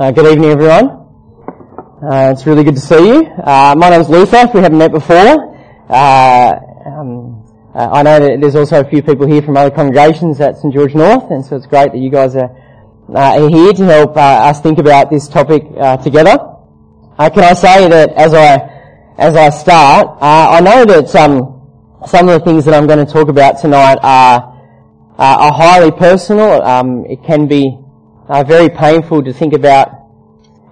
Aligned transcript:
Uh, 0.00 0.10
good 0.10 0.26
evening, 0.26 0.48
everyone. 0.48 0.88
Uh, 2.02 2.32
it's 2.32 2.46
really 2.46 2.64
good 2.64 2.74
to 2.74 2.80
see 2.80 3.08
you. 3.08 3.26
Uh, 3.26 3.74
my 3.76 3.90
name's 3.90 4.08
Luther. 4.08 4.38
If 4.38 4.54
we 4.54 4.60
haven't 4.62 4.78
met 4.78 4.90
before, 4.90 5.54
uh, 5.90 6.54
um, 6.86 7.44
uh, 7.74 7.90
I 7.92 8.02
know 8.02 8.18
that 8.18 8.40
there's 8.40 8.56
also 8.56 8.80
a 8.80 8.84
few 8.88 9.02
people 9.02 9.26
here 9.26 9.42
from 9.42 9.58
other 9.58 9.70
congregations 9.70 10.40
at 10.40 10.56
St 10.56 10.72
George 10.72 10.94
North, 10.94 11.30
and 11.30 11.44
so 11.44 11.56
it's 11.56 11.66
great 11.66 11.92
that 11.92 11.98
you 11.98 12.08
guys 12.08 12.34
are, 12.36 12.56
uh, 13.14 13.46
here 13.50 13.74
to 13.74 13.84
help 13.84 14.16
us 14.16 14.62
think 14.62 14.78
about 14.78 15.10
this 15.10 15.28
topic 15.28 15.62
together. 16.02 16.38
can 17.18 17.44
I 17.44 17.52
say 17.52 17.86
that 17.86 18.14
as 18.14 18.32
I 18.32 18.70
as 19.18 19.36
I 19.36 19.50
start, 19.50 20.16
I 20.22 20.60
know 20.60 20.86
that 20.86 21.14
um, 21.14 21.68
some 22.06 22.30
of 22.30 22.40
the 22.40 22.44
things 22.46 22.64
that 22.64 22.72
I'm 22.72 22.86
going 22.86 23.04
to 23.04 23.12
talk 23.12 23.28
about 23.28 23.60
tonight 23.60 23.98
are 24.02 24.56
are 25.18 25.52
highly 25.52 25.90
personal. 25.90 26.62
Um, 26.62 27.04
it 27.04 27.22
can 27.24 27.46
be 27.46 27.81
uh, 28.32 28.42
very 28.42 28.70
painful 28.70 29.22
to 29.22 29.30
think 29.30 29.52
about 29.52 29.88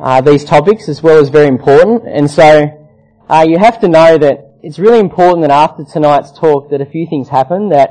uh, 0.00 0.18
these 0.22 0.46
topics 0.46 0.88
as 0.88 1.02
well 1.02 1.18
as 1.18 1.28
very 1.28 1.46
important. 1.46 2.08
And 2.08 2.30
so 2.30 2.48
uh, 3.28 3.44
you 3.46 3.58
have 3.58 3.78
to 3.80 3.88
know 3.88 4.16
that 4.16 4.56
it's 4.62 4.78
really 4.78 4.98
important 4.98 5.42
that 5.42 5.50
after 5.50 5.84
tonight's 5.84 6.32
talk 6.32 6.70
that 6.70 6.80
a 6.80 6.86
few 6.86 7.06
things 7.06 7.28
happen, 7.28 7.68
that 7.68 7.90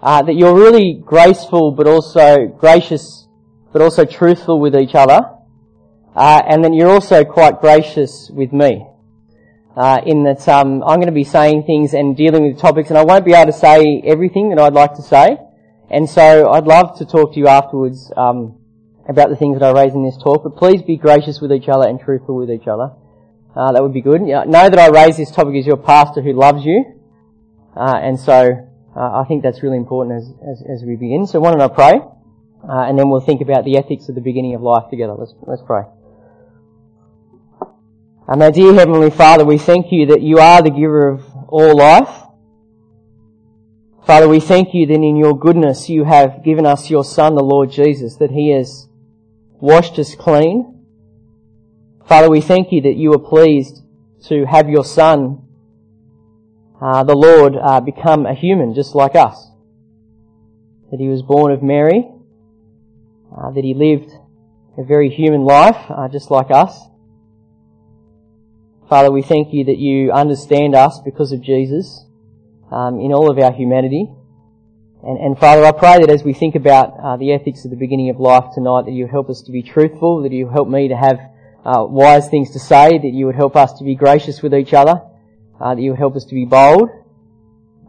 uh, 0.00 0.22
that 0.22 0.34
you're 0.34 0.54
really 0.54 1.02
graceful 1.04 1.72
but 1.72 1.88
also 1.88 2.46
gracious 2.46 3.26
but 3.72 3.82
also 3.82 4.04
truthful 4.04 4.60
with 4.60 4.76
each 4.76 4.94
other, 4.94 5.20
uh, 6.14 6.42
and 6.46 6.62
then 6.64 6.72
you're 6.72 6.90
also 6.90 7.24
quite 7.24 7.60
gracious 7.60 8.30
with 8.32 8.52
me. 8.52 8.86
Uh, 9.76 10.00
in 10.06 10.22
that 10.24 10.48
um, 10.48 10.82
I'm 10.84 10.98
going 11.00 11.06
to 11.06 11.12
be 11.12 11.24
saying 11.24 11.64
things 11.64 11.94
and 11.94 12.16
dealing 12.16 12.44
with 12.46 12.58
topics, 12.58 12.90
and 12.90 12.98
I 12.98 13.02
won't 13.02 13.24
be 13.24 13.32
able 13.32 13.50
to 13.52 13.58
say 13.58 14.02
everything 14.06 14.50
that 14.50 14.60
I'd 14.60 14.72
like 14.72 14.94
to 14.94 15.02
say. 15.02 15.36
And 15.90 16.08
so 16.08 16.50
I'd 16.50 16.66
love 16.66 16.96
to 16.98 17.04
talk 17.04 17.34
to 17.34 17.38
you 17.40 17.48
afterwards 17.48 18.12
um, 18.16 18.59
about 19.10 19.28
the 19.28 19.36
things 19.36 19.58
that 19.58 19.66
I 19.66 19.82
raise 19.82 19.92
in 19.92 20.04
this 20.04 20.16
talk, 20.16 20.44
but 20.44 20.56
please 20.56 20.82
be 20.82 20.96
gracious 20.96 21.40
with 21.40 21.52
each 21.52 21.68
other 21.68 21.86
and 21.86 22.00
truthful 22.00 22.36
with 22.36 22.50
each 22.50 22.68
other. 22.68 22.92
Uh, 23.54 23.72
that 23.72 23.82
would 23.82 23.92
be 23.92 24.00
good. 24.00 24.26
Yeah, 24.26 24.44
know 24.44 24.70
that 24.70 24.78
I 24.78 24.88
raise 24.88 25.16
this 25.16 25.32
topic 25.32 25.56
as 25.56 25.66
your 25.66 25.76
pastor 25.76 26.22
who 26.22 26.32
loves 26.32 26.64
you, 26.64 26.84
uh, 27.76 27.96
and 27.96 28.18
so 28.18 28.68
uh, 28.96 29.20
I 29.20 29.24
think 29.26 29.42
that's 29.42 29.62
really 29.62 29.76
important 29.76 30.16
as, 30.16 30.32
as, 30.48 30.62
as, 30.62 30.84
we 30.84 30.94
begin. 30.94 31.26
So 31.26 31.40
why 31.40 31.50
don't 31.50 31.60
I 31.60 31.68
pray, 31.68 32.00
uh, 32.62 32.88
and 32.88 32.96
then 32.96 33.10
we'll 33.10 33.20
think 33.20 33.40
about 33.40 33.64
the 33.64 33.76
ethics 33.76 34.08
of 34.08 34.14
the 34.14 34.20
beginning 34.20 34.54
of 34.54 34.62
life 34.62 34.88
together. 34.88 35.14
Let's 35.18 35.34
let's 35.42 35.62
pray. 35.66 35.82
Uh, 38.28 38.36
my 38.36 38.52
dear 38.52 38.72
Heavenly 38.72 39.10
Father, 39.10 39.44
we 39.44 39.58
thank 39.58 39.90
you 39.90 40.06
that 40.06 40.22
you 40.22 40.38
are 40.38 40.62
the 40.62 40.70
giver 40.70 41.08
of 41.08 41.24
all 41.48 41.76
life. 41.76 42.26
Father, 44.06 44.28
we 44.28 44.38
thank 44.38 44.72
you 44.72 44.86
that 44.86 44.94
in 44.94 45.16
your 45.16 45.36
goodness 45.36 45.88
you 45.88 46.04
have 46.04 46.44
given 46.44 46.64
us 46.64 46.88
your 46.88 47.04
Son, 47.04 47.34
the 47.34 47.42
Lord 47.42 47.72
Jesus, 47.72 48.16
that 48.16 48.30
He 48.30 48.50
has 48.50 48.86
washed 49.60 49.98
us 49.98 50.14
clean. 50.14 50.86
Father, 52.06 52.30
we 52.30 52.40
thank 52.40 52.72
you 52.72 52.80
that 52.82 52.96
you 52.96 53.10
were 53.10 53.18
pleased 53.18 53.82
to 54.24 54.44
have 54.44 54.68
your 54.68 54.84
Son, 54.84 55.46
uh, 56.80 57.04
the 57.04 57.14
Lord, 57.14 57.54
uh, 57.56 57.80
become 57.80 58.26
a 58.26 58.34
human 58.34 58.74
just 58.74 58.94
like 58.94 59.14
us. 59.14 59.50
That 60.90 60.98
he 60.98 61.08
was 61.08 61.22
born 61.22 61.52
of 61.52 61.62
Mary, 61.62 62.10
uh, 63.36 63.50
that 63.50 63.62
he 63.62 63.74
lived 63.74 64.10
a 64.76 64.84
very 64.84 65.10
human 65.10 65.44
life 65.44 65.76
uh, 65.88 66.08
just 66.08 66.30
like 66.30 66.50
us. 66.50 66.78
Father, 68.88 69.12
we 69.12 69.22
thank 69.22 69.52
you 69.52 69.64
that 69.66 69.78
you 69.78 70.10
understand 70.10 70.74
us 70.74 70.98
because 71.04 71.30
of 71.30 71.42
Jesus 71.42 72.06
um, 72.72 72.98
in 72.98 73.12
all 73.12 73.30
of 73.30 73.38
our 73.38 73.52
humanity. 73.52 74.08
And, 75.02 75.18
and 75.18 75.38
Father, 75.38 75.64
I 75.64 75.72
pray 75.72 75.98
that 76.00 76.10
as 76.10 76.22
we 76.22 76.34
think 76.34 76.54
about 76.54 76.94
uh, 77.02 77.16
the 77.16 77.32
ethics 77.32 77.64
of 77.64 77.70
the 77.70 77.76
beginning 77.76 78.10
of 78.10 78.20
life 78.20 78.52
tonight, 78.54 78.84
that 78.84 78.92
you 78.92 79.06
help 79.06 79.30
us 79.30 79.40
to 79.42 79.52
be 79.52 79.62
truthful, 79.62 80.22
that 80.22 80.32
you 80.32 80.48
help 80.48 80.68
me 80.68 80.88
to 80.88 80.96
have 80.96 81.18
uh, 81.64 81.84
wise 81.84 82.28
things 82.28 82.50
to 82.52 82.58
say, 82.58 82.98
that 82.98 83.12
you 83.12 83.24
would 83.26 83.34
help 83.34 83.56
us 83.56 83.72
to 83.78 83.84
be 83.84 83.94
gracious 83.94 84.42
with 84.42 84.52
each 84.52 84.74
other, 84.74 85.00
uh, 85.60 85.74
that 85.74 85.80
you 85.80 85.90
would 85.90 85.98
help 85.98 86.16
us 86.16 86.24
to 86.26 86.34
be 86.34 86.44
bold, 86.44 86.90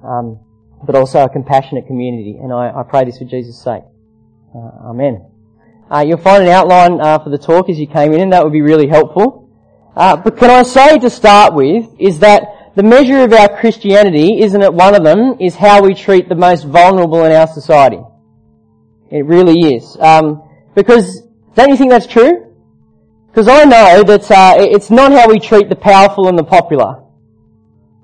um, 0.05 0.39
but 0.85 0.95
also 0.95 1.23
a 1.23 1.29
compassionate 1.29 1.85
community. 1.85 2.37
And 2.41 2.53
I, 2.53 2.71
I 2.79 2.83
pray 2.83 3.03
this 3.03 3.17
for 3.17 3.25
Jesus' 3.25 3.61
sake. 3.61 3.83
Uh, 4.55 4.89
amen. 4.89 5.25
Uh, 5.89 6.05
you'll 6.07 6.17
find 6.17 6.43
an 6.43 6.49
outline 6.49 7.01
uh, 7.01 7.19
for 7.19 7.29
the 7.29 7.37
talk 7.37 7.69
as 7.69 7.77
you 7.77 7.87
came 7.87 8.13
in, 8.13 8.21
and 8.21 8.31
that 8.31 8.41
would 8.45 8.53
be 8.53 8.61
really 8.61 8.87
helpful. 8.87 9.49
but 9.95 10.37
can 10.37 10.49
I 10.49 10.63
say 10.63 10.97
to 10.99 11.09
start 11.09 11.53
with 11.53 11.89
is 11.99 12.19
that 12.19 12.60
the 12.75 12.83
measure 12.83 13.23
of 13.23 13.33
our 13.33 13.49
Christianity, 13.59 14.41
isn't 14.41 14.61
it 14.61 14.73
one 14.73 14.95
of 14.95 15.03
them, 15.03 15.35
is 15.39 15.55
how 15.55 15.81
we 15.81 15.93
treat 15.93 16.29
the 16.29 16.35
most 16.35 16.63
vulnerable 16.63 17.25
in 17.25 17.31
our 17.33 17.47
society. 17.47 18.01
It 19.09 19.25
really 19.25 19.75
is. 19.75 19.97
Um, 19.99 20.43
because, 20.73 21.23
don't 21.55 21.69
you 21.69 21.75
think 21.75 21.91
that's 21.91 22.07
true? 22.07 22.55
Because 23.27 23.49
I 23.49 23.65
know 23.65 24.03
that 24.03 24.31
uh, 24.31 24.55
it's 24.57 24.89
not 24.89 25.11
how 25.11 25.27
we 25.27 25.39
treat 25.39 25.67
the 25.67 25.75
powerful 25.75 26.29
and 26.29 26.37
the 26.37 26.43
popular. 26.43 27.03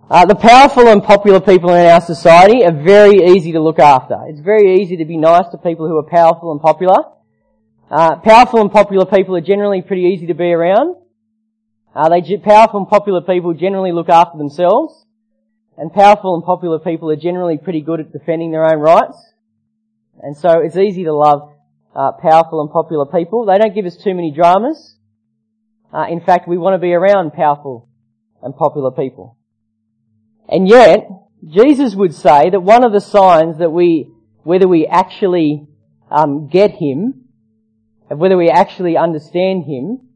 Uh, 0.09 0.25
the 0.25 0.35
powerful 0.35 0.87
and 0.87 1.03
popular 1.03 1.39
people 1.39 1.69
in 1.73 1.85
our 1.85 2.01
society 2.01 2.65
are 2.65 2.71
very 2.71 3.35
easy 3.35 3.51
to 3.53 3.61
look 3.61 3.79
after. 3.79 4.17
It's 4.27 4.39
very 4.39 4.81
easy 4.81 4.97
to 4.97 5.05
be 5.05 5.17
nice 5.17 5.49
to 5.51 5.57
people 5.57 5.87
who 5.87 5.97
are 5.97 6.03
powerful 6.03 6.51
and 6.51 6.61
popular. 6.61 6.97
Uh, 7.89 8.17
powerful 8.17 8.61
and 8.61 8.71
popular 8.71 9.05
people 9.05 9.35
are 9.35 9.41
generally 9.41 9.81
pretty 9.81 10.03
easy 10.03 10.27
to 10.27 10.33
be 10.33 10.51
around. 10.51 10.95
Uh, 11.97 12.09
they 12.09 12.37
powerful 12.37 12.81
and 12.81 12.87
popular 12.87 13.21
people 13.21 13.55
generally 13.55 13.91
look 13.91 14.07
after 14.07 14.37
themselves, 14.37 15.03
and 15.79 15.91
powerful 15.91 16.35
and 16.35 16.43
popular 16.43 16.77
people 16.77 17.09
are 17.09 17.15
generally 17.15 17.57
pretty 17.57 17.81
good 17.81 17.99
at 17.99 18.13
defending 18.13 18.51
their 18.51 18.65
own 18.65 18.79
rights. 18.79 19.17
And 20.21 20.37
so 20.37 20.59
it's 20.59 20.77
easy 20.77 21.05
to 21.05 21.13
love 21.13 21.53
uh, 21.95 22.11
powerful 22.21 22.61
and 22.61 22.69
popular 22.69 23.07
people. 23.07 23.47
They 23.47 23.57
don't 23.57 23.73
give 23.73 23.87
us 23.87 23.97
too 23.97 24.13
many 24.13 24.31
dramas. 24.31 24.95
Uh, 25.91 26.05
in 26.07 26.21
fact, 26.21 26.47
we 26.47 26.59
want 26.59 26.75
to 26.75 26.77
be 26.77 26.93
around 26.93 27.33
powerful 27.33 27.89
and 28.43 28.55
popular 28.55 28.91
people. 28.91 29.35
And 30.47 30.67
yet, 30.67 31.09
Jesus 31.49 31.95
would 31.95 32.13
say 32.13 32.51
that 32.51 32.61
one 32.61 32.85
of 32.85 32.91
the 32.91 33.01
signs 33.01 33.57
that 33.57 33.71
we, 33.71 34.11
whether 34.43 34.67
we 34.67 34.85
actually 34.85 35.67
um, 36.11 36.47
get 36.47 36.69
Him, 36.73 37.25
and 38.07 38.19
whether 38.19 38.37
we 38.37 38.51
actually 38.51 38.97
understand 38.97 39.63
Him, 39.63 40.06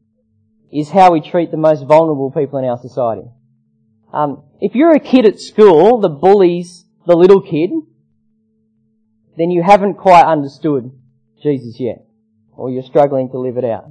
is 0.71 0.89
how 0.89 1.11
we 1.11 1.21
treat 1.21 1.51
the 1.51 1.57
most 1.57 1.85
vulnerable 1.85 2.31
people 2.31 2.59
in 2.59 2.65
our 2.65 2.77
society. 2.77 3.27
Um, 4.13 4.43
if 4.59 4.75
you're 4.75 4.95
a 4.95 4.99
kid 4.99 5.25
at 5.25 5.39
school 5.39 5.99
that 6.01 6.09
bullies 6.09 6.85
the 7.05 7.15
little 7.15 7.41
kid, 7.41 7.71
then 9.37 9.51
you 9.51 9.63
haven't 9.63 9.95
quite 9.95 10.25
understood 10.25 10.91
Jesus 11.41 11.79
yet, 11.79 12.05
or 12.53 12.69
you're 12.69 12.83
struggling 12.83 13.29
to 13.31 13.39
live 13.39 13.57
it 13.57 13.65
out. 13.65 13.85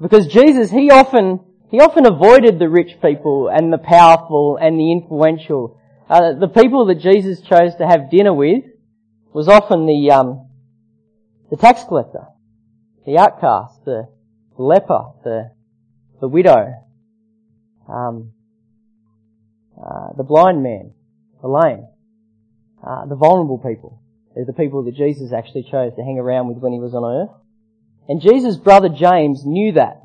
Because 0.00 0.26
Jesus, 0.26 0.70
he 0.70 0.90
often, 0.90 1.40
he 1.70 1.80
often 1.80 2.06
avoided 2.06 2.58
the 2.58 2.68
rich 2.68 3.00
people 3.00 3.48
and 3.48 3.72
the 3.72 3.78
powerful 3.78 4.58
and 4.60 4.78
the 4.78 4.90
influential. 4.90 5.78
Uh, 6.08 6.32
the 6.32 6.48
people 6.48 6.86
that 6.86 7.00
Jesus 7.00 7.40
chose 7.40 7.74
to 7.76 7.86
have 7.86 8.10
dinner 8.10 8.32
with 8.32 8.64
was 9.32 9.48
often 9.48 9.86
the, 9.86 10.10
um, 10.10 10.48
the 11.50 11.56
tax 11.56 11.84
collector, 11.84 12.26
the 13.06 13.18
outcast, 13.18 13.84
the 13.84 14.08
leper, 14.56 15.04
the 15.24 15.50
the 16.22 16.28
widow, 16.28 16.72
um, 17.88 18.32
uh, 19.76 20.12
the 20.16 20.22
blind 20.22 20.62
man, 20.62 20.92
the 21.42 21.48
lame, 21.48 21.84
uh, 22.86 23.04
the 23.06 23.16
vulnerable 23.16 23.58
people. 23.58 24.00
They're 24.32 24.44
the 24.46 24.52
people 24.52 24.84
that 24.84 24.94
Jesus 24.94 25.32
actually 25.32 25.64
chose 25.64 25.94
to 25.96 26.04
hang 26.04 26.20
around 26.20 26.46
with 26.46 26.58
when 26.58 26.72
he 26.72 26.78
was 26.78 26.94
on 26.94 27.04
earth. 27.04 27.36
And 28.08 28.22
Jesus' 28.22 28.56
brother 28.56 28.88
James 28.88 29.44
knew 29.44 29.72
that. 29.72 30.00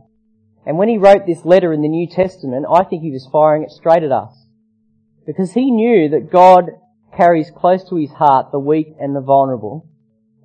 And 0.66 0.80
when 0.80 0.90
he 0.90 0.98
wrote 0.98 1.28
this 1.28 1.46
letter 1.46 1.72
in 1.72 1.82
the 1.82 1.88
New 1.88 2.08
Testament, 2.08 2.66
I 2.68 2.84
think 2.84 3.04
he 3.04 3.12
was 3.12 3.30
firing 3.32 3.64
it 3.64 3.70
straight 3.70 4.04
at 4.04 4.12
us. 4.12 4.48
Because 5.28 5.54
he 5.54 5.70
knew 5.70 6.10
that 6.10 6.32
God 6.32 6.72
carries 7.16 7.52
close 7.52 7.88
to 7.90 7.96
his 7.96 8.12
heart 8.12 8.52
the 8.52 8.60
weak 8.60 8.88
and 9.00 9.16
the 9.16 9.22
vulnerable. 9.22 9.88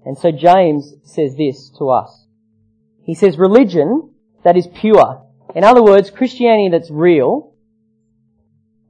And 0.04 0.19
so 0.19 0.31
James 0.33 0.93
says 1.03 1.34
this 1.37 1.71
to 1.78 1.89
us. 1.89 2.27
He 3.04 3.15
says, 3.15 3.39
religion 3.39 4.10
that 4.44 4.56
is 4.56 4.66
pure 4.66 5.22
in 5.54 5.65
other 5.65 5.83
words, 5.83 6.10
Christianity 6.10 6.69
that's 6.71 6.91
real 6.91 7.54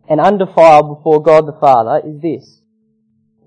and 0.09 0.20
undefiled 0.20 0.97
before 0.97 1.23
God 1.23 1.47
the 1.47 1.59
Father 1.59 2.06
is 2.06 2.20
this. 2.20 2.61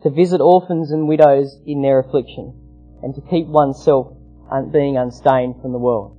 To 0.04 0.10
visit 0.10 0.42
orphans 0.42 0.92
and 0.92 1.08
widows 1.08 1.58
in 1.66 1.82
their 1.82 2.00
affliction 2.00 2.54
and 3.02 3.16
to 3.16 3.22
keep 3.22 3.48
oneself 3.48 4.16
being 4.72 4.98
unstained 4.98 5.56
from 5.62 5.72
the 5.72 5.80
world. 5.80 6.18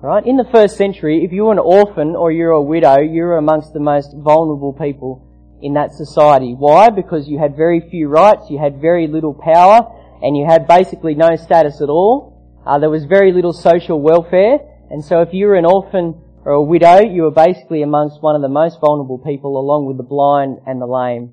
Right? 0.00 0.26
In 0.26 0.36
the 0.36 0.48
first 0.52 0.76
century, 0.76 1.24
if 1.24 1.32
you 1.32 1.44
were 1.44 1.52
an 1.52 1.58
orphan 1.58 2.14
or 2.14 2.30
you're 2.30 2.50
a 2.50 2.62
widow, 2.62 3.00
you 3.00 3.22
were 3.22 3.38
amongst 3.38 3.72
the 3.72 3.80
most 3.80 4.14
vulnerable 4.14 4.72
people 4.72 5.26
in 5.62 5.74
that 5.74 5.92
society. 5.92 6.52
Why? 6.52 6.90
Because 6.90 7.26
you 7.28 7.38
had 7.38 7.56
very 7.56 7.80
few 7.88 8.08
rights, 8.08 8.50
you 8.50 8.58
had 8.58 8.80
very 8.80 9.06
little 9.06 9.32
power, 9.32 9.80
and 10.20 10.36
you 10.36 10.44
had 10.44 10.66
basically 10.66 11.14
no 11.14 11.36
status 11.36 11.80
at 11.80 11.88
all. 11.88 12.60
Uh, 12.66 12.78
there 12.78 12.90
was 12.90 13.04
very 13.04 13.32
little 13.32 13.52
social 13.52 14.00
welfare, 14.00 14.58
and 14.90 15.04
so 15.04 15.20
if 15.22 15.32
you 15.32 15.46
were 15.46 15.56
an 15.56 15.64
orphan 15.64 16.20
or 16.44 16.52
a 16.52 16.62
widow, 16.62 17.00
you 17.00 17.22
were 17.22 17.30
basically 17.30 17.82
amongst 17.82 18.22
one 18.22 18.36
of 18.36 18.42
the 18.42 18.48
most 18.48 18.80
vulnerable 18.80 19.18
people 19.18 19.58
along 19.58 19.86
with 19.86 19.96
the 19.96 20.02
blind 20.02 20.58
and 20.66 20.80
the 20.80 20.86
lame 20.86 21.32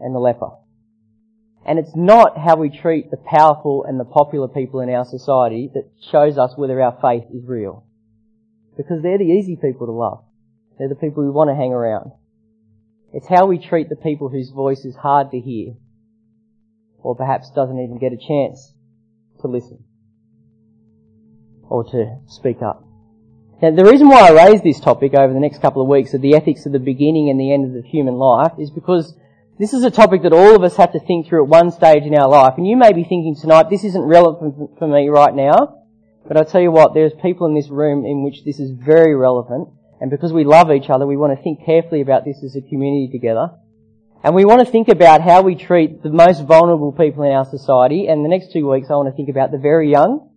and 0.00 0.14
the 0.14 0.18
leper. 0.18 0.50
And 1.66 1.78
it's 1.78 1.94
not 1.94 2.38
how 2.38 2.56
we 2.56 2.70
treat 2.70 3.10
the 3.10 3.18
powerful 3.18 3.84
and 3.84 4.00
the 4.00 4.04
popular 4.04 4.48
people 4.48 4.80
in 4.80 4.88
our 4.88 5.04
society 5.04 5.70
that 5.74 5.90
shows 6.10 6.38
us 6.38 6.54
whether 6.56 6.80
our 6.80 6.96
faith 7.02 7.24
is 7.34 7.44
real. 7.46 7.84
Because 8.76 9.02
they're 9.02 9.18
the 9.18 9.24
easy 9.24 9.56
people 9.56 9.86
to 9.86 9.92
love. 9.92 10.24
They're 10.78 10.88
the 10.88 10.94
people 10.94 11.24
we 11.24 11.30
want 11.30 11.50
to 11.50 11.56
hang 11.56 11.72
around. 11.72 12.12
It's 13.12 13.28
how 13.28 13.46
we 13.46 13.58
treat 13.58 13.88
the 13.88 13.96
people 13.96 14.30
whose 14.30 14.50
voice 14.50 14.84
is 14.84 14.96
hard 14.96 15.30
to 15.32 15.40
hear. 15.40 15.74
Or 17.02 17.14
perhaps 17.14 17.50
doesn't 17.50 17.78
even 17.78 17.98
get 17.98 18.12
a 18.12 18.16
chance 18.16 18.72
to 19.42 19.48
listen. 19.48 19.84
Or 21.68 21.84
to 21.90 22.18
speak 22.26 22.62
up. 22.62 22.84
Now, 23.60 23.72
the 23.72 23.84
reason 23.84 24.08
why 24.08 24.28
I 24.28 24.46
raise 24.46 24.62
this 24.62 24.78
topic 24.78 25.14
over 25.14 25.32
the 25.32 25.40
next 25.40 25.60
couple 25.60 25.82
of 25.82 25.88
weeks 25.88 26.14
of 26.14 26.20
the 26.20 26.36
ethics 26.36 26.64
of 26.64 26.72
the 26.72 26.78
beginning 26.78 27.28
and 27.28 27.40
the 27.40 27.52
end 27.52 27.64
of 27.66 27.72
the 27.72 27.88
human 27.88 28.14
life 28.14 28.52
is 28.58 28.70
because 28.70 29.14
this 29.58 29.72
is 29.72 29.82
a 29.82 29.90
topic 29.90 30.22
that 30.22 30.32
all 30.32 30.54
of 30.54 30.62
us 30.62 30.76
have 30.76 30.92
to 30.92 31.00
think 31.00 31.26
through 31.26 31.42
at 31.42 31.50
one 31.50 31.72
stage 31.72 32.04
in 32.04 32.16
our 32.16 32.28
life. 32.28 32.54
And 32.56 32.68
you 32.68 32.76
may 32.76 32.92
be 32.92 33.02
thinking 33.02 33.34
tonight, 33.34 33.68
this 33.68 33.82
isn't 33.82 34.02
relevant 34.02 34.78
for 34.78 34.86
me 34.86 35.08
right 35.08 35.34
now. 35.34 35.82
But 36.28 36.36
I 36.36 36.44
tell 36.44 36.60
you 36.60 36.70
what, 36.70 36.94
there's 36.94 37.12
people 37.20 37.48
in 37.48 37.54
this 37.54 37.68
room 37.68 38.06
in 38.06 38.22
which 38.22 38.44
this 38.44 38.60
is 38.60 38.70
very 38.70 39.16
relevant. 39.16 39.70
And 40.00 40.08
because 40.10 40.32
we 40.32 40.44
love 40.44 40.70
each 40.70 40.88
other, 40.88 41.06
we 41.06 41.16
want 41.16 41.36
to 41.36 41.42
think 41.42 41.66
carefully 41.66 42.00
about 42.00 42.24
this 42.24 42.44
as 42.44 42.54
a 42.54 42.60
community 42.60 43.08
together. 43.10 43.50
And 44.22 44.36
we 44.36 44.44
want 44.44 44.64
to 44.64 44.70
think 44.70 44.88
about 44.88 45.22
how 45.22 45.42
we 45.42 45.56
treat 45.56 46.04
the 46.04 46.10
most 46.10 46.44
vulnerable 46.44 46.92
people 46.92 47.24
in 47.24 47.32
our 47.32 47.44
society. 47.44 48.06
And 48.06 48.24
the 48.24 48.28
next 48.28 48.52
two 48.52 48.70
weeks 48.70 48.86
I 48.88 48.94
want 48.94 49.08
to 49.08 49.16
think 49.16 49.28
about 49.28 49.50
the 49.50 49.58
very 49.58 49.90
young 49.90 50.27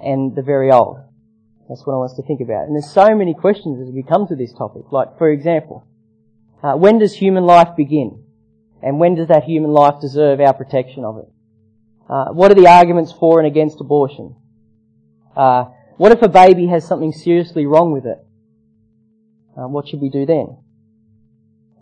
and 0.00 0.34
the 0.34 0.42
very 0.42 0.70
old. 0.70 0.98
That's 1.68 1.86
what 1.86 1.94
I 1.94 1.96
want 1.96 2.10
us 2.10 2.16
to 2.16 2.22
think 2.22 2.40
about. 2.40 2.66
And 2.66 2.74
there's 2.74 2.92
so 2.92 3.14
many 3.14 3.34
questions 3.34 3.80
as 3.80 3.92
we 3.92 4.02
come 4.02 4.26
to 4.28 4.36
this 4.36 4.52
topic. 4.52 4.92
Like, 4.92 5.16
for 5.16 5.30
example, 5.30 5.86
uh, 6.62 6.74
when 6.74 6.98
does 6.98 7.14
human 7.14 7.44
life 7.44 7.76
begin? 7.76 8.22
And 8.82 9.00
when 9.00 9.14
does 9.14 9.28
that 9.28 9.44
human 9.44 9.70
life 9.70 10.00
deserve 10.00 10.40
our 10.40 10.52
protection 10.52 11.04
of 11.04 11.18
it? 11.18 11.32
Uh, 12.08 12.32
what 12.32 12.50
are 12.50 12.54
the 12.54 12.68
arguments 12.68 13.12
for 13.12 13.40
and 13.40 13.46
against 13.46 13.80
abortion? 13.80 14.36
Uh, 15.34 15.64
what 15.96 16.12
if 16.12 16.20
a 16.20 16.28
baby 16.28 16.66
has 16.66 16.86
something 16.86 17.12
seriously 17.12 17.64
wrong 17.64 17.92
with 17.92 18.04
it? 18.04 18.18
Uh, 19.56 19.68
what 19.68 19.88
should 19.88 20.00
we 20.00 20.10
do 20.10 20.26
then? 20.26 20.58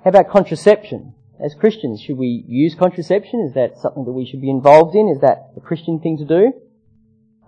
How 0.05 0.11
about 0.11 0.31
contraception? 0.31 1.15
As 1.43 1.55
Christians, 1.55 2.01
should 2.01 2.19
we 2.19 2.45
use 2.47 2.77
contraception? 2.77 3.45
Is 3.49 3.55
that 3.55 3.79
something 3.79 4.05
that 4.05 4.13
we 4.13 4.27
should 4.27 4.41
be 4.41 4.51
involved 4.51 4.95
in? 4.95 5.09
Is 5.09 5.21
that 5.23 5.51
a 5.57 5.61
Christian 5.61 5.99
thing 5.99 6.19
to 6.19 6.25
do? 6.25 6.53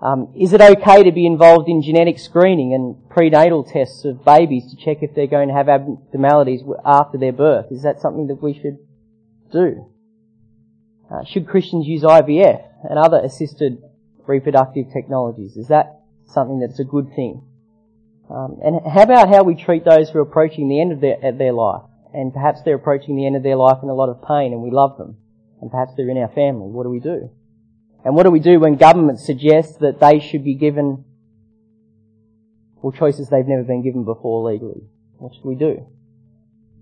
Um, 0.05 0.35
is 0.37 0.53
it 0.53 0.61
okay 0.61 1.03
to 1.03 1.13
be 1.13 1.25
involved 1.25 1.67
in 1.67 1.81
genetic 1.81 2.19
screening 2.19 2.75
and 2.75 3.09
prenatal 3.09 3.65
tests 3.65 4.05
of 4.05 4.23
babies 4.23 4.71
to 4.71 4.77
check 4.77 4.99
if 5.01 5.15
they're 5.15 5.27
going 5.27 5.49
to 5.49 5.55
have 5.55 5.71
abnormalities 5.71 6.61
after 6.85 7.17
their 7.17 7.33
birth? 7.33 7.67
Is 7.71 7.85
that 7.85 8.03
something 8.03 8.27
that 8.27 8.43
we 8.43 8.53
should 8.53 8.77
do? 9.51 9.91
Uh, 11.11 11.25
should 11.25 11.49
Christians 11.49 11.87
use 11.87 12.03
IVF 12.03 12.63
and 12.91 12.99
other 12.99 13.19
assisted 13.25 13.79
reproductive 14.27 14.93
technologies? 14.93 15.57
Is 15.57 15.69
that 15.69 16.03
something 16.27 16.61
that's 16.61 16.81
a 16.81 16.85
good 16.85 17.09
thing? 17.17 17.43
Um, 18.29 18.59
and 18.63 18.81
how 18.87 19.05
about 19.05 19.31
how 19.31 19.43
we 19.43 19.55
treat 19.55 19.87
those 19.87 20.11
who 20.11 20.19
are 20.19 20.23
approaching 20.23 20.69
the 20.69 20.83
end 20.83 20.93
of 20.93 21.01
their, 21.01 21.17
of 21.23 21.39
their 21.39 21.53
life? 21.55 21.83
And 22.13 22.31
perhaps 22.31 22.61
they're 22.63 22.77
approaching 22.77 23.17
the 23.17 23.27
end 23.27 23.37
of 23.37 23.43
their 23.43 23.57
life 23.57 23.79
in 23.83 23.89
a 23.89 23.95
lot 23.95 24.11
of 24.11 24.21
pain 24.21 24.53
and 24.53 24.61
we 24.61 24.71
love 24.71 24.99
them. 24.99 25.17
And 25.63 25.71
perhaps 25.71 25.93
they're 25.97 26.11
in 26.11 26.19
our 26.19 26.29
family. 26.29 26.69
What 26.69 26.83
do 26.83 26.91
we 26.91 27.01
do? 27.01 27.31
And 28.05 28.15
what 28.15 28.25
do 28.25 28.31
we 28.31 28.41
do 28.41 28.61
when 28.61 28.77
governments 28.77 29.25
suggest 29.25 29.81
that 29.81 29.99
they 29.99 30.21
should 30.21 30.45
be 30.45 30.55
given 30.55 31.05
well, 32.83 32.93
choices 32.93 33.29
they've 33.31 33.47
never 33.47 33.63
been 33.63 33.83
given 33.83 34.05
before 34.05 34.51
legally? 34.51 34.83
What 35.17 35.35
should 35.35 35.45
we 35.45 35.55
do? 35.55 35.87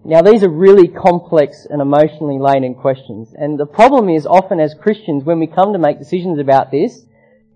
Now 0.04 0.20
these 0.20 0.42
are 0.42 0.48
really 0.48 0.88
complex 0.88 1.64
and 1.70 1.80
emotionally 1.80 2.40
laden 2.40 2.74
questions. 2.74 3.32
And 3.36 3.58
the 3.58 3.66
problem 3.66 4.08
is 4.08 4.26
often 4.26 4.58
as 4.58 4.74
Christians, 4.74 5.22
when 5.22 5.38
we 5.38 5.46
come 5.46 5.72
to 5.72 5.78
make 5.78 6.00
decisions 6.00 6.40
about 6.40 6.72
this, 6.72 7.04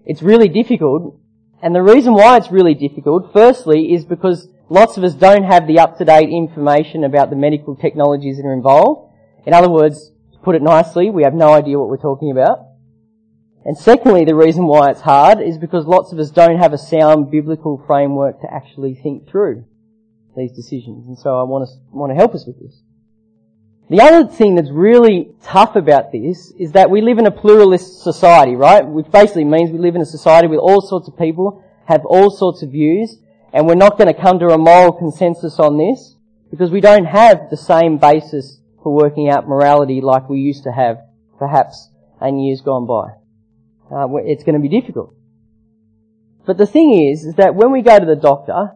it's 0.04 0.22
really 0.22 0.48
difficult. 0.48 1.18
And 1.60 1.74
the 1.74 1.82
reason 1.82 2.14
why 2.14 2.36
it's 2.36 2.52
really 2.52 2.74
difficult, 2.74 3.32
firstly, 3.32 3.92
is 3.92 4.04
because 4.04 4.48
lots 4.68 4.96
of 4.96 5.02
us 5.02 5.14
don't 5.14 5.42
have 5.42 5.66
the 5.66 5.80
up-to-date 5.80 6.28
information 6.28 7.02
about 7.02 7.30
the 7.30 7.36
medical 7.36 7.74
technologies 7.74 8.36
that 8.36 8.46
are 8.46 8.52
involved. 8.52 9.12
In 9.44 9.52
other 9.52 9.70
words, 9.70 10.12
to 10.32 10.38
put 10.38 10.54
it 10.54 10.62
nicely, 10.62 11.10
we 11.10 11.24
have 11.24 11.34
no 11.34 11.52
idea 11.52 11.80
what 11.80 11.88
we're 11.88 11.96
talking 11.96 12.30
about. 12.30 12.65
And 13.66 13.76
secondly, 13.76 14.24
the 14.24 14.36
reason 14.36 14.68
why 14.68 14.90
it's 14.90 15.00
hard 15.00 15.40
is 15.40 15.58
because 15.58 15.86
lots 15.86 16.12
of 16.12 16.20
us 16.20 16.30
don't 16.30 16.58
have 16.58 16.72
a 16.72 16.78
sound 16.78 17.32
biblical 17.32 17.82
framework 17.84 18.40
to 18.42 18.46
actually 18.48 18.94
think 18.94 19.28
through 19.28 19.64
these 20.36 20.52
decisions. 20.52 21.08
And 21.08 21.18
so 21.18 21.36
I 21.36 21.42
want 21.42 21.68
to, 21.68 21.74
want 21.90 22.12
to 22.12 22.14
help 22.14 22.32
us 22.32 22.46
with 22.46 22.60
this. 22.60 22.80
The 23.90 24.00
other 24.00 24.28
thing 24.28 24.54
that's 24.54 24.70
really 24.70 25.30
tough 25.42 25.74
about 25.74 26.12
this 26.12 26.52
is 26.56 26.72
that 26.72 26.90
we 26.90 27.00
live 27.00 27.18
in 27.18 27.26
a 27.26 27.32
pluralist 27.32 28.04
society, 28.04 28.54
right? 28.54 28.86
Which 28.86 29.10
basically 29.10 29.44
means 29.44 29.72
we 29.72 29.78
live 29.78 29.96
in 29.96 30.00
a 30.00 30.06
society 30.06 30.46
with 30.46 30.60
all 30.60 30.80
sorts 30.80 31.08
of 31.08 31.18
people, 31.18 31.64
have 31.86 32.06
all 32.06 32.30
sorts 32.30 32.62
of 32.62 32.70
views, 32.70 33.18
and 33.52 33.66
we're 33.66 33.74
not 33.74 33.98
going 33.98 34.14
to 34.14 34.20
come 34.20 34.38
to 34.38 34.50
a 34.50 34.58
moral 34.58 34.92
consensus 34.92 35.58
on 35.58 35.76
this 35.76 36.14
because 36.52 36.70
we 36.70 36.80
don't 36.80 37.06
have 37.06 37.50
the 37.50 37.56
same 37.56 37.98
basis 37.98 38.60
for 38.80 38.94
working 38.94 39.28
out 39.28 39.48
morality 39.48 40.00
like 40.00 40.28
we 40.28 40.38
used 40.38 40.62
to 40.62 40.70
have, 40.70 40.98
perhaps, 41.36 41.90
in 42.22 42.38
years 42.38 42.60
gone 42.60 42.86
by 42.86 43.25
uh, 43.90 44.06
it's 44.16 44.44
going 44.44 44.60
to 44.60 44.68
be 44.68 44.68
difficult. 44.68 45.14
But 46.46 46.58
the 46.58 46.66
thing 46.66 47.08
is, 47.10 47.24
is 47.24 47.34
that 47.34 47.54
when 47.54 47.72
we 47.72 47.82
go 47.82 47.98
to 47.98 48.06
the 48.06 48.16
doctor, 48.16 48.70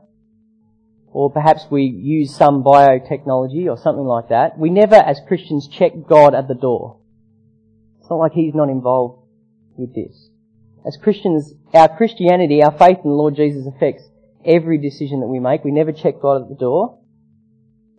or 1.13 1.31
perhaps 1.31 1.67
we 1.71 1.83
use 1.83 2.35
some 2.35 2.63
biotechnology 2.63 3.69
or 3.69 3.77
something 3.77 4.05
like 4.05 4.29
that, 4.29 4.59
we 4.59 4.71
never, 4.71 4.97
as 4.97 5.21
Christians, 5.27 5.69
check 5.69 5.93
God 6.09 6.35
at 6.35 6.49
the 6.49 6.55
door. 6.55 7.01
It's 8.01 8.11
not 8.11 8.17
like 8.17 8.33
He's 8.33 8.55
not 8.55 8.69
involved 8.69 9.27
with 9.77 9.95
this. 9.95 10.31
As 10.87 10.97
Christians, 10.97 11.53
our 11.75 11.95
Christianity, 11.97 12.63
our 12.63 12.77
faith 12.77 12.99
in 13.05 13.11
the 13.11 13.17
Lord 13.17 13.37
Jesus 13.37 13.67
affects 13.67 14.05
every 14.45 14.79
decision 14.79 15.21
that 15.21 15.27
we 15.27 15.39
make. 15.39 15.65
We 15.65 15.73
never 15.73 15.93
check 15.93 16.21
God 16.21 16.43
at 16.43 16.49
the 16.49 16.55
door. 16.55 16.99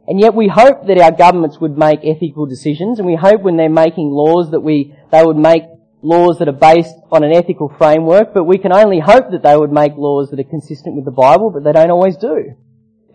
And 0.07 0.19
yet 0.19 0.33
we 0.33 0.47
hope 0.47 0.87
that 0.87 0.97
our 0.97 1.11
governments 1.11 1.59
would 1.59 1.77
make 1.77 1.99
ethical 2.03 2.45
decisions, 2.45 2.97
and 2.97 3.05
we 3.05 3.15
hope 3.15 3.41
when 3.41 3.55
they're 3.55 3.69
making 3.69 4.09
laws 4.09 4.51
that 4.51 4.61
we, 4.61 4.95
they 5.11 5.23
would 5.23 5.37
make 5.37 5.63
laws 6.01 6.39
that 6.39 6.47
are 6.47 6.51
based 6.51 6.95
on 7.11 7.23
an 7.23 7.31
ethical 7.31 7.69
framework, 7.77 8.33
but 8.33 8.45
we 8.45 8.57
can 8.57 8.71
only 8.71 8.99
hope 8.99 9.31
that 9.31 9.43
they 9.43 9.55
would 9.55 9.71
make 9.71 9.93
laws 9.95 10.29
that 10.29 10.39
are 10.39 10.43
consistent 10.49 10.95
with 10.95 11.05
the 11.05 11.11
Bible, 11.11 11.51
but 11.51 11.63
they 11.63 11.71
don't 11.71 11.91
always 11.91 12.17
do. 12.17 12.55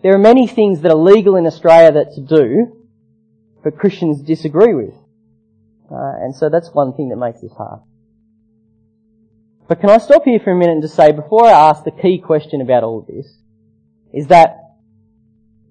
There 0.03 0.13
are 0.13 0.19
many 0.19 0.47
things 0.47 0.81
that 0.81 0.91
are 0.91 0.97
legal 0.97 1.35
in 1.35 1.45
Australia 1.45 1.91
that 1.91 2.13
to 2.13 2.21
do, 2.21 2.85
but 3.63 3.77
Christians 3.77 4.21
disagree 4.21 4.73
with. 4.73 4.93
Uh, 5.91 6.13
and 6.21 6.35
so 6.35 6.49
that's 6.49 6.69
one 6.73 6.93
thing 6.93 7.09
that 7.09 7.17
makes 7.17 7.41
this 7.41 7.53
hard. 7.53 7.81
But 9.67 9.81
can 9.81 9.89
I 9.89 9.97
stop 9.97 10.23
here 10.23 10.39
for 10.39 10.51
a 10.51 10.55
minute 10.55 10.73
and 10.73 10.81
just 10.81 10.95
say, 10.95 11.11
before 11.11 11.45
I 11.45 11.69
ask 11.69 11.83
the 11.83 11.91
key 11.91 12.19
question 12.19 12.61
about 12.61 12.83
all 12.83 12.99
of 12.99 13.07
this, 13.07 13.37
is 14.13 14.27
that 14.27 14.75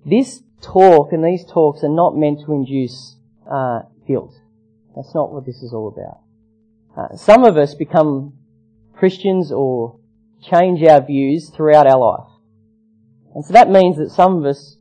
this 0.04 0.42
talk 0.61 1.12
and 1.12 1.25
these 1.25 1.44
talks 1.44 1.82
are 1.82 1.88
not 1.88 2.16
meant 2.16 2.40
to 2.44 2.52
induce 2.52 3.16
uh, 3.50 3.82
guilt. 4.06 4.35
That's 4.94 5.14
not 5.14 5.32
what 5.32 5.46
this 5.46 5.62
is 5.62 5.73
all 5.73 5.88
about. 5.88 6.20
Uh, 6.97 7.15
some 7.17 7.45
of 7.45 7.57
us 7.57 7.75
become 7.75 8.33
Christians 8.95 9.53
or 9.53 9.99
change 10.43 10.83
our 10.83 11.00
views 11.05 11.50
throughout 11.50 11.87
our 11.87 11.99
life. 11.99 12.29
And 13.35 13.45
so 13.45 13.53
that 13.53 13.69
means 13.69 13.99
that 13.99 14.11
some 14.11 14.38
of 14.38 14.47
us 14.47 14.79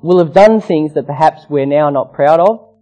will 0.00 0.18
have 0.18 0.32
done 0.32 0.60
things 0.60 0.94
that 0.94 1.06
perhaps 1.06 1.42
we're 1.50 1.66
now 1.66 1.90
not 1.90 2.14
proud 2.14 2.40
of, 2.40 2.74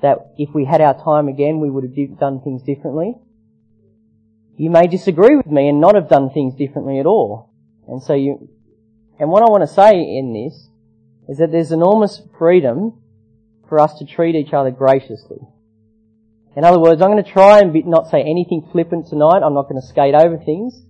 that 0.00 0.32
if 0.38 0.54
we 0.54 0.64
had 0.64 0.80
our 0.80 0.94
time 0.94 1.28
again, 1.28 1.60
we 1.60 1.68
would 1.68 1.84
have 1.84 2.18
done 2.18 2.40
things 2.40 2.62
differently. 2.62 3.14
You 4.56 4.70
may 4.70 4.86
disagree 4.86 5.36
with 5.36 5.46
me 5.46 5.68
and 5.68 5.80
not 5.80 5.94
have 5.94 6.08
done 6.08 6.30
things 6.30 6.54
differently 6.54 6.98
at 6.98 7.06
all. 7.06 7.50
And 7.88 8.02
so 8.02 8.14
you, 8.14 8.48
and 9.18 9.28
what 9.30 9.42
I 9.42 9.50
want 9.50 9.62
to 9.62 9.74
say 9.74 9.92
in 9.92 10.32
this 10.32 10.68
is 11.28 11.38
that 11.38 11.52
there's 11.52 11.72
enormous 11.72 12.22
freedom 12.38 13.02
for 13.68 13.78
us 13.78 13.98
to 13.98 14.06
treat 14.06 14.34
each 14.34 14.54
other 14.54 14.70
graciously. 14.70 15.38
In 16.56 16.64
other 16.64 16.80
words, 16.80 17.00
I'm 17.00 17.10
going 17.10 17.22
to 17.22 17.30
try 17.30 17.60
and 17.60 17.72
be, 17.72 17.82
not 17.82 18.10
say 18.10 18.20
anything 18.20 18.68
flippant 18.72 19.08
tonight. 19.08 19.42
I'm 19.44 19.54
not 19.54 19.68
going 19.68 19.80
to 19.80 19.86
skate 19.86 20.14
over 20.14 20.36
things. 20.36 20.82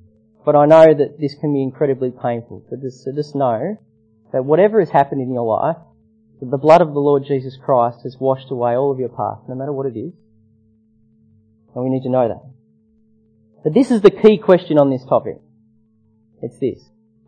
But 0.44 0.56
I 0.56 0.64
know 0.66 0.94
that 0.94 1.20
this 1.20 1.34
can 1.34 1.52
be 1.52 1.62
incredibly 1.62 2.10
painful. 2.10 2.64
But 2.70 2.80
just, 2.80 3.04
so 3.04 3.12
just 3.12 3.34
know 3.34 3.76
that 4.32 4.44
whatever 4.44 4.80
has 4.80 4.90
happened 4.90 5.20
in 5.20 5.32
your 5.32 5.44
life, 5.44 5.76
that 6.40 6.50
the 6.50 6.56
blood 6.56 6.80
of 6.80 6.94
the 6.94 7.00
Lord 7.00 7.24
Jesus 7.26 7.58
Christ 7.62 8.00
has 8.04 8.16
washed 8.18 8.50
away 8.50 8.74
all 8.74 8.90
of 8.90 8.98
your 8.98 9.10
past, 9.10 9.48
no 9.48 9.54
matter 9.54 9.72
what 9.72 9.86
it 9.86 9.98
is. 9.98 10.14
And 11.74 11.84
we 11.84 11.90
need 11.90 12.04
to 12.04 12.08
know 12.08 12.28
that. 12.28 12.42
But 13.62 13.74
this 13.74 13.90
is 13.90 14.00
the 14.00 14.10
key 14.10 14.38
question 14.38 14.78
on 14.78 14.90
this 14.90 15.04
topic. 15.04 15.40
It's 16.42 16.58
this. 16.58 16.82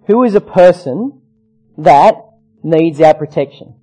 Who 0.07 0.25
is 0.25 0.35
a 0.35 0.41
person 0.41 1.21
that 1.77 2.15
needs 2.63 3.01
our 3.01 3.15
protection? 3.15 3.75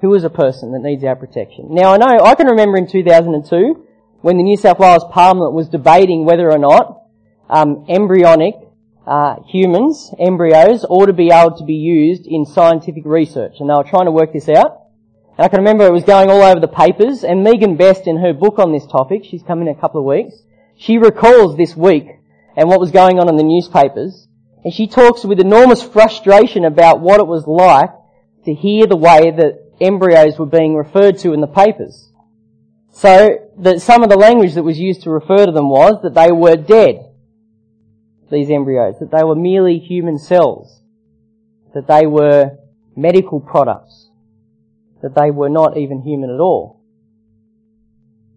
Who 0.00 0.14
is 0.14 0.24
a 0.24 0.30
person 0.30 0.72
that 0.72 0.82
needs 0.82 1.04
our 1.04 1.16
protection. 1.16 1.68
Now 1.70 1.92
I 1.92 1.96
know, 1.98 2.24
I 2.24 2.34
can 2.34 2.46
remember 2.46 2.78
in 2.78 2.86
2002 2.86 3.86
when 4.20 4.36
the 4.36 4.42
New 4.42 4.56
South 4.56 4.78
Wales 4.78 5.04
Parliament 5.10 5.52
was 5.52 5.68
debating 5.68 6.24
whether 6.24 6.50
or 6.50 6.58
not 6.58 7.02
um, 7.48 7.84
embryonic 7.88 8.54
uh, 9.06 9.36
humans, 9.48 10.12
embryos, 10.18 10.84
ought 10.88 11.06
to 11.06 11.12
be 11.12 11.30
able 11.32 11.56
to 11.56 11.64
be 11.64 11.74
used 11.74 12.26
in 12.26 12.44
scientific 12.44 13.04
research, 13.04 13.54
and 13.58 13.68
they 13.68 13.74
were 13.74 13.82
trying 13.82 14.04
to 14.04 14.12
work 14.12 14.32
this 14.32 14.48
out. 14.48 14.86
And 15.36 15.44
I 15.44 15.48
can 15.48 15.60
remember 15.60 15.86
it 15.86 15.92
was 15.92 16.04
going 16.04 16.30
all 16.30 16.42
over 16.42 16.60
the 16.60 16.68
papers, 16.68 17.24
and 17.24 17.42
Megan 17.42 17.76
Best 17.76 18.06
in 18.06 18.18
her 18.18 18.32
book 18.32 18.58
on 18.58 18.72
this 18.72 18.86
topic, 18.86 19.24
she's 19.24 19.42
come 19.42 19.62
in 19.62 19.68
a 19.68 19.74
couple 19.74 20.00
of 20.00 20.06
weeks, 20.06 20.42
she 20.76 20.98
recalls 20.98 21.56
this 21.56 21.76
week 21.76 22.06
and 22.56 22.68
what 22.68 22.80
was 22.80 22.90
going 22.90 23.18
on 23.18 23.28
in 23.28 23.36
the 23.36 23.42
newspapers, 23.42 24.28
and 24.64 24.72
she 24.72 24.86
talks 24.86 25.24
with 25.24 25.40
enormous 25.40 25.82
frustration 25.82 26.64
about 26.64 27.00
what 27.00 27.20
it 27.20 27.26
was 27.26 27.46
like 27.46 27.90
to 28.44 28.54
hear 28.54 28.86
the 28.86 28.96
way 28.96 29.30
that 29.30 29.69
embryos 29.80 30.38
were 30.38 30.46
being 30.46 30.74
referred 30.74 31.18
to 31.18 31.32
in 31.32 31.40
the 31.40 31.46
papers. 31.46 32.10
So, 32.92 33.50
that 33.58 33.80
some 33.80 34.02
of 34.02 34.10
the 34.10 34.16
language 34.16 34.54
that 34.54 34.62
was 34.62 34.78
used 34.78 35.02
to 35.02 35.10
refer 35.10 35.46
to 35.46 35.52
them 35.52 35.70
was 35.70 36.02
that 36.02 36.14
they 36.14 36.32
were 36.32 36.56
dead, 36.56 37.12
these 38.30 38.50
embryos, 38.50 38.96
that 39.00 39.10
they 39.10 39.24
were 39.24 39.36
merely 39.36 39.78
human 39.78 40.18
cells, 40.18 40.82
that 41.74 41.86
they 41.86 42.06
were 42.06 42.58
medical 42.96 43.40
products, 43.40 44.10
that 45.02 45.14
they 45.14 45.30
were 45.30 45.48
not 45.48 45.76
even 45.76 46.02
human 46.02 46.30
at 46.30 46.40
all. 46.40 46.80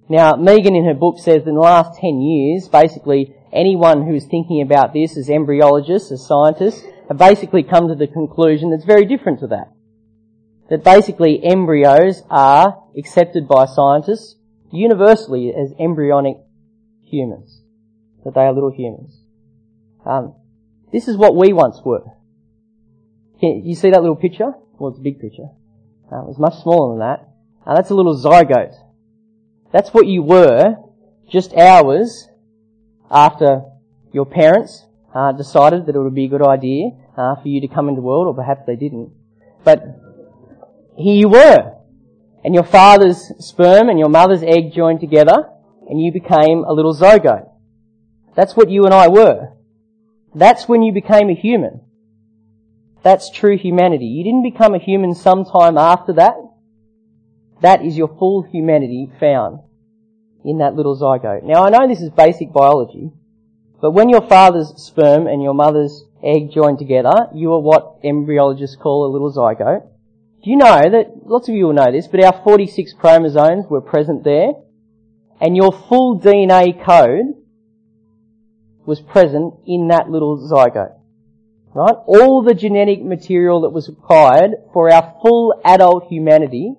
Now, 0.10 0.36
Megan 0.36 0.76
in 0.76 0.86
her 0.86 0.94
book 0.94 1.18
says 1.20 1.48
in 1.48 1.56
the 1.56 1.62
last 1.62 2.00
10 2.00 2.22
years, 2.22 2.68
basically 2.68 3.36
anyone 3.52 4.06
who 4.06 4.16
is 4.16 4.26
thinking 4.26 4.62
about 4.62 4.94
this 4.94 5.18
as 5.18 5.30
embryologists, 5.30 6.12
as 6.12 6.26
scientists, 6.26 6.84
have 7.08 7.18
basically 7.18 7.64
come 7.64 7.88
to 7.88 7.96
the 7.96 8.08
conclusion 8.08 8.70
that's 8.70 8.86
very 8.86 9.06
different 9.06 9.40
to 9.40 9.48
that. 9.48 9.72
That 10.74 10.84
basically 10.84 11.40
embryos 11.44 12.24
are 12.32 12.82
accepted 12.98 13.48
by 13.48 13.68
scientists 13.68 14.38
universally 14.72 15.54
as 15.54 15.72
embryonic 15.80 16.38
humans. 17.04 17.62
That 18.26 18.34
they 18.34 18.42
are 18.42 18.52
little 18.52 18.72
humans. 18.72 19.22
Um, 20.04 20.34
this 20.92 21.08
is 21.08 21.16
what 21.16 21.36
we 21.36 21.54
once 21.54 21.80
were. 21.86 22.06
Can 23.40 23.62
you 23.64 23.76
see 23.76 23.92
that 23.92 24.02
little 24.02 24.16
picture? 24.16 24.54
Well, 24.80 24.90
it's 24.90 24.98
a 24.98 25.04
big 25.04 25.20
picture. 25.20 25.50
Uh, 26.12 26.28
it's 26.30 26.40
much 26.40 26.56
smaller 26.64 26.94
than 26.94 27.00
that. 27.02 27.30
Uh, 27.68 27.76
that's 27.76 27.92
a 27.92 27.94
little 27.94 28.18
zygote. 28.18 28.74
That's 29.72 29.94
what 29.94 30.08
you 30.08 30.24
were 30.24 30.78
just 31.30 31.54
hours 31.54 32.30
after 33.12 33.62
your 34.12 34.26
parents 34.26 34.88
uh, 35.14 35.34
decided 35.34 35.86
that 35.86 35.96
it 35.96 36.00
would 36.00 36.16
be 36.16 36.26
a 36.26 36.30
good 36.30 36.42
idea 36.42 36.90
uh, 37.16 37.36
for 37.36 37.48
you 37.48 37.62
to 37.62 37.68
come 37.68 37.90
into 37.90 38.02
the 38.02 38.08
world, 38.08 38.26
or 38.26 38.34
perhaps 38.34 38.64
they 38.66 38.76
didn't. 38.76 39.12
But 39.64 40.00
here 40.98 41.16
you 41.16 41.30
were. 41.30 41.72
And 42.44 42.54
your 42.54 42.64
father's 42.64 43.32
sperm 43.40 43.90
and 43.90 43.98
your 43.98 44.10
mother's 44.10 44.44
egg 44.44 44.74
joined 44.74 45.00
together, 45.00 45.50
and 45.90 46.02
you 46.02 46.12
became 46.12 46.64
a 46.64 46.74
little 46.74 46.96
zygote. 46.96 47.50
That's 48.36 48.56
what 48.56 48.70
you 48.70 48.86
and 48.86 48.94
I 48.94 49.08
were. 49.08 49.54
That's 50.36 50.68
when 50.68 50.82
you 50.82 50.92
became 50.92 51.30
a 51.30 51.36
human. 51.36 51.82
That's 53.04 53.32
true 53.32 53.58
humanity. 53.58 54.06
You 54.06 54.24
didn't 54.24 54.44
become 54.44 54.74
a 54.74 54.80
human 54.80 55.14
sometime 55.14 55.78
after 55.78 56.14
that. 56.14 56.36
That 57.62 57.86
is 57.86 57.96
your 57.96 58.08
full 58.08 58.44
humanity 58.44 59.12
found 59.20 59.60
in 60.44 60.58
that 60.58 60.76
little 60.76 61.00
zygote. 61.00 61.44
Now 61.44 61.64
I 61.64 61.70
know 61.70 61.88
this 61.88 62.02
is 62.02 62.10
basic 62.10 62.52
biology, 62.52 63.12
but 63.82 63.92
when 63.92 64.10
your 64.10 64.28
father's 64.28 64.74
sperm 64.76 65.28
and 65.28 65.42
your 65.42 65.54
mother's 65.54 66.04
egg 66.24 66.52
join 66.52 66.78
together, 66.78 67.28
you 67.34 67.54
are 67.54 67.60
what 67.60 68.02
embryologists 68.04 68.78
call 68.78 69.06
a 69.06 69.12
little 69.12 69.32
zygote. 69.32 69.88
Do 70.44 70.50
you 70.50 70.58
know 70.58 70.90
that, 70.90 71.26
lots 71.26 71.48
of 71.48 71.56
you 71.56 71.68
will 71.68 71.74
know 71.74 71.92
this, 71.92 72.08
but 72.08 72.22
our 72.22 72.44
46 72.44 72.94
chromosomes 72.94 73.66
were 73.70 73.80
present 73.80 74.26
there, 74.26 74.52
and 75.40 75.56
your 75.56 75.72
full 75.72 76.20
DNA 76.20 76.84
code 76.84 77.36
was 78.86 79.00
present 79.00 79.54
in 79.66 79.88
that 79.88 80.10
little 80.10 80.38
zygote. 80.38 81.00
Right? 81.74 81.96
All 82.06 82.44
the 82.44 82.54
genetic 82.54 83.02
material 83.02 83.62
that 83.62 83.70
was 83.70 83.88
required 83.88 84.52
for 84.74 84.92
our 84.92 85.16
full 85.22 85.62
adult 85.64 86.08
humanity 86.10 86.76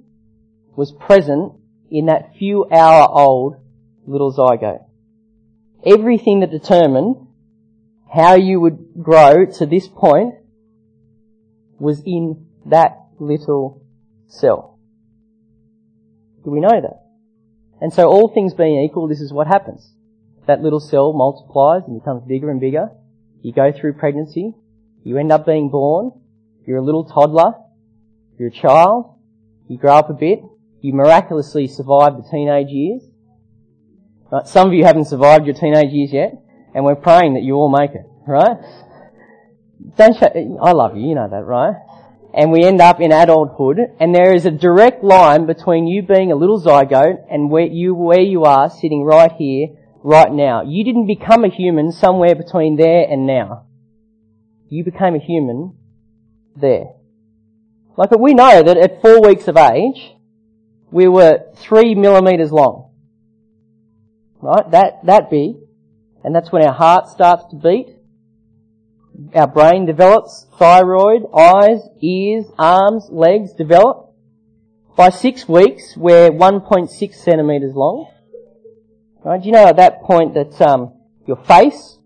was 0.76 0.92
present 0.92 1.54
in 1.90 2.06
that 2.06 2.36
few 2.36 2.66
hour 2.70 3.08
old 3.10 3.56
little 4.06 4.32
zygote. 4.32 4.84
Everything 5.86 6.40
that 6.40 6.50
determined 6.50 7.16
how 8.12 8.34
you 8.34 8.60
would 8.60 9.02
grow 9.02 9.46
to 9.46 9.66
this 9.66 9.88
point 9.88 10.34
was 11.78 12.02
in 12.04 12.46
that 12.66 13.03
little 13.18 13.82
cell. 14.28 14.78
Do 16.44 16.50
we 16.50 16.60
know 16.60 16.80
that? 16.80 17.02
And 17.80 17.92
so 17.92 18.08
all 18.08 18.28
things 18.28 18.54
being 18.54 18.82
equal, 18.84 19.08
this 19.08 19.20
is 19.20 19.32
what 19.32 19.46
happens. 19.46 19.92
That 20.46 20.62
little 20.62 20.80
cell 20.80 21.12
multiplies 21.12 21.82
and 21.86 21.98
becomes 22.00 22.22
bigger 22.26 22.50
and 22.50 22.60
bigger. 22.60 22.90
You 23.42 23.52
go 23.52 23.72
through 23.72 23.94
pregnancy. 23.94 24.54
You 25.04 25.18
end 25.18 25.32
up 25.32 25.46
being 25.46 25.70
born. 25.70 26.12
You're 26.66 26.78
a 26.78 26.84
little 26.84 27.04
toddler. 27.04 27.52
You're 28.38 28.48
a 28.48 28.52
child. 28.52 29.18
You 29.68 29.78
grow 29.78 29.94
up 29.94 30.10
a 30.10 30.14
bit. 30.14 30.40
You 30.80 30.92
miraculously 30.92 31.66
survive 31.66 32.16
the 32.16 32.28
teenage 32.30 32.68
years. 32.68 33.02
Right? 34.30 34.46
Some 34.46 34.68
of 34.68 34.74
you 34.74 34.84
haven't 34.84 35.06
survived 35.06 35.46
your 35.46 35.54
teenage 35.54 35.92
years 35.92 36.12
yet, 36.12 36.34
and 36.74 36.84
we're 36.84 36.96
praying 36.96 37.34
that 37.34 37.42
you 37.42 37.54
all 37.54 37.70
make 37.70 37.92
it, 37.92 38.04
right? 38.26 38.56
Don't 39.96 40.16
show, 40.16 40.58
I 40.62 40.72
love 40.72 40.96
you, 40.96 41.08
you 41.08 41.14
know 41.14 41.28
that, 41.28 41.44
right? 41.44 41.76
And 42.36 42.50
we 42.50 42.64
end 42.64 42.80
up 42.80 43.00
in 43.00 43.12
adulthood, 43.12 43.78
and 44.00 44.12
there 44.12 44.34
is 44.34 44.44
a 44.44 44.50
direct 44.50 45.04
line 45.04 45.46
between 45.46 45.86
you 45.86 46.02
being 46.02 46.32
a 46.32 46.36
little 46.36 46.60
zygote 46.60 47.24
and 47.30 47.48
where 47.48 47.66
you, 47.66 47.94
where 47.94 48.20
you 48.20 48.42
are 48.42 48.68
sitting 48.68 49.04
right 49.04 49.30
here, 49.30 49.68
right 50.02 50.32
now. 50.32 50.62
You 50.62 50.84
didn't 50.84 51.06
become 51.06 51.44
a 51.44 51.48
human 51.48 51.92
somewhere 51.92 52.34
between 52.34 52.76
there 52.76 53.06
and 53.08 53.24
now. 53.24 53.66
You 54.68 54.82
became 54.84 55.14
a 55.14 55.20
human 55.20 55.76
there. 56.56 56.94
Like 57.96 58.10
we 58.10 58.34
know 58.34 58.64
that 58.64 58.76
at 58.76 59.00
four 59.00 59.20
weeks 59.22 59.46
of 59.46 59.56
age, 59.56 60.16
we 60.90 61.06
were 61.06 61.44
three 61.56 61.94
millimeters 61.94 62.50
long. 62.50 62.90
Right? 64.40 64.68
That, 64.72 65.06
that 65.06 65.30
big. 65.30 65.54
And 66.24 66.34
that's 66.34 66.50
when 66.50 66.64
our 66.64 66.72
heart 66.72 67.08
starts 67.08 67.44
to 67.50 67.56
beat. 67.56 67.93
Our 69.34 69.46
brain 69.46 69.86
develops, 69.86 70.46
thyroid, 70.58 71.22
eyes, 71.36 71.80
ears, 72.00 72.46
arms, 72.58 73.08
legs 73.10 73.52
develop. 73.52 74.12
By 74.96 75.10
six 75.10 75.48
weeks, 75.48 75.96
we're 75.96 76.30
1.6 76.30 77.14
centimeters 77.14 77.74
long. 77.74 78.10
Right? 79.24 79.40
Do 79.40 79.46
you 79.46 79.52
know 79.52 79.66
at 79.66 79.76
that 79.76 80.02
point 80.02 80.34
that 80.34 80.60
um, 80.60 80.94
your 81.26 81.36
face 81.36 81.98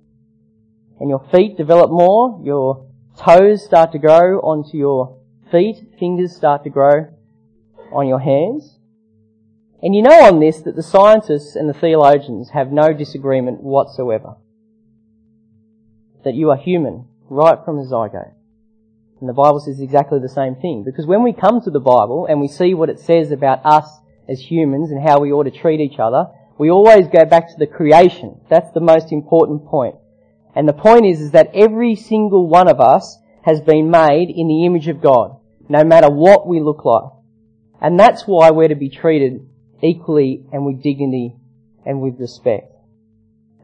and 1.00 1.08
your 1.08 1.26
feet 1.32 1.56
develop 1.56 1.90
more, 1.90 2.40
your 2.44 2.86
toes 3.18 3.64
start 3.64 3.92
to 3.92 3.98
grow 3.98 4.38
onto 4.40 4.76
your 4.76 5.18
feet, 5.50 5.76
fingers 5.98 6.36
start 6.36 6.64
to 6.64 6.70
grow 6.70 7.06
on 7.92 8.06
your 8.06 8.20
hands. 8.20 8.78
And 9.82 9.94
you 9.94 10.02
know 10.02 10.24
on 10.24 10.40
this 10.40 10.60
that 10.62 10.76
the 10.76 10.82
scientists 10.82 11.56
and 11.56 11.68
the 11.68 11.74
theologians 11.74 12.50
have 12.50 12.70
no 12.70 12.92
disagreement 12.92 13.62
whatsoever. 13.62 14.36
That 16.24 16.34
you 16.34 16.50
are 16.50 16.56
human, 16.56 17.06
right 17.28 17.58
from 17.64 17.76
the 17.76 17.84
zygote. 17.84 18.32
And 19.20 19.28
the 19.28 19.34
Bible 19.34 19.60
says 19.60 19.80
exactly 19.80 20.20
the 20.20 20.28
same 20.28 20.54
thing. 20.54 20.84
Because 20.84 21.06
when 21.06 21.22
we 21.22 21.32
come 21.32 21.60
to 21.62 21.70
the 21.70 21.80
Bible 21.80 22.26
and 22.28 22.40
we 22.40 22.48
see 22.48 22.74
what 22.74 22.90
it 22.90 23.00
says 23.00 23.32
about 23.32 23.64
us 23.64 23.88
as 24.28 24.40
humans 24.40 24.90
and 24.90 25.02
how 25.02 25.20
we 25.20 25.32
ought 25.32 25.44
to 25.44 25.50
treat 25.50 25.80
each 25.80 25.98
other, 25.98 26.26
we 26.58 26.70
always 26.70 27.08
go 27.08 27.24
back 27.24 27.48
to 27.48 27.56
the 27.58 27.66
creation. 27.66 28.40
That's 28.48 28.72
the 28.72 28.80
most 28.80 29.12
important 29.12 29.66
point. 29.66 29.96
And 30.54 30.68
the 30.68 30.72
point 30.72 31.06
is, 31.06 31.20
is 31.20 31.30
that 31.32 31.50
every 31.54 31.94
single 31.94 32.48
one 32.48 32.68
of 32.68 32.80
us 32.80 33.18
has 33.42 33.60
been 33.60 33.90
made 33.90 34.28
in 34.28 34.48
the 34.48 34.66
image 34.66 34.88
of 34.88 35.00
God, 35.00 35.38
no 35.68 35.84
matter 35.84 36.10
what 36.10 36.46
we 36.46 36.60
look 36.60 36.84
like. 36.84 37.10
And 37.80 37.98
that's 37.98 38.22
why 38.22 38.50
we're 38.50 38.68
to 38.68 38.74
be 38.74 38.90
treated 38.90 39.48
equally 39.82 40.44
and 40.52 40.66
with 40.66 40.82
dignity 40.82 41.36
and 41.86 42.00
with 42.00 42.18
respect. 42.18 42.72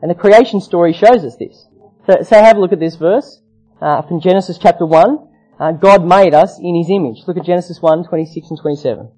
And 0.01 0.11
the 0.11 0.15
creation 0.15 0.61
story 0.61 0.93
shows 0.93 1.25
us 1.25 1.37
this. 1.37 1.67
So, 2.07 2.23
so 2.23 2.37
have 2.37 2.57
a 2.57 2.61
look 2.61 2.73
at 2.73 2.81
this 2.81 2.97
verse 2.97 3.41
uh, 3.81 4.03
from 4.03 4.21
Genesis 4.21 4.59
chapter 4.59 4.85
1. 4.85 5.29
Uh, 5.59 5.73
God 5.73 6.05
made 6.05 6.35
us 6.35 6.59
in 6.59 6.75
His 6.75 6.91
image. 6.91 7.23
Look 7.27 7.37
at 7.37 7.45
Genesis 7.45 7.81
1, 7.81 8.05
26 8.05 8.51
and 8.51 8.61
27. 8.61 9.11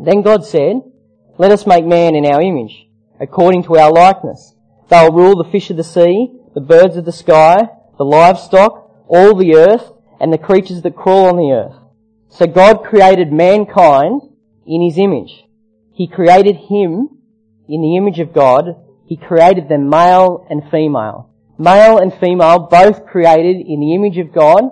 Then 0.00 0.22
God 0.22 0.44
said, 0.44 0.82
Let 1.38 1.52
us 1.52 1.66
make 1.66 1.86
man 1.86 2.14
in 2.14 2.26
our 2.26 2.42
image, 2.42 2.88
according 3.20 3.62
to 3.64 3.78
our 3.78 3.92
likeness. 3.92 4.54
They 4.88 5.02
will 5.02 5.16
rule 5.16 5.42
the 5.42 5.50
fish 5.50 5.70
of 5.70 5.76
the 5.76 5.84
sea, 5.84 6.32
the 6.54 6.60
birds 6.60 6.96
of 6.96 7.04
the 7.04 7.12
sky, 7.12 7.68
the 7.96 8.04
livestock, 8.04 9.04
all 9.06 9.34
the 9.34 9.54
earth, 9.54 9.92
and 10.20 10.32
the 10.32 10.38
creatures 10.38 10.82
that 10.82 10.96
crawl 10.96 11.28
on 11.28 11.36
the 11.36 11.52
earth. 11.52 11.76
So 12.28 12.46
God 12.46 12.84
created 12.84 13.32
mankind 13.32 14.22
in 14.66 14.82
His 14.82 14.98
image. 14.98 15.44
He 15.98 16.06
created 16.06 16.54
him 16.54 17.08
in 17.68 17.82
the 17.82 17.96
image 17.96 18.20
of 18.20 18.32
God. 18.32 18.76
He 19.06 19.16
created 19.16 19.68
them 19.68 19.88
male 19.88 20.46
and 20.48 20.62
female. 20.70 21.27
Male 21.58 21.98
and 21.98 22.14
female 22.14 22.68
both 22.70 23.04
created 23.04 23.66
in 23.66 23.80
the 23.80 23.94
image 23.94 24.16
of 24.18 24.32
God. 24.32 24.62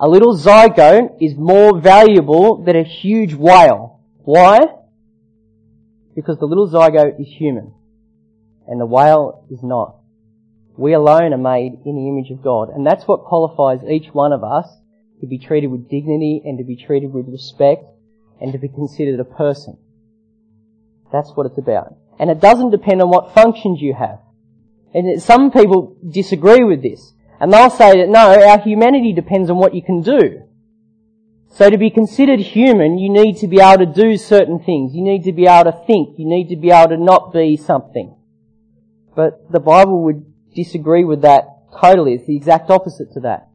A 0.00 0.08
little 0.08 0.34
zygote 0.34 1.18
is 1.20 1.34
more 1.36 1.78
valuable 1.78 2.64
than 2.64 2.74
a 2.74 2.82
huge 2.82 3.34
whale. 3.34 4.00
Why? 4.24 4.60
Because 6.14 6.38
the 6.38 6.46
little 6.46 6.70
zygote 6.70 7.20
is 7.20 7.28
human 7.28 7.74
and 8.66 8.80
the 8.80 8.86
whale 8.86 9.46
is 9.50 9.62
not. 9.62 9.96
We 10.78 10.94
alone 10.94 11.34
are 11.34 11.38
made 11.38 11.80
in 11.84 11.96
the 11.96 12.08
image 12.08 12.30
of 12.30 12.42
God 12.42 12.70
and 12.70 12.86
that's 12.86 13.06
what 13.06 13.24
qualifies 13.24 13.84
each 13.88 14.08
one 14.12 14.32
of 14.32 14.42
us 14.42 14.66
to 15.20 15.26
be 15.26 15.38
treated 15.38 15.70
with 15.70 15.90
dignity 15.90 16.42
and 16.44 16.58
to 16.58 16.64
be 16.64 16.76
treated 16.76 17.12
with 17.12 17.28
respect 17.28 17.84
and 18.40 18.52
to 18.52 18.58
be 18.58 18.68
considered 18.68 19.20
a 19.20 19.24
person. 19.24 19.76
That's 21.12 21.30
what 21.34 21.46
it's 21.46 21.58
about. 21.58 21.94
And 22.18 22.30
it 22.30 22.40
doesn't 22.40 22.70
depend 22.70 23.02
on 23.02 23.10
what 23.10 23.34
functions 23.34 23.80
you 23.80 23.94
have. 23.94 24.20
And 24.94 25.22
some 25.22 25.50
people 25.50 25.96
disagree 26.08 26.64
with 26.64 26.82
this. 26.82 27.12
And 27.40 27.52
they'll 27.52 27.70
say 27.70 27.98
that 27.98 28.08
no, 28.08 28.48
our 28.48 28.58
humanity 28.60 29.12
depends 29.12 29.50
on 29.50 29.58
what 29.58 29.74
you 29.74 29.82
can 29.82 30.02
do. 30.02 30.42
So 31.50 31.70
to 31.70 31.78
be 31.78 31.90
considered 31.90 32.40
human, 32.40 32.98
you 32.98 33.10
need 33.10 33.38
to 33.38 33.48
be 33.48 33.60
able 33.60 33.86
to 33.86 33.92
do 33.92 34.16
certain 34.16 34.58
things. 34.58 34.94
You 34.94 35.02
need 35.02 35.24
to 35.24 35.32
be 35.32 35.46
able 35.46 35.72
to 35.72 35.84
think. 35.86 36.18
You 36.18 36.26
need 36.26 36.48
to 36.48 36.56
be 36.56 36.70
able 36.70 36.90
to 36.90 36.96
not 36.96 37.32
be 37.32 37.56
something. 37.56 38.14
But 39.14 39.50
the 39.50 39.60
Bible 39.60 40.04
would 40.04 40.24
disagree 40.54 41.04
with 41.04 41.22
that 41.22 41.44
totally. 41.80 42.14
It's 42.14 42.26
the 42.26 42.36
exact 42.36 42.70
opposite 42.70 43.12
to 43.14 43.20
that. 43.20 43.48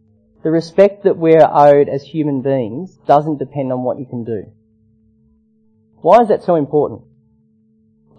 The 0.44 0.50
respect 0.50 1.04
that 1.04 1.18
we're 1.18 1.48
owed 1.48 1.90
as 1.90 2.04
human 2.04 2.42
beings 2.42 2.98
doesn't 3.06 3.38
depend 3.38 3.72
on 3.72 3.84
what 3.84 4.00
you 4.00 4.06
can 4.06 4.24
do. 4.24 4.52
Why 5.98 6.22
is 6.22 6.30
that 6.30 6.44
so 6.44 6.56
important? 6.56 7.04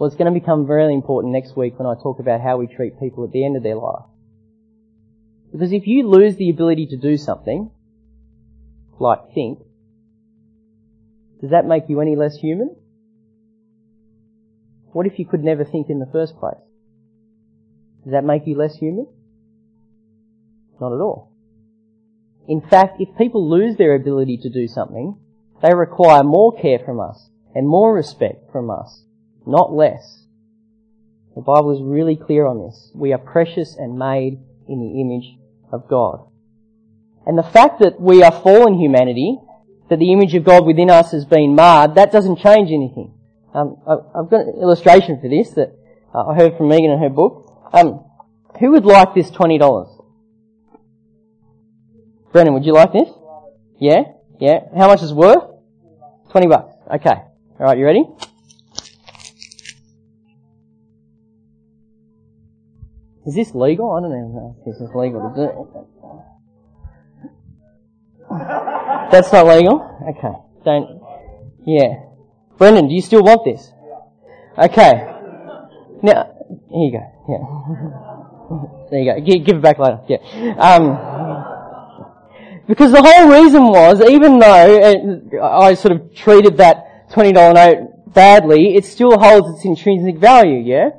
Well, 0.02 0.08
it's 0.08 0.16
going 0.16 0.34
to 0.34 0.40
become 0.40 0.66
very 0.66 0.92
important 0.92 1.32
next 1.32 1.56
week 1.56 1.78
when 1.78 1.86
I 1.86 1.94
talk 1.94 2.18
about 2.18 2.40
how 2.40 2.56
we 2.56 2.66
treat 2.66 2.98
people 2.98 3.22
at 3.22 3.30
the 3.30 3.44
end 3.44 3.56
of 3.56 3.62
their 3.62 3.76
life. 3.76 4.06
Because 5.52 5.72
if 5.72 5.86
you 5.86 6.08
lose 6.08 6.34
the 6.34 6.50
ability 6.50 6.86
to 6.86 6.96
do 6.96 7.16
something, 7.16 7.70
like 8.98 9.32
think, 9.32 9.60
does 11.40 11.50
that 11.52 11.66
make 11.66 11.84
you 11.86 12.00
any 12.00 12.16
less 12.16 12.34
human? 12.34 12.74
What 14.90 15.06
if 15.06 15.20
you 15.20 15.24
could 15.24 15.44
never 15.44 15.64
think 15.64 15.88
in 15.88 16.00
the 16.00 16.10
first 16.10 16.36
place? 16.36 16.58
Does 18.02 18.12
that 18.12 18.24
make 18.24 18.44
you 18.44 18.56
less 18.56 18.74
human? 18.74 19.06
Not 20.80 20.92
at 20.92 21.00
all. 21.00 21.30
In 22.48 22.60
fact, 22.60 23.00
if 23.00 23.16
people 23.16 23.48
lose 23.48 23.76
their 23.76 23.94
ability 23.94 24.38
to 24.38 24.50
do 24.50 24.66
something, 24.66 25.16
they 25.62 25.72
require 25.72 26.24
more 26.24 26.60
care 26.60 26.80
from 26.84 26.98
us 26.98 27.30
and 27.54 27.68
more 27.68 27.94
respect 27.94 28.50
from 28.50 28.68
us, 28.68 29.04
not 29.46 29.72
less. 29.72 30.24
The 31.34 31.42
Bible 31.42 31.74
is 31.74 31.82
really 31.82 32.16
clear 32.16 32.46
on 32.46 32.58
this. 32.58 32.90
We 32.94 33.12
are 33.12 33.18
precious 33.18 33.76
and 33.76 33.98
made 33.98 34.38
in 34.68 34.80
the 34.80 35.00
image 35.00 35.38
of 35.72 35.88
God. 35.88 36.28
And 37.26 37.38
the 37.38 37.42
fact 37.42 37.80
that 37.80 38.00
we 38.00 38.22
are 38.22 38.32
fallen 38.32 38.74
humanity, 38.74 39.38
that 39.88 39.98
the 39.98 40.12
image 40.12 40.34
of 40.34 40.44
God 40.44 40.66
within 40.66 40.90
us 40.90 41.12
has 41.12 41.24
been 41.24 41.54
marred, 41.54 41.94
that 41.94 42.12
doesn't 42.12 42.38
change 42.38 42.70
anything. 42.70 43.14
Um, 43.54 43.76
I've 43.86 44.30
got 44.30 44.46
an 44.46 44.54
illustration 44.60 45.20
for 45.20 45.28
this 45.28 45.50
that 45.50 45.74
uh, 46.14 46.26
I 46.26 46.34
heard 46.34 46.56
from 46.56 46.68
Megan 46.68 46.90
in 46.90 46.98
her 46.98 47.08
book. 47.08 47.70
Um, 47.72 48.04
who 48.58 48.70
would 48.72 48.84
like 48.84 49.14
this 49.14 49.30
twenty 49.30 49.58
dollars? 49.58 49.88
Brendan, 52.32 52.54
would 52.54 52.64
you 52.64 52.72
like 52.72 52.92
this? 52.92 53.08
Yeah, 53.78 54.04
yeah. 54.40 54.60
How 54.76 54.88
much 54.88 55.02
is 55.02 55.10
it 55.10 55.16
worth? 55.16 55.44
Twenty 56.30 56.46
bucks. 56.46 56.74
Okay. 56.94 57.10
All 57.10 57.66
right. 57.66 57.78
You 57.78 57.84
ready? 57.84 58.04
Is 63.26 63.34
this 63.34 63.54
legal? 63.54 63.92
I 63.92 64.00
don't 64.00 64.10
even 64.10 64.34
know 64.34 64.56
if 64.58 64.64
this 64.64 64.80
is 64.80 64.90
legal 64.94 65.20
to 65.22 65.34
do. 65.36 65.86
That's 69.12 69.32
not 69.32 69.46
legal? 69.46 69.78
Okay. 70.10 70.32
Don't, 70.64 71.02
yeah. 71.66 72.04
Brendan, 72.58 72.88
do 72.88 72.94
you 72.94 73.02
still 73.02 73.22
want 73.22 73.44
this? 73.44 73.70
Okay. 74.58 75.06
Now, 76.02 76.32
here 76.70 76.82
you 76.82 76.92
go. 76.92 77.04
Yeah. 77.28 77.42
there 78.90 79.00
you 79.00 79.12
go. 79.12 79.20
Give, 79.20 79.44
give 79.46 79.56
it 79.56 79.62
back 79.62 79.78
later. 79.78 80.00
Yeah. 80.08 80.18
Um, 80.58 80.98
because 82.66 82.90
the 82.90 83.02
whole 83.02 83.28
reason 83.28 83.64
was, 83.64 84.00
even 84.08 84.38
though 84.38 85.40
I 85.42 85.74
sort 85.74 85.92
of 85.94 86.14
treated 86.14 86.56
that 86.56 87.10
$20 87.10 87.54
note 87.54 88.14
badly, 88.14 88.74
it 88.76 88.84
still 88.84 89.18
holds 89.18 89.48
its 89.56 89.64
intrinsic 89.64 90.18
value, 90.18 90.58
yeah? 90.58 90.90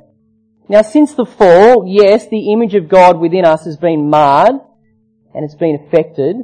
Now 0.68 0.82
since 0.82 1.14
the 1.14 1.26
fall, 1.26 1.84
yes, 1.86 2.26
the 2.28 2.52
image 2.52 2.74
of 2.74 2.88
God 2.88 3.18
within 3.18 3.44
us 3.44 3.64
has 3.64 3.76
been 3.76 4.08
marred, 4.08 4.54
and 5.34 5.44
it's 5.44 5.54
been 5.54 5.84
affected, 5.86 6.36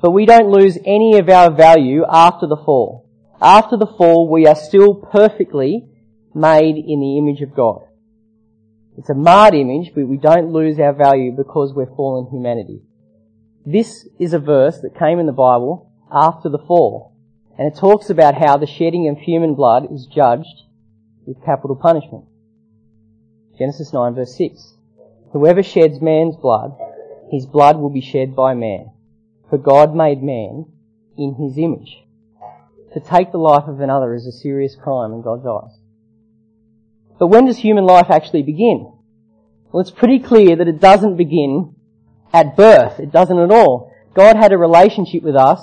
but 0.00 0.12
we 0.12 0.26
don't 0.26 0.50
lose 0.50 0.78
any 0.84 1.18
of 1.18 1.28
our 1.28 1.50
value 1.50 2.04
after 2.08 2.46
the 2.46 2.56
fall. 2.56 3.08
After 3.40 3.76
the 3.76 3.86
fall, 3.98 4.28
we 4.30 4.46
are 4.46 4.54
still 4.54 4.94
perfectly 4.94 5.88
made 6.34 6.76
in 6.76 7.00
the 7.00 7.18
image 7.18 7.42
of 7.42 7.56
God. 7.56 7.82
It's 8.96 9.10
a 9.10 9.14
marred 9.14 9.54
image, 9.54 9.92
but 9.94 10.06
we 10.06 10.16
don't 10.16 10.52
lose 10.52 10.78
our 10.78 10.94
value 10.94 11.32
because 11.36 11.74
we're 11.74 11.94
fallen 11.96 12.30
humanity. 12.30 12.82
This 13.66 14.06
is 14.18 14.32
a 14.32 14.38
verse 14.38 14.78
that 14.80 14.98
came 14.98 15.18
in 15.18 15.26
the 15.26 15.32
Bible 15.32 15.92
after 16.10 16.48
the 16.48 16.64
fall. 16.66 17.14
And 17.58 17.70
it 17.70 17.78
talks 17.78 18.10
about 18.10 18.38
how 18.38 18.56
the 18.56 18.66
shedding 18.66 19.08
of 19.08 19.18
human 19.18 19.54
blood 19.54 19.92
is 19.92 20.06
judged 20.06 20.62
with 21.26 21.44
capital 21.44 21.76
punishment. 21.76 22.24
Genesis 23.58 23.92
9 23.92 24.14
verse 24.14 24.36
6. 24.36 24.74
Whoever 25.32 25.62
sheds 25.62 26.00
man's 26.00 26.36
blood, 26.36 26.76
his 27.30 27.46
blood 27.46 27.78
will 27.78 27.90
be 27.90 28.00
shed 28.00 28.36
by 28.36 28.54
man. 28.54 28.90
For 29.48 29.58
God 29.58 29.94
made 29.94 30.22
man 30.22 30.66
in 31.16 31.34
his 31.34 31.58
image. 31.58 32.04
To 32.94 33.00
take 33.00 33.32
the 33.32 33.38
life 33.38 33.68
of 33.68 33.80
another 33.80 34.14
is 34.14 34.26
a 34.26 34.32
serious 34.32 34.74
crime 34.74 35.12
in 35.12 35.22
God's 35.22 35.46
eyes. 35.46 35.78
But 37.18 37.28
when 37.28 37.46
does 37.46 37.58
human 37.58 37.84
life 37.84 38.10
actually 38.10 38.42
begin? 38.42 38.92
Well, 39.70 39.80
it's 39.80 39.90
pretty 39.90 40.18
clear 40.18 40.56
that 40.56 40.68
it 40.68 40.80
doesn't 40.80 41.16
begin 41.16 41.74
at 42.32 42.56
birth. 42.56 42.98
It 43.00 43.12
doesn't 43.12 43.38
at 43.38 43.50
all. 43.50 43.92
God 44.14 44.36
had 44.36 44.52
a 44.52 44.58
relationship 44.58 45.22
with 45.22 45.36
us 45.36 45.60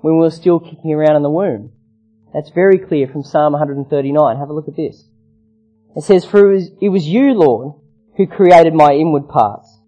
when 0.00 0.14
we 0.14 0.20
were 0.20 0.30
still 0.30 0.60
kicking 0.60 0.92
around 0.92 1.16
in 1.16 1.22
the 1.22 1.30
womb. 1.30 1.72
That's 2.32 2.50
very 2.50 2.78
clear 2.78 3.08
from 3.08 3.24
Psalm 3.24 3.52
139. 3.52 4.36
Have 4.36 4.48
a 4.48 4.52
look 4.52 4.68
at 4.68 4.76
this. 4.76 5.04
It 5.96 6.04
says, 6.04 6.24
For 6.24 6.52
it 6.52 6.88
was 6.88 7.06
you, 7.06 7.34
Lord, 7.34 7.74
who 8.16 8.26
created 8.26 8.74
my 8.74 8.92
inward 8.92 9.28
parts. 9.28 9.78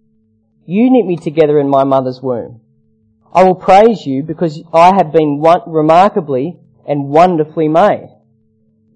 You 0.66 0.90
knit 0.90 1.06
me 1.06 1.16
together 1.16 1.58
in 1.58 1.68
my 1.68 1.84
mother's 1.84 2.20
womb. 2.22 2.60
I 3.32 3.44
will 3.44 3.54
praise 3.54 4.06
you 4.06 4.22
because 4.22 4.62
I 4.72 4.94
have 4.94 5.12
been 5.12 5.42
remarkably 5.66 6.58
and 6.86 7.08
wonderfully 7.08 7.68
made. 7.68 8.08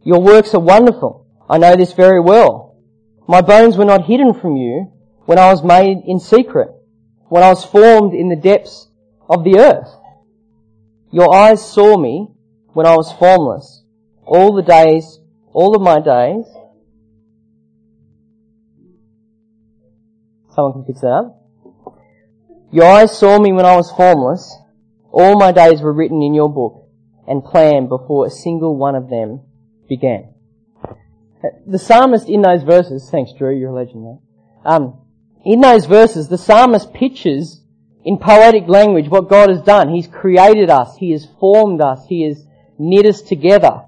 Your 0.05 0.21
works 0.21 0.55
are 0.55 0.61
wonderful. 0.61 1.27
I 1.49 1.59
know 1.59 1.75
this 1.77 1.93
very 1.93 2.21
well. 2.21 2.77
My 3.27 3.41
bones 3.41 3.77
were 3.77 3.85
not 3.85 4.05
hidden 4.05 4.35
from 4.35 4.57
you 4.57 4.93
when 5.25 5.39
I 5.39 5.51
was 5.51 5.65
made 5.65 6.03
in 6.07 6.21
secret, 6.21 6.69
when 7.29 7.43
I 7.43 7.49
was 7.49 7.65
formed 7.65 8.15
in 8.15 8.29
the 8.29 8.37
depths 8.37 8.89
of 9.29 9.43
the 9.43 9.59
earth. 9.59 9.89
Your 11.11 11.35
eyes 11.35 11.65
saw 11.65 11.97
me 11.97 12.29
when 12.73 12.87
I 12.87 12.95
was 12.97 13.13
formless. 13.13 13.83
All 14.25 14.55
the 14.55 14.63
days, 14.63 15.19
all 15.53 15.75
of 15.75 15.83
my 15.83 15.99
days. 16.01 16.45
Someone 20.57 20.73
can 20.73 20.85
fix 20.87 21.03
that 21.03 21.09
up. 21.09 21.43
Your 22.73 22.87
eyes 22.87 23.17
saw 23.17 23.39
me 23.39 23.53
when 23.53 23.67
I 23.67 23.77
was 23.77 23.93
formless. 23.93 24.57
All 25.13 25.39
my 25.39 25.53
days 25.53 25.83
were 25.83 25.93
written 25.93 26.23
in 26.23 26.33
your 26.33 26.49
book 26.49 26.89
and 27.29 27.45
planned 27.45 27.91
before 27.91 28.27
a 28.27 28.31
single 28.31 28.75
one 28.75 28.95
of 28.95 29.11
them 29.11 29.43
began. 29.87 30.33
The 31.67 31.79
psalmist 31.79 32.29
in 32.29 32.41
those 32.41 32.63
verses, 32.63 33.07
thanks 33.11 33.33
Drew, 33.37 33.55
you're 33.55 33.71
a 33.71 33.75
legend 33.75 34.03
man. 34.03 34.19
Um, 34.65 35.01
in 35.45 35.61
those 35.61 35.85
verses, 35.85 36.29
the 36.29 36.39
psalmist 36.39 36.95
pictures 36.95 37.61
in 38.05 38.17
poetic 38.17 38.67
language 38.67 39.09
what 39.09 39.29
God 39.29 39.51
has 39.51 39.61
done. 39.61 39.95
He's 39.95 40.07
created 40.07 40.71
us. 40.71 40.97
He 40.97 41.13
has 41.13 41.27
formed 41.39 41.83
us. 41.83 42.07
He 42.09 42.23
has 42.23 42.45
knit 42.79 43.05
us 43.05 43.21
together. 43.21 43.83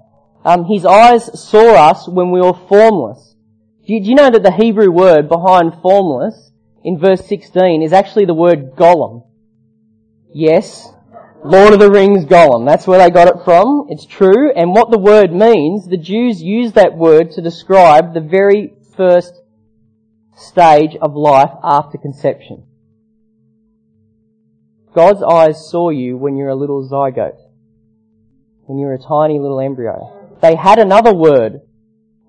Um, 0.45 0.65
his 0.65 0.85
eyes 0.85 1.49
saw 1.49 1.89
us 1.89 2.07
when 2.07 2.29
we 2.29 2.39
were 2.39 2.53
formless. 2.53 3.35
Do 3.87 3.93
you, 3.93 4.03
do 4.03 4.09
you 4.09 4.15
know 4.15 4.29
that 4.29 4.43
the 4.43 4.51
Hebrew 4.51 4.91
word 4.91 5.27
behind 5.27 5.73
formless 5.81 6.48
in 6.83 6.97
verse 6.97 7.25
16 7.27 7.81
is 7.81 7.93
actually 7.93 8.25
the 8.25 8.33
word 8.33 8.75
Gollum. 8.75 9.25
Yes, 10.33 10.87
Lord 11.43 11.73
of 11.73 11.79
the 11.79 11.89
Rings 11.89 12.25
Gollum. 12.25 12.65
That's 12.65 12.85
where 12.85 12.99
they 12.99 13.09
got 13.09 13.27
it 13.27 13.43
from. 13.43 13.87
It's 13.89 14.05
true. 14.05 14.51
And 14.51 14.73
what 14.73 14.91
the 14.91 14.99
word 14.99 15.33
means, 15.33 15.87
the 15.87 15.97
Jews 15.97 16.41
use 16.41 16.73
that 16.73 16.95
word 16.95 17.31
to 17.31 17.41
describe 17.41 18.13
the 18.13 18.21
very 18.21 18.73
first 18.95 19.33
stage 20.35 20.95
of 21.01 21.15
life 21.15 21.51
after 21.63 21.97
conception. 21.97 22.65
God's 24.93 25.23
eyes 25.23 25.69
saw 25.69 25.89
you 25.89 26.17
when 26.17 26.35
you're 26.35 26.49
a 26.49 26.55
little 26.55 26.87
zygote. 26.87 27.39
When 28.65 28.77
you're 28.77 28.93
a 28.93 28.99
tiny 28.99 29.39
little 29.39 29.59
embryo. 29.59 30.37
They 30.41 30.55
had 30.55 30.79
another 30.79 31.13
word 31.13 31.61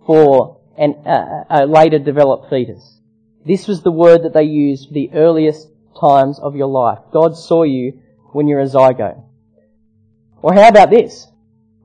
for 0.07 0.61
an, 0.77 0.95
uh, 1.07 1.45
a 1.51 1.67
later 1.67 1.99
developed 1.99 2.49
fetus. 2.49 3.00
This 3.47 3.67
was 3.67 3.83
the 3.83 3.91
word 3.91 4.25
that 4.25 4.35
they 4.35 4.45
used 4.45 4.89
for 4.89 4.95
the 4.95 5.11
earliest 5.15 5.69
times 5.99 6.39
of 6.39 6.57
your 6.57 6.69
life. 6.69 6.99
God 7.13 7.37
saw 7.37 7.63
you 7.63 8.01
when 8.33 8.47
you're 8.47 8.61
a 8.61 8.67
zygote. 8.67 9.23
Or 10.43 10.55
how 10.55 10.69
about 10.69 10.91
this? 10.91 11.27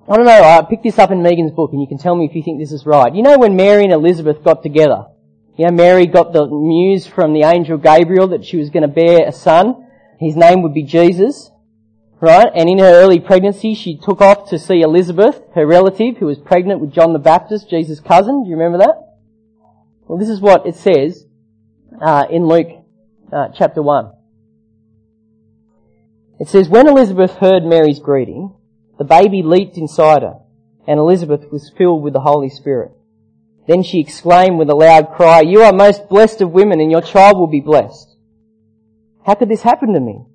I 0.07 0.15
don't 0.15 0.25
know, 0.25 0.43
I 0.43 0.61
picked 0.69 0.83
this 0.83 0.99
up 0.99 1.11
in 1.11 1.23
Megan's 1.23 1.51
book 1.51 1.71
and 1.71 1.81
you 1.81 1.87
can 1.87 1.97
tell 1.97 2.15
me 2.15 2.25
if 2.25 2.35
you 2.35 2.43
think 2.43 2.59
this 2.59 2.71
is 2.71 2.85
right. 2.85 3.13
You 3.15 3.23
know 3.23 3.39
when 3.39 3.55
Mary 3.55 3.83
and 3.83 3.93
Elizabeth 3.93 4.43
got 4.43 4.61
together? 4.61 5.07
You 5.57 5.65
know, 5.65 5.71
Mary 5.71 6.05
got 6.05 6.33
the 6.33 6.45
news 6.45 7.07
from 7.07 7.33
the 7.33 7.43
angel 7.43 7.77
Gabriel 7.77 8.27
that 8.27 8.45
she 8.45 8.57
was 8.57 8.69
going 8.69 8.83
to 8.83 8.87
bear 8.87 9.27
a 9.27 9.31
son. 9.31 9.87
His 10.19 10.35
name 10.35 10.61
would 10.61 10.73
be 10.73 10.83
Jesus. 10.83 11.49
right? 12.19 12.47
And 12.53 12.69
in 12.69 12.79
her 12.79 12.85
early 12.85 13.19
pregnancy, 13.19 13.73
she 13.73 13.97
took 13.97 14.21
off 14.21 14.49
to 14.49 14.59
see 14.59 14.81
Elizabeth, 14.81 15.41
her 15.53 15.65
relative, 15.65 16.17
who 16.17 16.25
was 16.25 16.39
pregnant 16.39 16.81
with 16.81 16.91
John 16.91 17.13
the 17.13 17.19
Baptist, 17.19 17.69
Jesus' 17.69 17.99
cousin. 17.99 18.43
Do 18.43 18.49
you 18.49 18.55
remember 18.55 18.79
that? 18.79 18.95
Well, 20.07 20.19
this 20.19 20.29
is 20.29 20.41
what 20.41 20.67
it 20.67 20.75
says 20.75 21.24
uh, 22.01 22.25
in 22.29 22.47
Luke 22.47 22.67
uh, 23.31 23.49
chapter 23.53 23.81
1. 23.81 24.11
It 26.39 26.47
says, 26.49 26.67
When 26.67 26.87
Elizabeth 26.87 27.31
heard 27.35 27.63
Mary's 27.63 27.99
greeting, 27.99 28.53
the 28.97 29.03
baby 29.03 29.41
leaped 29.43 29.77
inside 29.77 30.21
her, 30.21 30.39
and 30.87 30.99
Elizabeth 30.99 31.51
was 31.51 31.71
filled 31.77 32.03
with 32.03 32.13
the 32.13 32.21
Holy 32.21 32.49
Spirit. 32.49 32.91
Then 33.67 33.83
she 33.83 33.99
exclaimed 33.99 34.57
with 34.57 34.69
a 34.69 34.75
loud 34.75 35.11
cry, 35.15 35.41
You 35.41 35.61
are 35.61 35.73
most 35.73 36.07
blessed 36.09 36.41
of 36.41 36.51
women, 36.51 36.79
and 36.79 36.91
your 36.91 37.01
child 37.01 37.37
will 37.37 37.47
be 37.47 37.61
blessed. 37.61 38.15
How 39.25 39.33
could 39.33 39.49
this 39.49 39.63
happen 39.63 39.93
to 39.93 39.99
me? 39.99 40.25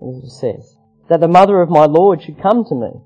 Elizabeth 0.00 0.32
says, 0.32 0.76
That 1.08 1.20
the 1.20 1.28
mother 1.28 1.62
of 1.62 1.70
my 1.70 1.86
Lord 1.86 2.22
should 2.22 2.42
come 2.42 2.64
to 2.64 2.74
me. 2.74 3.00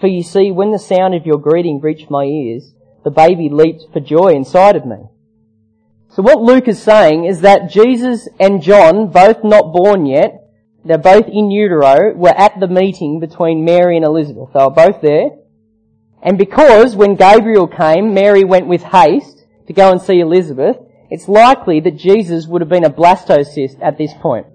For 0.00 0.06
you 0.08 0.22
see, 0.22 0.50
when 0.50 0.72
the 0.72 0.78
sound 0.78 1.14
of 1.14 1.24
your 1.24 1.38
greeting 1.38 1.80
reached 1.80 2.10
my 2.10 2.24
ears, 2.24 2.74
the 3.04 3.10
baby 3.10 3.48
leaped 3.48 3.84
for 3.92 4.00
joy 4.00 4.32
inside 4.34 4.76
of 4.76 4.84
me. 4.84 5.08
So 6.14 6.22
what 6.22 6.42
Luke 6.42 6.68
is 6.68 6.82
saying 6.82 7.24
is 7.24 7.40
that 7.40 7.70
Jesus 7.70 8.28
and 8.38 8.62
John, 8.62 9.10
both 9.10 9.42
not 9.42 9.72
born 9.72 10.04
yet, 10.04 10.50
they're 10.84 10.98
both 10.98 11.26
in 11.26 11.50
utero, 11.50 12.12
were 12.14 12.36
at 12.36 12.60
the 12.60 12.68
meeting 12.68 13.18
between 13.18 13.64
Mary 13.64 13.96
and 13.96 14.04
Elizabeth. 14.04 14.50
They 14.52 14.62
were 14.62 14.70
both 14.70 15.00
there. 15.00 15.30
And 16.22 16.36
because 16.36 16.94
when 16.94 17.14
Gabriel 17.14 17.66
came, 17.66 18.12
Mary 18.12 18.44
went 18.44 18.66
with 18.66 18.82
haste 18.82 19.46
to 19.68 19.72
go 19.72 19.90
and 19.90 20.02
see 20.02 20.20
Elizabeth, 20.20 20.76
it's 21.08 21.28
likely 21.28 21.80
that 21.80 21.96
Jesus 21.96 22.46
would 22.46 22.60
have 22.60 22.68
been 22.68 22.84
a 22.84 22.90
blastocyst 22.90 23.80
at 23.80 23.96
this 23.96 24.12
point. 24.20 24.46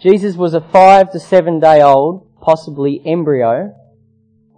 Jesus 0.00 0.36
was 0.36 0.54
a 0.54 0.60
five 0.60 1.12
to 1.12 1.20
seven 1.20 1.60
day 1.60 1.82
old, 1.82 2.28
possibly 2.40 3.02
embryo, 3.04 3.74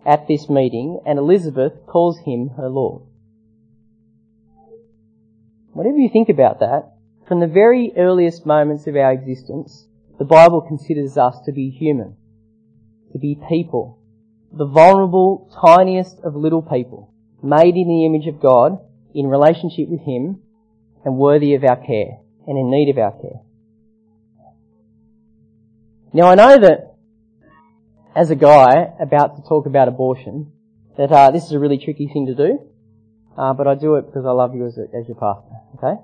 at 0.06 0.28
this 0.28 0.48
meeting, 0.48 1.00
and 1.04 1.18
Elizabeth 1.18 1.72
calls 1.87 2.20
him 2.20 2.50
her 2.56 2.68
Lord. 2.68 3.08
Whatever 5.78 5.98
you 5.98 6.10
think 6.12 6.28
about 6.28 6.58
that, 6.58 6.90
from 7.28 7.38
the 7.38 7.46
very 7.46 7.92
earliest 7.96 8.44
moments 8.44 8.88
of 8.88 8.96
our 8.96 9.12
existence, 9.12 9.86
the 10.18 10.24
Bible 10.24 10.60
considers 10.60 11.16
us 11.16 11.36
to 11.46 11.52
be 11.52 11.70
human, 11.70 12.16
to 13.12 13.18
be 13.20 13.40
people, 13.48 14.00
the 14.52 14.66
vulnerable, 14.66 15.48
tiniest 15.64 16.18
of 16.24 16.34
little 16.34 16.62
people, 16.62 17.14
made 17.44 17.76
in 17.76 17.86
the 17.86 18.04
image 18.04 18.26
of 18.26 18.40
God, 18.40 18.80
in 19.14 19.28
relationship 19.28 19.88
with 19.88 20.00
Him, 20.00 20.42
and 21.04 21.14
worthy 21.16 21.54
of 21.54 21.62
our 21.62 21.76
care, 21.76 22.18
and 22.48 22.58
in 22.58 22.72
need 22.72 22.90
of 22.90 22.98
our 22.98 23.12
care. 23.12 23.40
Now 26.12 26.26
I 26.26 26.34
know 26.34 26.58
that 26.58 26.96
as 28.16 28.32
a 28.32 28.34
guy 28.34 28.94
about 28.98 29.36
to 29.36 29.48
talk 29.48 29.66
about 29.66 29.86
abortion 29.86 30.50
that 30.96 31.12
uh, 31.12 31.30
this 31.30 31.44
is 31.44 31.52
a 31.52 31.58
really 31.60 31.78
tricky 31.78 32.10
thing 32.12 32.26
to 32.26 32.34
do, 32.34 32.68
uh, 33.38 33.53
but 33.53 33.68
I 33.68 33.74
do 33.74 33.94
it 33.94 34.07
because 34.07 34.27
I 34.27 34.33
love 34.33 34.55
you 34.55 34.66
as, 34.66 34.79
a, 34.79 34.87
as 34.94 35.07
your 35.07 35.16
pastor. 35.16 35.55
Okay. 35.77 36.01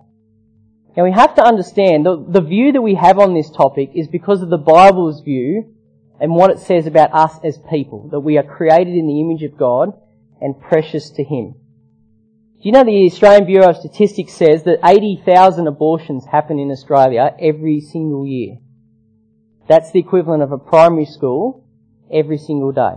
Now 0.97 1.03
we 1.03 1.12
have 1.12 1.35
to 1.35 1.44
understand 1.44 2.07
the, 2.07 2.25
the 2.29 2.40
view 2.40 2.70
that 2.73 2.83
we 2.83 2.94
have 2.94 3.18
on 3.18 3.35
this 3.35 3.51
topic 3.51 3.90
is 3.94 4.07
because 4.07 4.42
of 4.42 4.51
the 4.51 4.59
Bible's 4.59 5.20
view 5.20 5.75
and 6.20 6.33
what 6.33 6.51
it 6.51 6.61
says 6.61 6.87
about 6.87 7.12
us 7.12 7.33
as 7.42 7.59
people, 7.68 8.09
that 8.11 8.20
we 8.20 8.38
are 8.38 8.44
created 8.44 8.94
in 8.94 9.09
the 9.09 9.20
image 9.20 9.42
of 9.42 9.59
God 9.59 10.01
and 10.40 10.61
precious 10.61 11.11
to 11.11 11.25
Him. 11.25 11.53
Do 11.53 12.68
you 12.68 12.73
know 12.73 12.85
the 12.85 13.07
Australian 13.07 13.47
Bureau 13.47 13.70
of 13.70 13.77
Statistics 13.77 14.35
says 14.35 14.62
that 14.62 14.79
80,000 14.85 15.66
abortions 15.66 16.27
happen 16.27 16.61
in 16.61 16.70
Australia 16.70 17.35
every 17.40 17.81
single 17.81 18.25
year? 18.25 18.59
That's 19.68 19.90
the 19.90 19.99
equivalent 19.99 20.42
of 20.42 20.53
a 20.53 20.59
primary 20.59 21.07
school 21.07 21.66
every 22.12 22.38
single 22.38 22.70
day. 22.70 22.94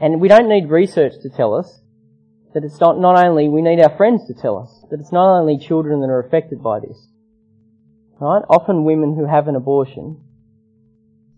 And 0.00 0.20
we 0.20 0.28
don't 0.28 0.48
need 0.48 0.70
research 0.70 1.12
to 1.22 1.28
tell 1.28 1.54
us 1.54 1.80
that 2.54 2.64
it's 2.64 2.80
not, 2.80 2.98
not 2.98 3.22
only, 3.22 3.48
we 3.48 3.62
need 3.62 3.80
our 3.80 3.94
friends 3.96 4.26
to 4.26 4.34
tell 4.34 4.58
us 4.58 4.84
that 4.90 4.98
it's 4.98 5.12
not 5.12 5.38
only 5.38 5.58
children 5.58 6.00
that 6.00 6.08
are 6.08 6.20
affected 6.20 6.62
by 6.62 6.80
this. 6.80 7.08
Right? 8.18 8.42
Often 8.48 8.84
women 8.84 9.14
who 9.16 9.26
have 9.26 9.46
an 9.46 9.56
abortion 9.56 10.22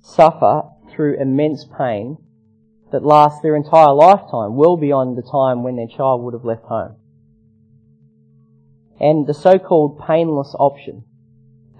suffer 0.00 0.62
through 0.90 1.20
immense 1.20 1.66
pain 1.76 2.18
that 2.92 3.04
lasts 3.04 3.40
their 3.42 3.56
entire 3.56 3.92
lifetime, 3.92 4.56
well 4.56 4.76
beyond 4.76 5.16
the 5.16 5.22
time 5.22 5.62
when 5.62 5.76
their 5.76 5.86
child 5.86 6.22
would 6.22 6.34
have 6.34 6.44
left 6.44 6.64
home. 6.64 6.96
And 9.00 9.26
the 9.26 9.34
so-called 9.34 10.00
painless 10.06 10.54
option 10.58 11.04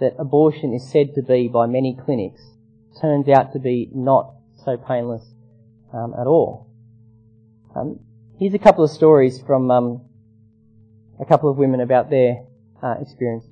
that 0.00 0.14
abortion 0.18 0.74
is 0.74 0.90
said 0.90 1.14
to 1.14 1.22
be 1.22 1.48
by 1.48 1.66
many 1.66 1.96
clinics 2.04 2.42
turns 3.00 3.28
out 3.28 3.52
to 3.52 3.58
be 3.58 3.88
not 3.94 4.34
so 4.64 4.76
painless 4.76 5.24
um, 5.92 6.14
at 6.18 6.26
all. 6.26 6.71
Um, 7.74 8.00
here's 8.38 8.52
a 8.52 8.58
couple 8.58 8.84
of 8.84 8.90
stories 8.90 9.40
from 9.40 9.70
um, 9.70 10.02
a 11.18 11.24
couple 11.24 11.50
of 11.50 11.56
women 11.56 11.80
about 11.80 12.10
their 12.10 12.44
uh, 12.82 12.96
experiences. 13.00 13.48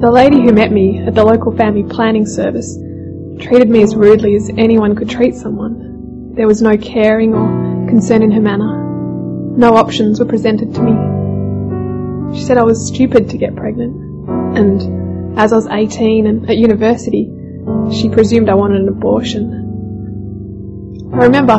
The 0.00 0.10
lady 0.12 0.42
who 0.42 0.52
met 0.52 0.70
me 0.70 1.02
at 1.06 1.14
the 1.14 1.24
local 1.24 1.56
family 1.56 1.82
planning 1.82 2.26
service 2.26 2.76
treated 3.40 3.70
me 3.70 3.82
as 3.82 3.96
rudely 3.96 4.36
as 4.36 4.50
anyone 4.58 4.94
could 4.94 5.08
treat 5.08 5.34
someone. 5.34 6.34
There 6.34 6.46
was 6.46 6.60
no 6.60 6.76
caring 6.76 7.34
or 7.34 7.88
concern 7.88 8.22
in 8.22 8.30
her 8.32 8.40
manner. 8.40 8.87
No 9.58 9.74
options 9.74 10.20
were 10.20 10.26
presented 10.26 10.72
to 10.74 10.80
me. 10.80 10.92
She 12.38 12.44
said 12.44 12.58
I 12.58 12.62
was 12.62 12.86
stupid 12.86 13.30
to 13.30 13.38
get 13.38 13.56
pregnant, 13.56 13.92
and 14.56 15.36
as 15.36 15.52
I 15.52 15.56
was 15.56 15.66
18 15.66 16.28
and 16.28 16.48
at 16.48 16.56
university, 16.56 17.28
she 17.92 18.08
presumed 18.08 18.48
I 18.48 18.54
wanted 18.54 18.82
an 18.82 18.88
abortion. 18.88 21.10
I 21.12 21.24
remember 21.24 21.54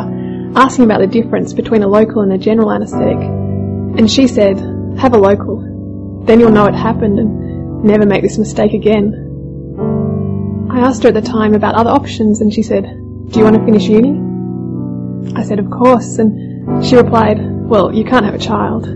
asking 0.56 0.86
about 0.86 1.00
the 1.00 1.08
difference 1.08 1.52
between 1.52 1.82
a 1.82 1.88
local 1.88 2.22
and 2.22 2.32
a 2.32 2.38
general 2.38 2.72
anaesthetic, 2.72 3.18
and 3.18 4.10
she 4.10 4.26
said, 4.26 4.56
have 4.96 5.12
a 5.12 5.18
local, 5.18 6.22
then 6.24 6.40
you'll 6.40 6.52
know 6.52 6.64
it 6.64 6.74
happened 6.74 7.18
and 7.18 7.84
never 7.84 8.06
make 8.06 8.22
this 8.22 8.38
mistake 8.38 8.72
again. 8.72 9.12
I 10.70 10.80
asked 10.80 11.02
her 11.02 11.08
at 11.08 11.14
the 11.14 11.20
time 11.20 11.52
about 11.52 11.74
other 11.74 11.90
options 11.90 12.40
and 12.40 12.50
she 12.50 12.62
said, 12.62 12.84
do 12.84 13.38
you 13.38 13.44
want 13.44 13.56
to 13.56 13.64
finish 13.66 13.88
uni? 13.88 14.18
I 15.36 15.42
said, 15.42 15.58
of 15.58 15.68
course, 15.68 16.18
and 16.18 16.49
she 16.82 16.96
replied, 16.96 17.38
well, 17.40 17.94
you 17.94 18.04
can't 18.04 18.24
have 18.24 18.34
a 18.34 18.38
child. 18.38 18.86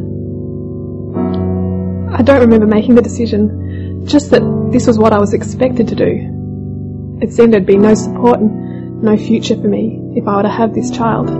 I 2.13 2.23
don't 2.23 2.41
remember 2.41 2.67
making 2.67 2.95
the 2.95 3.03
decision, 3.03 4.07
just 4.07 4.31
that 4.31 4.43
this 4.73 4.87
was 4.87 4.99
what 4.99 5.13
I 5.13 5.19
was 5.19 5.35
expected 5.35 5.89
to 5.89 5.95
do. 5.95 7.19
It 7.21 7.33
seemed 7.33 7.53
there'd 7.53 7.67
be 7.67 7.77
no 7.77 7.95
support 7.95 8.41
and 8.41 9.03
no 9.03 9.17
future 9.17 9.57
for 9.57 9.69
me 9.69 10.01
if 10.15 10.27
I 10.27 10.37
were 10.37 10.43
to 10.43 10.49
have 10.49 10.75
this 10.75 10.91
child. 10.91 11.31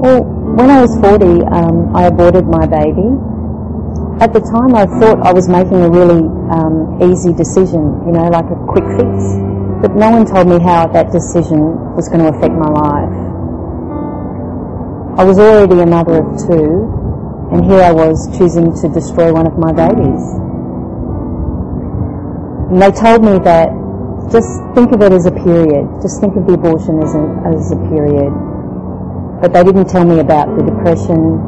Well, 0.00 0.22
when 0.56 0.70
I 0.70 0.80
was 0.80 0.96
40, 1.00 1.42
um, 1.44 1.96
I 1.96 2.04
aborted 2.04 2.46
my 2.46 2.66
baby 2.66 3.08
at 4.20 4.32
the 4.32 4.40
time 4.40 4.74
I 4.74 4.84
thought 4.98 5.24
I 5.24 5.32
was 5.32 5.48
making 5.48 5.80
a 5.80 5.88
really 5.88 6.26
um, 6.50 6.98
easy 7.02 7.32
decision, 7.32 8.02
you 8.04 8.12
know, 8.12 8.28
like 8.28 8.46
a 8.50 8.58
quick 8.66 8.84
fix. 8.98 9.47
But 9.80 9.94
no 9.94 10.10
one 10.10 10.26
told 10.26 10.48
me 10.48 10.58
how 10.58 10.88
that 10.88 11.12
decision 11.12 11.94
was 11.94 12.08
going 12.08 12.20
to 12.20 12.34
affect 12.34 12.54
my 12.54 12.66
life. 12.66 13.14
I 15.18 15.24
was 15.24 15.38
already 15.38 15.80
a 15.80 15.86
mother 15.86 16.22
of 16.22 16.38
two, 16.46 16.86
and 17.54 17.64
here 17.64 17.82
I 17.82 17.92
was 17.92 18.26
choosing 18.36 18.74
to 18.82 18.88
destroy 18.88 19.32
one 19.32 19.46
of 19.46 19.56
my 19.58 19.70
babies. 19.70 20.22
And 22.70 22.82
they 22.82 22.90
told 22.90 23.22
me 23.22 23.38
that 23.46 23.70
just 24.30 24.50
think 24.74 24.92
of 24.92 25.00
it 25.00 25.12
as 25.12 25.26
a 25.26 25.32
period. 25.32 25.86
Just 26.02 26.20
think 26.20 26.36
of 26.36 26.46
the 26.46 26.54
abortion 26.54 27.00
as 27.00 27.14
a, 27.14 27.24
as 27.46 27.70
a 27.70 27.78
period. 27.88 28.34
But 29.40 29.54
they 29.54 29.62
didn't 29.62 29.88
tell 29.88 30.04
me 30.04 30.18
about 30.18 30.50
the 30.58 30.66
depression, 30.66 31.38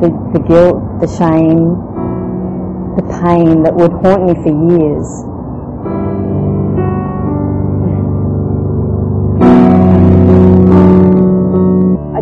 the, 0.00 0.08
the 0.32 0.40
guilt, 0.40 0.80
the 1.04 1.06
shame, 1.06 1.76
the 2.96 3.04
pain 3.22 3.62
that 3.62 3.76
would 3.76 3.92
haunt 4.02 4.24
me 4.24 4.34
for 4.40 4.50
years. 4.50 5.27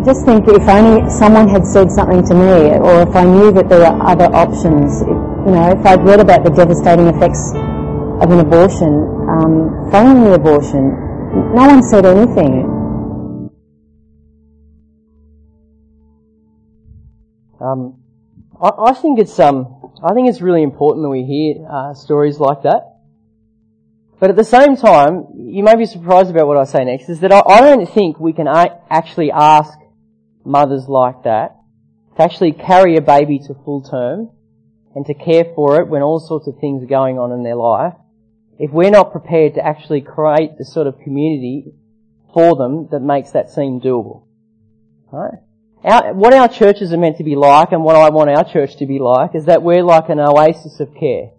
Just 0.07 0.23
think 0.25 0.47
if 0.47 0.63
only 0.69 1.09
someone 1.09 1.49
had 1.49 1.67
said 1.67 1.91
something 1.91 2.25
to 2.27 2.33
me, 2.33 2.79
or 2.79 3.01
if 3.01 3.13
I 3.13 3.25
knew 3.25 3.51
that 3.51 3.67
there 3.67 3.79
were 3.79 4.01
other 4.07 4.33
options, 4.33 5.01
you 5.01 5.51
know, 5.51 5.67
if 5.77 5.85
I'd 5.85 6.01
read 6.01 6.21
about 6.21 6.45
the 6.45 6.49
devastating 6.49 7.07
effects 7.07 7.51
of 8.23 8.31
an 8.31 8.39
abortion, 8.39 9.03
um, 9.27 9.91
following 9.91 10.23
the 10.23 10.33
abortion, 10.33 10.95
no 11.53 11.67
one 11.67 11.83
said 11.83 12.05
anything. 12.05 12.63
Um, 17.59 18.01
I, 18.61 18.91
I 18.91 18.93
think 18.93 19.19
it's 19.19 19.37
um, 19.39 19.91
I 20.01 20.13
think 20.13 20.29
it's 20.29 20.39
really 20.39 20.63
important 20.63 21.03
that 21.03 21.09
we 21.09 21.23
hear 21.23 21.67
uh, 21.69 21.93
stories 21.93 22.39
like 22.39 22.63
that 22.63 22.97
But 24.19 24.29
at 24.29 24.35
the 24.35 24.43
same 24.43 24.75
time, 24.77 25.27
you 25.35 25.63
may 25.63 25.75
be 25.75 25.85
surprised 25.85 26.29
about 26.31 26.47
what 26.47 26.57
I 26.57 26.63
say 26.63 26.85
next, 26.85 27.09
is 27.09 27.19
that 27.19 27.31
I, 27.31 27.41
I 27.45 27.59
don't 27.61 27.85
think 27.87 28.19
we 28.19 28.33
can 28.33 28.47
a- 28.47 28.79
actually 28.89 29.31
ask 29.31 29.77
mothers 30.47 30.87
like 30.87 31.23
that 31.23 31.55
to 32.15 32.23
actually 32.23 32.51
carry 32.51 32.95
a 32.95 33.01
baby 33.01 33.39
to 33.39 33.53
full 33.65 33.81
term 33.81 34.29
and 34.95 35.05
to 35.05 35.13
care 35.13 35.45
for 35.55 35.79
it 35.79 35.87
when 35.87 36.01
all 36.01 36.19
sorts 36.19 36.47
of 36.47 36.57
things 36.59 36.81
are 36.83 36.87
going 36.87 37.19
on 37.19 37.31
in 37.31 37.43
their 37.43 37.55
life 37.55 37.93
if 38.59 38.71
we're 38.71 38.89
not 38.89 39.11
prepared 39.11 39.53
to 39.55 39.65
actually 39.65 40.01
create 40.01 40.57
the 40.57 40.65
sort 40.65 40.87
of 40.87 40.99
community 40.99 41.73
for 42.33 42.55
them 42.55 42.87
that 42.91 43.01
makes 43.01 43.31
that 43.31 43.49
seem 43.49 43.79
doable. 43.79 44.23
Right? 45.11 45.39
Our, 45.83 46.13
what 46.13 46.33
our 46.33 46.47
churches 46.47 46.91
are 46.91 46.97
meant 46.97 47.17
to 47.17 47.23
be 47.23 47.35
like 47.35 47.71
and 47.71 47.83
what 47.83 47.95
I 47.95 48.09
want 48.09 48.29
our 48.29 48.43
church 48.43 48.77
to 48.77 48.85
be 48.85 48.99
like 48.99 49.35
is 49.35 49.45
that 49.45 49.61
we're 49.61 49.83
like 49.83 50.09
an 50.09 50.19
oasis 50.19 50.79
of 50.79 50.93
care. 50.95 51.31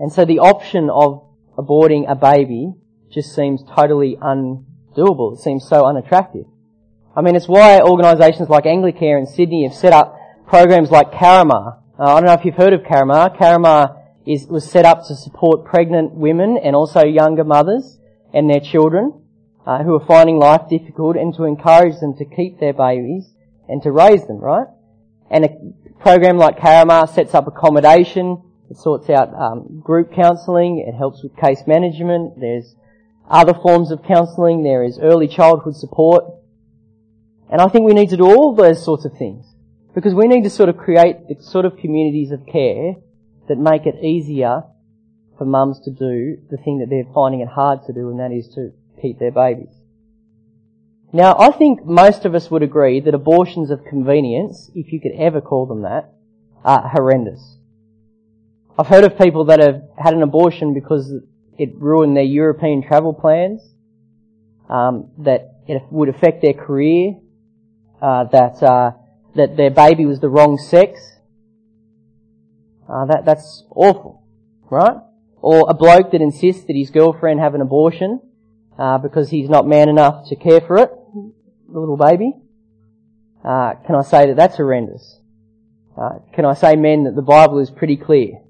And 0.00 0.12
so 0.12 0.24
the 0.24 0.38
option 0.38 0.88
of 0.90 1.24
aborting 1.56 2.10
a 2.10 2.14
baby 2.14 2.72
just 3.10 3.34
seems 3.34 3.62
totally 3.76 4.16
undoable. 4.16 5.34
It 5.34 5.42
seems 5.42 5.68
so 5.68 5.84
unattractive. 5.84 6.46
I 7.18 7.20
mean, 7.20 7.34
it's 7.34 7.48
why 7.48 7.80
organisations 7.80 8.48
like 8.48 8.62
Anglicare 8.62 9.18
in 9.18 9.26
Sydney 9.26 9.64
have 9.66 9.74
set 9.74 9.92
up 9.92 10.16
programs 10.46 10.92
like 10.92 11.10
Caramar. 11.10 11.82
Uh, 11.98 12.14
I 12.14 12.20
don't 12.20 12.26
know 12.26 12.34
if 12.34 12.44
you've 12.44 12.54
heard 12.54 12.72
of 12.72 12.84
Caramar. 12.84 13.36
Caramar 13.36 13.96
is, 14.24 14.46
was 14.46 14.70
set 14.70 14.84
up 14.84 15.04
to 15.08 15.16
support 15.16 15.64
pregnant 15.64 16.14
women 16.14 16.56
and 16.62 16.76
also 16.76 17.04
younger 17.04 17.42
mothers 17.42 17.98
and 18.32 18.48
their 18.48 18.60
children 18.60 19.20
uh, 19.66 19.82
who 19.82 19.96
are 19.96 20.06
finding 20.06 20.38
life 20.38 20.68
difficult 20.70 21.16
and 21.16 21.34
to 21.34 21.42
encourage 21.42 21.98
them 21.98 22.14
to 22.18 22.24
keep 22.24 22.60
their 22.60 22.72
babies 22.72 23.34
and 23.68 23.82
to 23.82 23.90
raise 23.90 24.24
them, 24.28 24.38
right? 24.38 24.68
And 25.28 25.44
a 25.44 25.48
program 26.00 26.38
like 26.38 26.60
Caramar 26.60 27.08
sets 27.08 27.34
up 27.34 27.48
accommodation 27.48 28.44
it 28.70 28.76
sorts 28.76 29.10
out 29.10 29.34
um, 29.34 29.80
group 29.82 30.12
counselling. 30.14 30.84
It 30.86 30.96
helps 30.96 31.24
with 31.24 31.34
case 31.36 31.62
management. 31.66 32.38
There's 32.38 32.76
other 33.28 33.54
forms 33.54 33.90
of 33.90 34.04
counselling. 34.04 34.62
There 34.62 34.84
is 34.84 35.00
early 35.00 35.26
childhood 35.26 35.74
support. 35.74 36.37
And 37.50 37.60
I 37.60 37.68
think 37.68 37.86
we 37.86 37.94
need 37.94 38.10
to 38.10 38.16
do 38.16 38.26
all 38.26 38.54
those 38.54 38.84
sorts 38.84 39.04
of 39.04 39.12
things. 39.18 39.46
Because 39.94 40.14
we 40.14 40.28
need 40.28 40.44
to 40.44 40.50
sort 40.50 40.68
of 40.68 40.76
create 40.76 41.28
the 41.28 41.42
sort 41.42 41.64
of 41.64 41.78
communities 41.78 42.30
of 42.30 42.46
care 42.46 42.94
that 43.48 43.58
make 43.58 43.86
it 43.86 44.04
easier 44.04 44.62
for 45.38 45.44
mums 45.44 45.80
to 45.84 45.90
do 45.90 46.36
the 46.50 46.56
thing 46.58 46.78
that 46.78 46.90
they're 46.90 47.12
finding 47.14 47.40
it 47.40 47.48
hard 47.48 47.80
to 47.86 47.92
do, 47.92 48.10
and 48.10 48.20
that 48.20 48.32
is 48.32 48.48
to 48.54 48.72
keep 49.00 49.18
their 49.18 49.30
babies. 49.30 49.74
Now, 51.12 51.36
I 51.38 51.50
think 51.52 51.84
most 51.86 52.26
of 52.26 52.34
us 52.34 52.50
would 52.50 52.62
agree 52.62 53.00
that 53.00 53.14
abortions 53.14 53.70
of 53.70 53.84
convenience, 53.84 54.70
if 54.74 54.92
you 54.92 55.00
could 55.00 55.12
ever 55.18 55.40
call 55.40 55.66
them 55.66 55.82
that, 55.82 56.12
are 56.64 56.88
horrendous. 56.88 57.56
I've 58.78 58.88
heard 58.88 59.04
of 59.04 59.16
people 59.16 59.46
that 59.46 59.60
have 59.60 59.82
had 59.96 60.14
an 60.14 60.22
abortion 60.22 60.74
because 60.74 61.12
it 61.56 61.70
ruined 61.76 62.16
their 62.16 62.24
European 62.24 62.82
travel 62.86 63.14
plans, 63.14 63.62
um, 64.68 65.10
that 65.18 65.54
it 65.66 65.82
would 65.90 66.08
affect 66.08 66.42
their 66.42 66.52
career, 66.52 67.14
uh, 68.00 68.24
that 68.24 68.62
uh, 68.62 68.92
that 69.34 69.56
their 69.56 69.70
baby 69.70 70.06
was 70.06 70.20
the 70.20 70.28
wrong 70.28 70.58
sex. 70.58 71.00
Uh, 72.88 73.04
that 73.06 73.24
that's 73.24 73.64
awful, 73.70 74.22
right? 74.70 74.96
Or 75.40 75.66
a 75.68 75.74
bloke 75.74 76.12
that 76.12 76.20
insists 76.20 76.64
that 76.64 76.76
his 76.76 76.90
girlfriend 76.90 77.40
have 77.40 77.54
an 77.54 77.60
abortion 77.60 78.20
uh, 78.78 78.98
because 78.98 79.30
he's 79.30 79.48
not 79.48 79.66
man 79.66 79.88
enough 79.88 80.28
to 80.28 80.36
care 80.36 80.60
for 80.60 80.78
it, 80.78 80.90
the 81.72 81.78
little 81.78 81.96
baby. 81.96 82.32
Uh, 83.44 83.74
can 83.86 83.94
I 83.94 84.02
say 84.02 84.26
that 84.26 84.36
that's 84.36 84.56
horrendous? 84.56 85.20
Uh, 85.96 86.20
can 86.32 86.44
I 86.44 86.54
say, 86.54 86.76
men, 86.76 87.04
that 87.04 87.16
the 87.16 87.22
Bible 87.22 87.58
is 87.58 87.70
pretty 87.70 87.96
clear? 87.96 88.40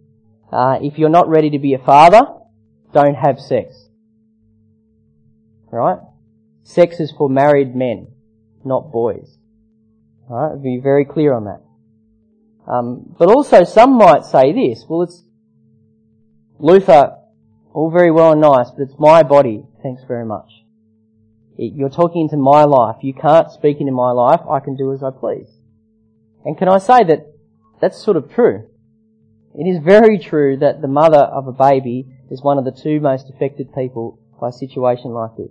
Uh, 0.53 0.79
if 0.83 0.99
you're 0.99 1.09
not 1.09 1.29
ready 1.29 1.51
to 1.51 1.59
be 1.59 1.73
a 1.73 1.79
father, 1.79 2.27
don't 2.93 3.15
have 3.15 3.41
sex. 3.41 3.89
Right? 5.71 5.99
Sex 6.63 7.01
is 7.01 7.11
for 7.11 7.31
married 7.31 7.75
men, 7.75 8.09
not 8.65 8.93
boys. 8.93 9.38
Right? 10.29 10.63
Be 10.63 10.79
very 10.83 11.05
clear 11.05 11.33
on 11.35 11.45
that. 11.45 11.63
Um, 12.71 13.15
but 13.19 13.31
also 13.31 13.65
some 13.65 13.97
might 13.97 14.25
say 14.25 14.53
this, 14.53 14.85
well 14.89 15.03
it's 15.03 15.23
Luther, 16.59 17.17
all 17.73 17.91
very 17.91 18.11
well 18.11 18.33
and 18.33 18.41
nice, 18.41 18.71
but 18.71 18.83
it's 18.83 18.99
my 18.99 19.23
body, 19.23 19.65
thanks 19.83 20.03
very 20.07 20.27
much. 20.27 20.51
You're 21.57 21.89
talking 21.89 22.23
into 22.23 22.37
my 22.37 22.65
life. 22.65 22.97
You 23.03 23.13
can't 23.13 23.51
speak 23.51 23.81
into 23.81 23.93
my 23.93 24.13
life. 24.13 24.41
I 24.49 24.61
can 24.61 24.77
do 24.77 24.93
as 24.93 25.03
I 25.03 25.11
please. 25.11 25.49
And 26.45 26.57
can 26.57 26.69
I 26.69 26.79
say 26.79 27.03
that 27.03 27.27
that's 27.81 28.01
sort 28.01 28.17
of 28.17 28.33
true? 28.33 28.69
It 29.55 29.65
is 29.65 29.83
very 29.83 30.21
true 30.21 30.57
that 30.59 30.81
the 30.83 30.89
mother 30.89 31.19
of 31.19 31.49
a 31.49 31.53
baby 31.53 32.07
is 32.31 32.43
one 32.43 32.59
of 32.59 32.65
the 32.65 32.71
two 32.71 33.01
most 33.01 33.29
affected 33.29 33.75
people 33.75 34.21
by 34.41 34.51
a 34.51 34.53
situation 34.53 35.11
like 35.11 35.37
this. 35.37 35.51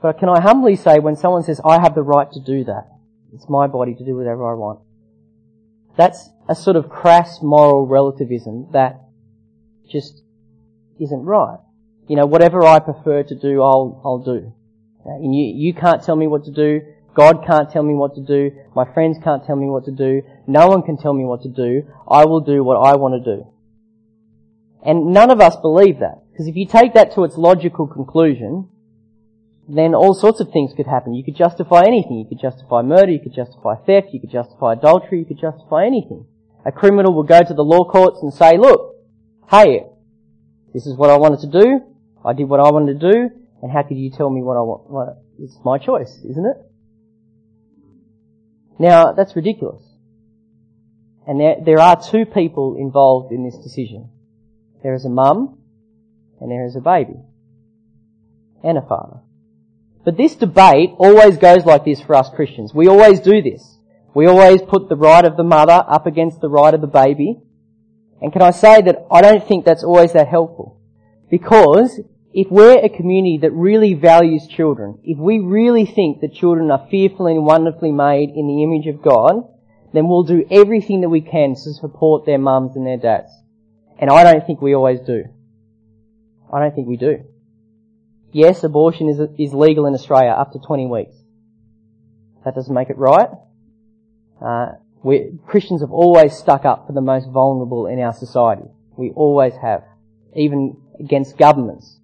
But 0.00 0.20
can 0.20 0.28
I 0.28 0.40
humbly 0.40 0.76
say 0.76 1.00
when 1.00 1.16
someone 1.16 1.42
says, 1.42 1.60
I 1.64 1.80
have 1.80 1.96
the 1.96 2.02
right 2.02 2.30
to 2.30 2.40
do 2.40 2.62
that, 2.64 2.86
it's 3.36 3.48
my 3.48 3.66
body 3.66 3.94
to 3.94 4.04
do 4.04 4.16
whatever 4.16 4.50
I 4.50 4.54
want, 4.54 4.80
that's 5.96 6.28
a 6.48 6.54
sort 6.54 6.76
of 6.76 6.88
crass 6.88 7.40
moral 7.42 7.86
relativism 7.86 8.68
that 8.72 9.00
just 9.90 10.22
isn't 11.00 11.24
right. 11.24 11.58
You 12.08 12.16
know, 12.16 12.26
whatever 12.26 12.64
I 12.64 12.78
prefer 12.78 13.22
to 13.22 13.34
do, 13.34 13.62
I'll, 13.62 14.00
I'll 14.04 14.24
do. 14.24 14.52
And 15.04 15.34
you, 15.34 15.52
you 15.54 15.74
can't 15.74 16.02
tell 16.02 16.16
me 16.16 16.26
what 16.26 16.44
to 16.44 16.52
do. 16.52 16.80
God 17.14 17.44
can't 17.46 17.70
tell 17.70 17.82
me 17.82 17.94
what 17.94 18.14
to 18.14 18.20
do. 18.20 18.50
My 18.74 18.84
friends 18.92 19.18
can't 19.22 19.44
tell 19.44 19.56
me 19.56 19.66
what 19.66 19.84
to 19.84 19.90
do. 19.90 20.22
No 20.46 20.68
one 20.68 20.82
can 20.82 20.96
tell 20.96 21.12
me 21.12 21.24
what 21.24 21.42
to 21.42 21.48
do. 21.48 21.82
I 22.08 22.24
will 22.24 22.40
do 22.40 22.62
what 22.62 22.76
I 22.76 22.96
want 22.96 23.22
to 23.22 23.36
do. 23.36 23.46
And 24.84 25.12
none 25.12 25.30
of 25.30 25.40
us 25.40 25.56
believe 25.56 26.00
that. 26.00 26.22
Because 26.30 26.46
if 26.46 26.56
you 26.56 26.66
take 26.66 26.94
that 26.94 27.14
to 27.14 27.24
its 27.24 27.36
logical 27.36 27.86
conclusion, 27.86 28.68
then 29.68 29.94
all 29.94 30.14
sorts 30.14 30.40
of 30.40 30.50
things 30.52 30.72
could 30.76 30.86
happen. 30.86 31.14
You 31.14 31.24
could 31.24 31.36
justify 31.36 31.82
anything. 31.86 32.18
You 32.18 32.26
could 32.28 32.40
justify 32.40 32.82
murder, 32.82 33.10
you 33.10 33.20
could 33.20 33.34
justify 33.34 33.74
theft, 33.74 34.08
you 34.12 34.20
could 34.20 34.30
justify 34.30 34.74
adultery, 34.74 35.18
you 35.18 35.24
could 35.24 35.40
justify 35.40 35.86
anything. 35.86 36.26
A 36.64 36.72
criminal 36.72 37.14
would 37.14 37.28
go 37.28 37.42
to 37.42 37.54
the 37.54 37.64
law 37.64 37.84
courts 37.84 38.18
and 38.22 38.32
say, 38.32 38.58
look, 38.58 38.94
hey, 39.50 39.86
this 40.72 40.86
is 40.86 40.96
what 40.96 41.10
I 41.10 41.16
wanted 41.16 41.40
to 41.40 41.60
do, 41.60 41.80
I 42.24 42.32
did 42.32 42.44
what 42.44 42.60
I 42.60 42.70
wanted 42.70 43.00
to 43.00 43.12
do, 43.12 43.30
and 43.62 43.72
how 43.72 43.82
could 43.82 43.96
you 43.96 44.10
tell 44.10 44.30
me 44.30 44.42
what 44.42 44.56
I 44.56 44.60
want? 44.60 44.90
Well, 44.90 45.22
it's 45.38 45.58
my 45.64 45.78
choice, 45.78 46.18
isn't 46.28 46.46
it? 46.46 46.56
Now, 48.78 49.12
that's 49.12 49.34
ridiculous. 49.34 49.82
And 51.26 51.40
there, 51.40 51.56
there 51.64 51.80
are 51.80 52.00
two 52.00 52.24
people 52.24 52.76
involved 52.78 53.32
in 53.32 53.44
this 53.44 53.56
decision. 53.58 54.10
There 54.82 54.94
is 54.94 55.04
a 55.04 55.08
mum, 55.08 55.58
and 56.40 56.50
there 56.50 56.66
is 56.66 56.76
a 56.76 56.80
baby. 56.80 57.16
And 58.62 58.78
a 58.78 58.82
father. 58.82 59.20
But 60.06 60.16
this 60.16 60.36
debate 60.36 60.90
always 60.98 61.36
goes 61.36 61.66
like 61.66 61.84
this 61.84 62.00
for 62.00 62.14
us 62.14 62.30
Christians. 62.30 62.72
We 62.72 62.86
always 62.86 63.18
do 63.18 63.42
this. 63.42 63.76
We 64.14 64.26
always 64.26 64.62
put 64.62 64.88
the 64.88 64.94
right 64.94 65.24
of 65.24 65.36
the 65.36 65.42
mother 65.42 65.84
up 65.84 66.06
against 66.06 66.40
the 66.40 66.48
right 66.48 66.72
of 66.72 66.80
the 66.80 66.86
baby. 66.86 67.40
And 68.22 68.32
can 68.32 68.40
I 68.40 68.52
say 68.52 68.82
that 68.82 69.04
I 69.10 69.20
don't 69.20 69.46
think 69.46 69.64
that's 69.64 69.82
always 69.82 70.12
that 70.12 70.28
helpful? 70.28 70.80
Because 71.28 72.00
if 72.32 72.46
we're 72.52 72.78
a 72.78 72.88
community 72.88 73.38
that 73.38 73.50
really 73.50 73.94
values 73.94 74.46
children, 74.46 75.00
if 75.02 75.18
we 75.18 75.40
really 75.40 75.84
think 75.84 76.20
that 76.20 76.32
children 76.32 76.70
are 76.70 76.86
fearfully 76.88 77.32
and 77.32 77.44
wonderfully 77.44 77.90
made 77.90 78.30
in 78.30 78.46
the 78.46 78.62
image 78.62 78.86
of 78.86 79.02
God, 79.02 79.42
then 79.92 80.06
we'll 80.06 80.22
do 80.22 80.46
everything 80.52 81.00
that 81.00 81.08
we 81.08 81.20
can 81.20 81.56
to 81.56 81.74
support 81.74 82.26
their 82.26 82.38
mums 82.38 82.76
and 82.76 82.86
their 82.86 82.96
dads. 82.96 83.32
And 83.98 84.08
I 84.08 84.22
don't 84.22 84.46
think 84.46 84.62
we 84.62 84.72
always 84.72 85.00
do. 85.00 85.24
I 86.52 86.60
don't 86.60 86.76
think 86.76 86.86
we 86.86 86.96
do. 86.96 87.24
Yes, 88.32 88.64
abortion 88.64 89.08
is, 89.08 89.20
is 89.38 89.54
legal 89.54 89.86
in 89.86 89.94
Australia 89.94 90.30
up 90.30 90.52
to 90.52 90.58
20 90.58 90.86
weeks. 90.86 91.16
That 92.44 92.54
doesn't 92.54 92.74
make 92.74 92.90
it 92.90 92.98
right. 92.98 93.28
Uh, 94.40 94.72
Christians 95.46 95.80
have 95.80 95.90
always 95.90 96.36
stuck 96.36 96.64
up 96.64 96.86
for 96.86 96.92
the 96.92 97.00
most 97.00 97.28
vulnerable 97.30 97.86
in 97.86 98.00
our 98.00 98.12
society. 98.12 98.68
We 98.96 99.10
always 99.10 99.54
have. 99.62 99.84
Even 100.34 100.76
against 101.00 101.38
governments 101.38 101.98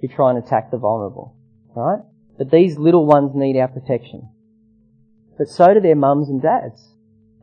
who 0.00 0.08
try 0.08 0.30
and 0.30 0.38
attack 0.38 0.70
the 0.70 0.78
vulnerable. 0.78 1.34
Right? 1.74 2.00
But 2.36 2.50
these 2.50 2.76
little 2.76 3.06
ones 3.06 3.32
need 3.34 3.56
our 3.56 3.68
protection. 3.68 4.28
But 5.38 5.48
so 5.48 5.74
do 5.74 5.80
their 5.80 5.96
mums 5.96 6.28
and 6.28 6.42
dads. 6.42 6.94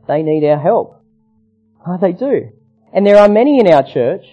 They 0.06 0.22
need 0.22 0.46
our 0.46 0.58
help. 0.58 1.02
Oh, 1.86 1.98
they 2.00 2.12
do. 2.12 2.50
And 2.92 3.06
there 3.06 3.18
are 3.18 3.28
many 3.28 3.60
in 3.60 3.66
our 3.66 3.82
church 3.82 4.24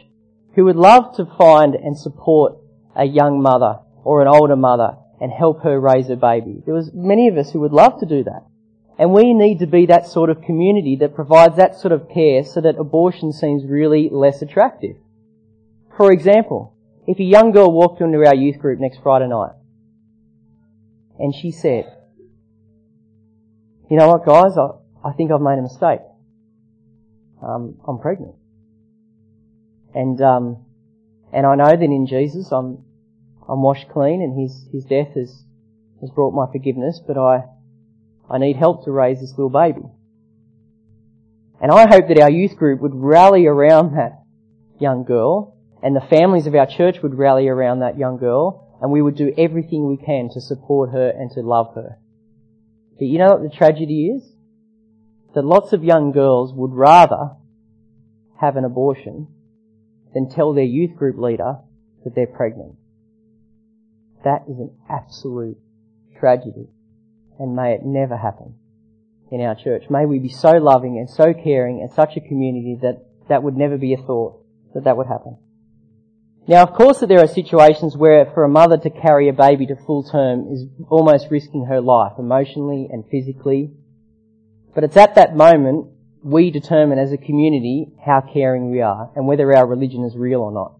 who 0.55 0.65
would 0.65 0.75
love 0.75 1.15
to 1.17 1.25
find 1.37 1.75
and 1.75 1.97
support 1.97 2.57
a 2.95 3.05
young 3.05 3.41
mother 3.41 3.79
or 4.05 4.21
an 4.21 4.29
older 4.29 4.55
mother 4.55 4.95
and 5.19 5.31
help 5.31 5.63
her 5.63 5.77
raise 5.77 6.09
a 6.09 6.15
baby. 6.15 6.61
There 6.65 6.73
was 6.73 6.91
many 6.93 7.27
of 7.27 7.37
us 7.37 7.51
who 7.51 7.59
would 7.59 7.73
love 7.73 7.99
to 7.99 8.05
do 8.05 8.23
that. 8.23 8.45
And 8.97 9.11
we 9.11 9.33
need 9.33 9.59
to 9.59 9.67
be 9.67 9.87
that 9.87 10.07
sort 10.07 10.29
of 10.29 10.41
community 10.41 10.95
that 11.01 11.15
provides 11.15 11.57
that 11.57 11.75
sort 11.75 11.91
of 11.91 12.07
care 12.09 12.43
so 12.43 12.61
that 12.61 12.77
abortion 12.79 13.33
seems 13.33 13.65
really 13.65 14.07
less 14.09 14.41
attractive. 14.41 14.95
For 15.97 16.13
example, 16.13 16.77
if 17.07 17.19
a 17.19 17.23
young 17.23 17.51
girl 17.51 17.71
walked 17.71 17.99
into 17.99 18.25
our 18.25 18.35
youth 18.35 18.59
group 18.59 18.79
next 18.79 18.99
Friday 19.03 19.27
night 19.27 19.51
and 21.19 21.33
she 21.35 21.51
said, 21.51 21.85
you 23.89 23.97
know 23.97 24.07
what 24.07 24.25
guys, 24.25 24.57
I, 24.57 25.09
I 25.09 25.13
think 25.13 25.31
I've 25.31 25.41
made 25.41 25.59
a 25.59 25.63
mistake. 25.63 25.99
Um, 27.41 27.77
I'm 27.87 27.99
pregnant. 27.99 28.35
And, 29.93 30.21
um, 30.21 30.65
And 31.33 31.45
I 31.45 31.55
know 31.55 31.65
that 31.65 31.81
in 31.81 32.07
Jesus 32.07 32.51
I'm, 32.51 32.84
I'm 33.47 33.61
washed 33.61 33.89
clean 33.89 34.21
and 34.21 34.39
His, 34.39 34.67
His 34.71 34.85
death 34.85 35.13
has, 35.15 35.43
has 36.01 36.09
brought 36.09 36.33
my 36.33 36.51
forgiveness, 36.51 37.01
but 37.05 37.17
I, 37.17 37.43
I 38.29 38.37
need 38.37 38.55
help 38.55 38.85
to 38.85 38.91
raise 38.91 39.19
this 39.19 39.31
little 39.31 39.49
baby. 39.49 39.85
And 41.61 41.71
I 41.71 41.87
hope 41.87 42.07
that 42.07 42.19
our 42.19 42.29
youth 42.29 42.57
group 42.57 42.81
would 42.81 42.95
rally 42.95 43.45
around 43.45 43.95
that 43.95 44.23
young 44.79 45.03
girl 45.03 45.57
and 45.81 45.95
the 45.95 46.01
families 46.01 46.47
of 46.47 46.55
our 46.55 46.65
church 46.65 46.97
would 47.01 47.15
rally 47.15 47.47
around 47.47 47.79
that 47.79 47.97
young 47.97 48.17
girl 48.17 48.77
and 48.81 48.91
we 48.91 49.01
would 49.01 49.15
do 49.15 49.33
everything 49.37 49.87
we 49.87 49.97
can 49.97 50.29
to 50.33 50.41
support 50.41 50.91
her 50.91 51.09
and 51.09 51.31
to 51.31 51.41
love 51.41 51.75
her. 51.75 51.97
But 52.97 53.05
you 53.05 53.19
know 53.19 53.29
what 53.29 53.43
the 53.43 53.55
tragedy 53.55 54.07
is? 54.07 54.23
That 55.33 55.45
lots 55.45 55.73
of 55.73 55.83
young 55.83 56.11
girls 56.11 56.53
would 56.53 56.73
rather 56.73 57.31
have 58.39 58.57
an 58.57 58.65
abortion 58.65 59.27
than 60.13 60.29
tell 60.29 60.53
their 60.53 60.63
youth 60.63 60.95
group 60.95 61.17
leader 61.17 61.57
that 62.03 62.15
they're 62.15 62.27
pregnant. 62.27 62.75
That 64.25 64.43
is 64.49 64.57
an 64.59 64.75
absolute 64.89 65.57
tragedy 66.19 66.67
and 67.39 67.55
may 67.55 67.73
it 67.73 67.81
never 67.83 68.17
happen 68.17 68.55
in 69.31 69.41
our 69.41 69.55
church. 69.55 69.83
May 69.89 70.05
we 70.05 70.19
be 70.19 70.29
so 70.29 70.51
loving 70.51 70.97
and 70.97 71.09
so 71.09 71.33
caring 71.33 71.81
and 71.81 71.91
such 71.91 72.17
a 72.17 72.21
community 72.21 72.79
that 72.81 73.05
that 73.29 73.43
would 73.43 73.55
never 73.55 73.77
be 73.77 73.93
a 73.93 73.97
thought 73.97 74.43
that 74.73 74.83
that 74.83 74.97
would 74.97 75.07
happen. 75.07 75.37
Now, 76.47 76.61
of 76.61 76.73
course, 76.73 76.99
that 76.99 77.07
there 77.07 77.23
are 77.23 77.27
situations 77.27 77.97
where 77.97 78.25
for 78.33 78.43
a 78.43 78.49
mother 78.49 78.77
to 78.77 78.89
carry 78.89 79.29
a 79.29 79.33
baby 79.33 79.65
to 79.67 79.75
full 79.75 80.03
term 80.03 80.51
is 80.51 80.65
almost 80.89 81.27
risking 81.31 81.65
her 81.65 81.81
life, 81.81 82.13
emotionally 82.19 82.87
and 82.91 83.03
physically. 83.09 83.71
But 84.75 84.83
it's 84.83 84.97
at 84.97 85.15
that 85.15 85.35
moment 85.35 85.87
we 86.23 86.51
determine 86.51 86.99
as 86.99 87.11
a 87.11 87.17
community 87.17 87.93
how 88.03 88.21
caring 88.21 88.71
we 88.71 88.81
are 88.81 89.11
and 89.15 89.27
whether 89.27 89.55
our 89.55 89.67
religion 89.67 90.03
is 90.03 90.15
real 90.15 90.41
or 90.41 90.51
not. 90.51 90.77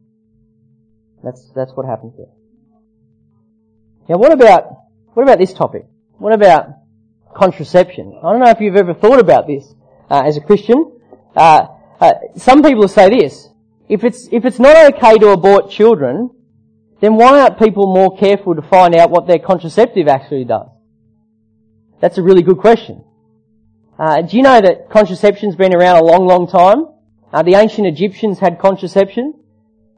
That's, 1.24 1.52
that's 1.56 1.72
what 1.74 1.88
happens 1.88 2.14
there. 2.18 2.35
Now 4.08 4.18
what 4.18 4.32
about, 4.32 4.64
what 5.14 5.24
about 5.24 5.40
this 5.40 5.54
topic? 5.54 5.88
What 6.18 6.34
about 6.34 6.70
contraception? 7.36 8.20
I 8.24 8.32
don't 8.32 8.40
know 8.40 8.50
if 8.50 8.62
you've 8.62 8.76
ever 8.76 8.94
thought 8.94 9.20
about 9.20 9.48
this 9.48 9.74
uh, 10.10 10.24
as 10.26 10.38
a 10.38 10.42
Christian. 10.42 11.00
Uh, 11.36 11.68
uh, 12.00 12.14
some 12.38 12.64
people 12.64 12.88
say 12.88 13.10
this: 13.10 13.50
if 13.90 14.04
it's 14.04 14.28
if 14.32 14.46
it's 14.46 14.60
not 14.60 14.94
okay 14.94 15.18
to 15.18 15.30
abort 15.30 15.70
children, 15.70 16.30
then 17.02 17.16
why 17.16 17.42
aren't 17.42 17.60
people 17.60 17.94
more 17.94 18.18
careful 18.18 18.56
to 18.56 18.62
find 18.62 18.96
out 18.96 19.10
what 19.10 19.28
their 19.28 19.40
contraceptive 19.40 20.08
actually 20.08 20.46
does? 20.46 20.68
That's 22.00 22.18
a 22.18 22.24
really 22.24 22.42
good 22.42 22.58
question. 22.58 23.04
Uh, 23.98 24.22
do 24.22 24.36
you 24.38 24.44
know 24.44 24.60
that 24.60 24.90
contraception's 24.90 25.56
been 25.56 25.74
around 25.74 25.98
a 25.98 26.04
long, 26.04 26.28
long 26.28 26.48
time? 26.48 26.88
Uh, 27.32 27.44
the 27.44 27.56
ancient 27.56 27.88
Egyptians 27.88 28.40
had 28.40 28.60
contraception. 28.60 29.34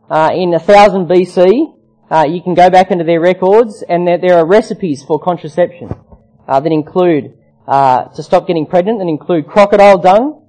Uh, 0.09 0.29
in 0.33 0.51
1000 0.51 1.07
BC, 1.07 1.76
uh, 2.09 2.25
you 2.27 2.41
can 2.41 2.53
go 2.53 2.69
back 2.69 2.91
into 2.91 3.03
their 3.03 3.19
records 3.19 3.83
and 3.87 4.07
there, 4.07 4.17
there 4.17 4.37
are 4.37 4.45
recipes 4.45 5.03
for 5.03 5.19
contraception 5.19 5.89
uh, 6.47 6.59
that 6.59 6.71
include, 6.71 7.37
uh, 7.67 8.05
to 8.05 8.23
stop 8.23 8.47
getting 8.47 8.65
pregnant, 8.65 8.99
that 8.99 9.07
include 9.07 9.47
crocodile 9.47 9.97
dung, 9.97 10.47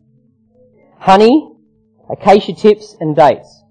honey, 0.98 1.50
acacia 2.10 2.52
tips 2.52 2.96
and 3.00 3.16
dates. 3.16 3.62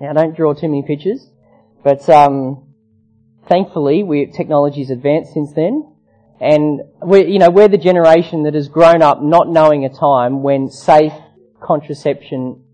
Now 0.00 0.12
don't 0.12 0.36
draw 0.36 0.54
too 0.54 0.68
many 0.68 0.82
pictures, 0.82 1.30
but 1.84 2.08
um, 2.08 2.74
thankfully 3.48 4.02
we, 4.02 4.26
technology's 4.26 4.90
advanced 4.90 5.32
since 5.32 5.52
then. 5.52 5.94
And 6.40 6.82
we're, 7.02 7.26
you 7.26 7.40
know, 7.40 7.50
we're 7.50 7.68
the 7.68 7.78
generation 7.78 8.44
that 8.44 8.54
has 8.54 8.68
grown 8.68 9.02
up 9.02 9.20
not 9.20 9.48
knowing 9.48 9.84
a 9.84 9.88
time 9.88 10.42
when 10.42 10.70
safe 10.70 11.12
contraception 11.60 12.64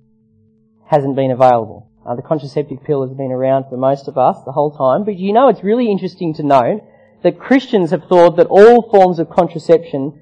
hasn't 0.86 1.16
been 1.16 1.30
available. 1.30 1.90
Uh, 2.06 2.14
the 2.14 2.22
contraceptive 2.22 2.84
pill 2.84 3.06
has 3.06 3.16
been 3.16 3.32
around 3.32 3.64
for 3.68 3.78
most 3.78 4.08
of 4.08 4.18
us 4.18 4.36
the 4.44 4.52
whole 4.52 4.76
time, 4.76 5.04
but 5.04 5.16
you 5.16 5.32
know 5.32 5.48
it's 5.48 5.64
really 5.64 5.90
interesting 5.90 6.34
to 6.34 6.42
note 6.42 6.82
that 7.22 7.38
Christians 7.38 7.90
have 7.90 8.04
thought 8.04 8.36
that 8.36 8.46
all 8.48 8.90
forms 8.90 9.18
of 9.18 9.30
contraception 9.30 10.20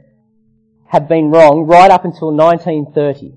have 0.90 1.08
been 1.08 1.30
wrong 1.30 1.66
right 1.66 1.90
up 1.90 2.04
until 2.04 2.30
1930. 2.32 3.34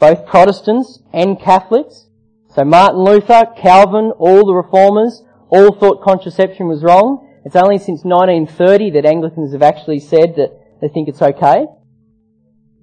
Both 0.00 0.26
Protestants 0.26 1.00
and 1.12 1.40
Catholics, 1.40 2.06
so 2.54 2.64
Martin 2.64 3.00
Luther, 3.00 3.46
Calvin, 3.56 4.10
all 4.18 4.44
the 4.44 4.54
reformers, 4.54 5.22
all 5.48 5.72
thought 5.72 6.02
contraception 6.02 6.66
was 6.66 6.82
wrong. 6.82 7.24
It's 7.44 7.54
only 7.54 7.78
since 7.78 8.02
1930 8.02 8.90
that 8.90 9.06
Anglicans 9.06 9.52
have 9.52 9.62
actually 9.62 10.00
said 10.00 10.34
that 10.36 10.58
they 10.80 10.88
think 10.88 11.08
it's 11.08 11.22
okay. 11.22 11.66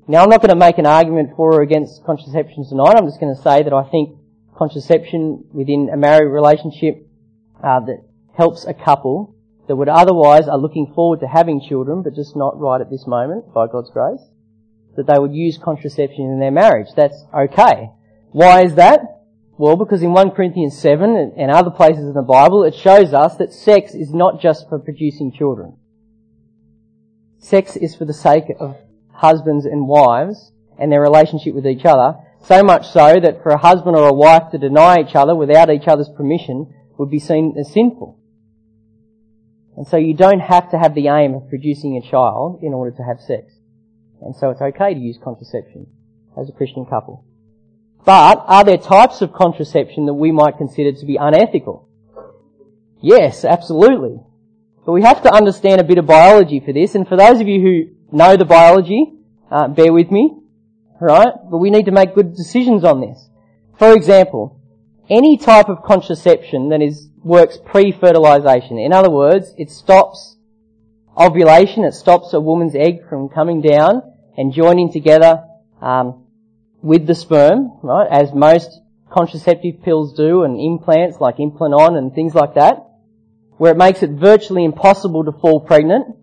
Now 0.07 0.23
I'm 0.23 0.29
not 0.29 0.41
going 0.41 0.49
to 0.49 0.55
make 0.55 0.77
an 0.77 0.85
argument 0.85 1.31
for 1.35 1.55
or 1.55 1.61
against 1.61 2.05
contraception 2.05 2.65
tonight. 2.67 2.95
I'm 2.95 3.07
just 3.07 3.19
going 3.19 3.35
to 3.35 3.41
say 3.41 3.63
that 3.63 3.73
I 3.73 3.83
think 3.89 4.17
contraception 4.57 5.45
within 5.51 5.89
a 5.93 5.97
married 5.97 6.29
relationship 6.29 7.07
uh, 7.63 7.79
that 7.81 8.03
helps 8.37 8.65
a 8.65 8.73
couple 8.73 9.35
that 9.67 9.75
would 9.75 9.89
otherwise 9.89 10.47
are 10.47 10.57
looking 10.57 10.91
forward 10.93 11.19
to 11.19 11.27
having 11.27 11.61
children, 11.61 12.03
but 12.03 12.13
just 12.13 12.35
not 12.35 12.59
right 12.59 12.81
at 12.81 12.89
this 12.89 13.07
moment, 13.07 13.51
by 13.53 13.67
God's 13.67 13.89
grace, 13.89 14.21
that 14.95 15.07
they 15.07 15.19
would 15.19 15.33
use 15.33 15.57
contraception 15.57 16.25
in 16.25 16.39
their 16.39 16.51
marriage. 16.51 16.87
That's 16.95 17.23
okay. 17.33 17.89
Why 18.31 18.63
is 18.63 18.75
that? 18.75 19.01
Well, 19.57 19.77
because 19.77 20.03
in 20.03 20.11
1 20.11 20.31
Corinthians 20.31 20.77
7 20.77 21.33
and 21.37 21.49
other 21.51 21.71
places 21.71 22.03
in 22.03 22.13
the 22.13 22.21
Bible, 22.21 22.63
it 22.63 22.75
shows 22.75 23.13
us 23.13 23.37
that 23.37 23.53
sex 23.53 23.93
is 23.93 24.13
not 24.13 24.41
just 24.41 24.67
for 24.67 24.79
producing 24.79 25.31
children. 25.31 25.77
Sex 27.39 27.75
is 27.77 27.95
for 27.95 28.05
the 28.05 28.13
sake 28.13 28.45
of 28.59 28.75
husbands 29.13 29.65
and 29.65 29.87
wives 29.87 30.51
and 30.77 30.91
their 30.91 31.01
relationship 31.01 31.55
with 31.55 31.65
each 31.65 31.85
other, 31.85 32.17
so 32.47 32.61
much 32.63 32.89
so 32.89 33.19
that 33.19 33.41
for 33.41 33.49
a 33.49 33.57
husband 33.57 33.95
or 33.95 34.07
a 34.07 34.13
wife 34.13 34.51
to 34.51 34.57
deny 34.57 34.97
each 34.99 35.15
other 35.15 35.35
without 35.35 35.71
each 35.71 35.87
other's 35.87 36.09
permission 36.09 36.73
would 36.97 37.09
be 37.09 37.19
seen 37.19 37.55
as 37.59 37.71
sinful. 37.71 38.19
And 39.75 39.87
so 39.87 39.97
you 39.97 40.13
don't 40.13 40.39
have 40.39 40.71
to 40.71 40.77
have 40.77 40.95
the 40.95 41.07
aim 41.07 41.33
of 41.33 41.49
producing 41.49 41.97
a 41.97 42.09
child 42.09 42.59
in 42.61 42.73
order 42.73 42.95
to 42.95 43.03
have 43.03 43.19
sex. 43.19 43.51
And 44.21 44.35
so 44.35 44.49
it's 44.51 44.61
okay 44.61 44.93
to 44.93 44.99
use 44.99 45.17
contraception 45.21 45.87
as 46.39 46.47
a 46.47 46.53
Christian 46.53 46.85
couple. 46.85 47.25
But 48.05 48.43
are 48.45 48.63
there 48.63 48.77
types 48.77 49.21
of 49.21 49.33
contraception 49.33 50.05
that 50.05 50.13
we 50.13 50.31
might 50.31 50.57
consider 50.57 50.97
to 50.97 51.05
be 51.05 51.17
unethical? 51.17 51.89
Yes, 53.01 53.43
absolutely. 53.43 54.19
But 54.85 54.91
we 54.93 55.01
have 55.01 55.23
to 55.23 55.33
understand 55.33 55.81
a 55.81 55.83
bit 55.83 55.97
of 55.97 56.05
biology 56.05 56.59
for 56.59 56.71
this, 56.71 56.93
and 56.93 57.07
for 57.07 57.17
those 57.17 57.41
of 57.41 57.47
you 57.47 57.59
who 57.59 58.15
know 58.15 58.37
the 58.37 58.45
biology, 58.45 59.13
uh, 59.51 59.67
bear 59.67 59.91
with 59.91 60.11
me, 60.11 60.44
right? 60.99 61.33
But 61.49 61.57
we 61.57 61.69
need 61.69 61.85
to 61.85 61.91
make 61.91 62.15
good 62.15 62.35
decisions 62.35 62.83
on 62.83 63.01
this. 63.01 63.29
For 63.77 63.93
example, 63.93 64.59
any 65.09 65.37
type 65.37 65.69
of 65.69 65.83
contraception 65.83 66.69
that 66.69 66.81
is 66.81 67.09
works 67.23 67.57
pre-fertilization. 67.63 68.77
In 68.77 68.93
other 68.93 69.09
words, 69.09 69.53
it 69.57 69.69
stops 69.69 70.37
ovulation, 71.17 71.83
it 71.83 71.93
stops 71.93 72.33
a 72.33 72.39
woman's 72.39 72.75
egg 72.75 73.07
from 73.09 73.29
coming 73.29 73.61
down 73.61 74.01
and 74.37 74.53
joining 74.53 74.91
together 74.91 75.43
um, 75.81 76.25
with 76.81 77.07
the 77.07 77.15
sperm, 77.15 77.79
right? 77.81 78.07
As 78.11 78.33
most 78.33 78.81
contraceptive 79.09 79.81
pills 79.83 80.15
do, 80.15 80.43
and 80.43 80.59
implants 80.59 81.19
like 81.21 81.37
Implanon 81.37 81.97
and 81.97 82.13
things 82.13 82.35
like 82.35 82.55
that, 82.55 82.85
where 83.57 83.71
it 83.71 83.77
makes 83.77 84.03
it 84.03 84.09
virtually 84.09 84.65
impossible 84.65 85.23
to 85.25 85.31
fall 85.31 85.61
pregnant. 85.61 86.15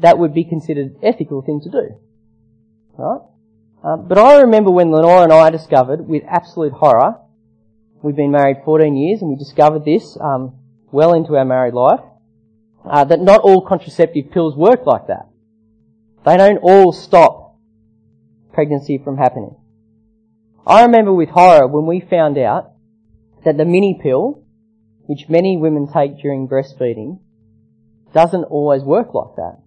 That 0.00 0.18
would 0.18 0.34
be 0.34 0.44
considered 0.44 0.96
ethical 1.02 1.42
thing 1.42 1.60
to 1.62 1.70
do, 1.70 2.00
right? 2.98 3.20
Um, 3.84 4.06
but 4.06 4.18
I 4.18 4.40
remember 4.42 4.70
when 4.70 4.90
Lenora 4.90 5.22
and 5.22 5.32
I 5.32 5.50
discovered, 5.50 6.06
with 6.06 6.22
absolute 6.28 6.72
horror, 6.72 7.16
We've 8.02 8.16
been 8.16 8.32
married 8.32 8.58
14 8.64 8.96
years 8.96 9.22
and 9.22 9.30
we 9.30 9.36
discovered 9.36 9.84
this 9.84 10.18
um, 10.20 10.56
well 10.90 11.14
into 11.14 11.36
our 11.36 11.44
married 11.44 11.74
life, 11.74 12.00
uh, 12.84 13.04
that 13.04 13.20
not 13.20 13.40
all 13.42 13.64
contraceptive 13.64 14.32
pills 14.32 14.56
work 14.56 14.86
like 14.86 15.06
that. 15.06 15.28
They 16.24 16.36
don't 16.36 16.58
all 16.58 16.92
stop 16.92 17.58
pregnancy 18.52 18.98
from 18.98 19.18
happening. 19.18 19.54
I 20.66 20.82
remember 20.82 21.12
with 21.12 21.28
horror 21.28 21.68
when 21.68 21.86
we 21.86 22.00
found 22.00 22.38
out 22.38 22.72
that 23.44 23.56
the 23.56 23.64
mini 23.64 24.00
pill, 24.02 24.44
which 25.06 25.28
many 25.28 25.56
women 25.56 25.88
take 25.92 26.20
during 26.20 26.48
breastfeeding, 26.48 27.20
doesn't 28.12 28.44
always 28.44 28.82
work 28.82 29.14
like 29.14 29.36
that. 29.36 29.58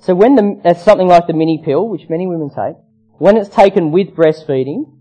So 0.00 0.14
when 0.14 0.34
the, 0.34 0.60
uh, 0.64 0.74
something 0.74 1.06
like 1.08 1.28
the 1.28 1.32
mini 1.32 1.62
pill, 1.64 1.88
which 1.88 2.08
many 2.08 2.26
women 2.26 2.50
take, 2.50 2.76
when 3.18 3.36
it's 3.36 3.48
taken 3.48 3.90
with 3.90 4.14
breastfeeding, 4.14 4.94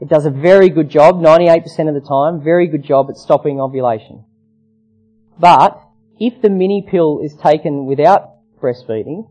it 0.00 0.08
does 0.08 0.26
a 0.26 0.30
very 0.30 0.68
good 0.68 0.88
job, 0.88 1.16
98% 1.20 1.88
of 1.88 1.94
the 1.94 2.06
time, 2.06 2.42
very 2.42 2.66
good 2.66 2.84
job 2.84 3.08
at 3.10 3.16
stopping 3.16 3.60
ovulation. 3.60 4.24
But, 5.38 5.80
if 6.20 6.42
the 6.42 6.50
mini 6.50 6.84
pill 6.88 7.20
is 7.22 7.34
taken 7.34 7.86
without 7.86 8.30
breastfeeding, 8.60 9.30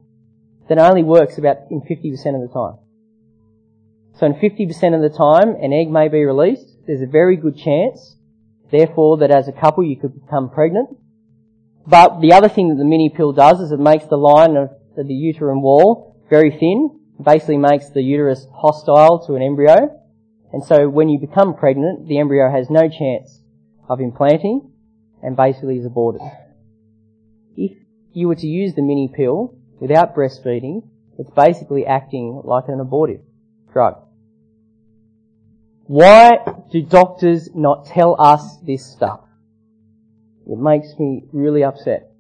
then 0.68 0.78
it 0.78 0.82
only 0.82 1.04
works 1.04 1.38
about 1.38 1.58
in 1.70 1.82
50% 1.82 2.14
of 2.36 2.42
the 2.42 2.54
time. 2.54 2.80
So 4.18 4.26
in 4.26 4.34
50% 4.34 4.96
of 4.96 5.02
the 5.02 5.16
time, 5.16 5.56
an 5.62 5.74
egg 5.74 5.90
may 5.90 6.08
be 6.08 6.24
released. 6.24 6.86
There's 6.88 7.02
a 7.02 7.08
very 7.08 7.36
good 7.36 7.58
chance, 7.58 8.16
therefore, 8.72 9.18
that 9.18 9.32
as 9.32 9.48
a 9.48 9.52
couple 9.52 9.84
you 9.84 9.98
could 9.98 10.26
become 10.26 10.50
pregnant. 10.50 10.90
But 11.86 12.20
the 12.20 12.34
other 12.34 12.50
thing 12.50 12.70
that 12.70 12.76
the 12.76 12.86
mini 12.86 13.10
pill 13.16 13.32
does 13.32 13.62
is 13.62 13.72
it 13.72 13.80
makes 13.80 14.06
the 14.06 14.18
line 14.18 14.58
of 14.58 14.70
the 14.96 15.14
uterine 15.14 15.62
wall 15.62 16.16
very 16.30 16.52
thin, 16.52 17.00
basically 17.24 17.58
makes 17.58 17.90
the 17.90 18.02
uterus 18.02 18.48
hostile 18.54 19.26
to 19.26 19.36
an 19.36 19.42
embryo 19.42 20.00
And 20.54 20.64
so 20.64 20.88
when 20.88 21.10
you 21.10 21.20
become 21.20 21.56
pregnant, 21.56 22.08
the 22.08 22.20
embryo 22.20 22.50
has 22.50 22.70
no 22.70 22.88
chance 22.88 23.42
of 23.90 24.00
implanting 24.00 24.72
and 25.24 25.36
basically 25.36 25.78
is 25.78 25.86
aborted. 25.86 26.22
If 27.56 27.78
you 28.14 28.28
were 28.28 28.36
to 28.36 28.48
use 28.48 28.76
the 28.76 28.82
mini 28.82 29.12
pill 29.14 29.56
without 29.80 30.16
breastfeeding, 30.16 30.88
it's 31.18 31.32
basically 31.32 31.86
acting 31.86 32.42
like 32.44 32.66
an 32.68 32.80
abortive 32.80 33.22
drug. 33.74 33.96
Why 35.86 36.38
do 36.72 36.82
doctors 36.82 37.50
not 37.56 37.86
tell 37.86 38.20
us 38.20 38.58
this 38.58 38.86
stuff? 38.86 39.22
It 40.46 40.58
makes 40.58 40.98
me 41.00 41.24
really 41.32 41.64
upset. 41.64 42.12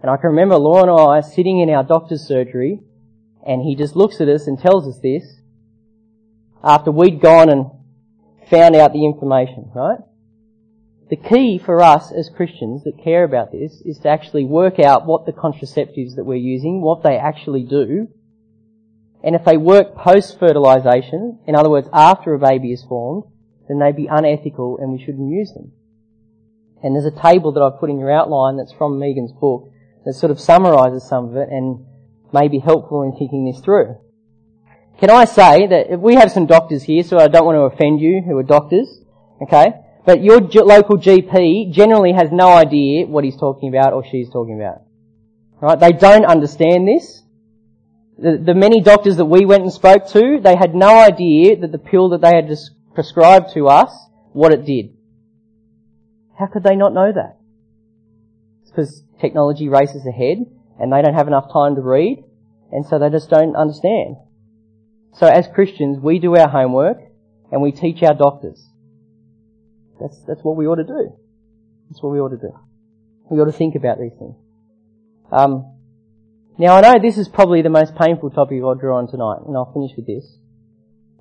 And 0.00 0.10
I 0.10 0.16
can 0.16 0.30
remember 0.30 0.56
Laura 0.56 0.82
and 0.92 1.24
I 1.24 1.26
sitting 1.26 1.60
in 1.60 1.70
our 1.70 1.84
doctor's 1.84 2.26
surgery 2.26 2.80
and 3.46 3.62
he 3.62 3.74
just 3.74 3.96
looks 3.96 4.20
at 4.20 4.28
us 4.28 4.46
and 4.46 4.58
tells 4.58 4.86
us 4.86 5.00
this 5.02 5.40
after 6.62 6.90
we'd 6.90 7.20
gone 7.20 7.48
and 7.48 7.66
found 8.48 8.76
out 8.76 8.92
the 8.92 9.04
information, 9.04 9.70
right? 9.74 9.98
The 11.10 11.16
key 11.16 11.58
for 11.58 11.82
us 11.82 12.12
as 12.12 12.30
Christians 12.34 12.84
that 12.84 13.02
care 13.02 13.24
about 13.24 13.52
this 13.52 13.82
is 13.84 13.98
to 13.98 14.08
actually 14.08 14.44
work 14.44 14.78
out 14.78 15.06
what 15.06 15.26
the 15.26 15.32
contraceptives 15.32 16.16
that 16.16 16.24
we're 16.24 16.36
using, 16.36 16.80
what 16.80 17.02
they 17.02 17.16
actually 17.16 17.64
do, 17.64 18.08
and 19.24 19.36
if 19.36 19.44
they 19.44 19.56
work 19.56 19.94
post-fertilization, 19.94 21.40
in 21.46 21.54
other 21.54 21.70
words, 21.70 21.88
after 21.92 22.34
a 22.34 22.38
baby 22.38 22.72
is 22.72 22.84
formed, 22.84 23.24
then 23.68 23.78
they'd 23.78 23.96
be 23.96 24.08
unethical 24.10 24.78
and 24.78 24.92
we 24.92 25.04
shouldn't 25.04 25.30
use 25.30 25.52
them. 25.52 25.72
And 26.82 26.94
there's 26.94 27.04
a 27.04 27.22
table 27.22 27.52
that 27.52 27.62
I've 27.62 27.78
put 27.78 27.90
in 27.90 28.00
your 28.00 28.10
outline 28.10 28.56
that's 28.56 28.72
from 28.72 28.98
Megan's 28.98 29.32
book 29.32 29.70
that 30.04 30.14
sort 30.14 30.32
of 30.32 30.40
summarizes 30.40 31.08
some 31.08 31.28
of 31.28 31.36
it 31.36 31.48
and 31.50 31.86
may 32.32 32.48
be 32.48 32.58
helpful 32.58 33.02
in 33.02 33.12
thinking 33.12 33.44
this 33.44 33.60
through. 33.60 33.96
Can 34.98 35.10
I 35.10 35.24
say 35.24 35.66
that 35.66 35.92
if 35.92 36.00
we 36.00 36.14
have 36.14 36.30
some 36.30 36.46
doctors 36.46 36.84
here, 36.84 37.02
so 37.02 37.18
I 37.18 37.28
don't 37.28 37.44
want 37.44 37.56
to 37.56 37.74
offend 37.74 38.00
you 38.00 38.22
who 38.24 38.38
are 38.38 38.42
doctors, 38.42 39.00
okay? 39.42 39.72
But 40.04 40.22
your 40.22 40.40
local 40.40 40.96
GP 40.96 41.72
generally 41.72 42.12
has 42.12 42.30
no 42.32 42.48
idea 42.48 43.06
what 43.06 43.24
he's 43.24 43.36
talking 43.36 43.68
about 43.68 43.92
or 43.92 44.04
she's 44.04 44.30
talking 44.30 44.60
about. 44.60 44.82
Right? 45.60 45.78
They 45.78 45.92
don't 45.92 46.24
understand 46.24 46.88
this. 46.88 47.22
The, 48.18 48.36
the 48.44 48.54
many 48.54 48.80
doctors 48.80 49.16
that 49.16 49.24
we 49.24 49.44
went 49.44 49.62
and 49.62 49.72
spoke 49.72 50.08
to, 50.08 50.40
they 50.42 50.56
had 50.56 50.74
no 50.74 50.98
idea 50.98 51.56
that 51.56 51.72
the 51.72 51.78
pill 51.78 52.10
that 52.10 52.20
they 52.20 52.34
had 52.34 52.50
prescribed 52.94 53.54
to 53.54 53.68
us, 53.68 53.92
what 54.32 54.52
it 54.52 54.64
did. 54.64 54.96
How 56.38 56.46
could 56.46 56.62
they 56.62 56.76
not 56.76 56.92
know 56.92 57.12
that? 57.12 57.38
It's 58.62 58.70
because 58.70 59.04
technology 59.20 59.68
races 59.68 60.06
ahead 60.06 60.38
and 60.82 60.92
they 60.92 61.00
don't 61.00 61.14
have 61.14 61.28
enough 61.28 61.50
time 61.52 61.76
to 61.76 61.80
read 61.80 62.24
and 62.72 62.84
so 62.84 62.98
they 62.98 63.10
just 63.10 63.30
don't 63.30 63.54
understand. 63.54 64.16
So 65.14 65.26
as 65.26 65.46
Christians, 65.46 65.98
we 66.00 66.18
do 66.18 66.34
our 66.36 66.48
homework 66.48 66.98
and 67.52 67.62
we 67.62 67.70
teach 67.70 68.02
our 68.02 68.14
doctors. 68.14 68.66
That's, 70.00 70.18
that's 70.26 70.40
what 70.42 70.56
we 70.56 70.66
ought 70.66 70.76
to 70.76 70.84
do. 70.84 71.12
That's 71.88 72.02
what 72.02 72.12
we 72.12 72.18
ought 72.18 72.30
to 72.30 72.38
do. 72.38 72.58
We 73.30 73.38
ought 73.38 73.44
to 73.44 73.52
think 73.52 73.74
about 73.76 73.98
these 74.00 74.12
things. 74.18 74.34
Um, 75.30 75.76
now 76.58 76.76
I 76.76 76.80
know 76.80 76.98
this 77.00 77.18
is 77.18 77.28
probably 77.28 77.62
the 77.62 77.70
most 77.70 77.94
painful 77.94 78.30
topic 78.30 78.60
I'll 78.62 78.74
draw 78.74 78.98
on 78.98 79.08
tonight, 79.08 79.38
and 79.46 79.56
I'll 79.56 79.72
finish 79.72 79.92
with 79.96 80.06
this. 80.06 80.36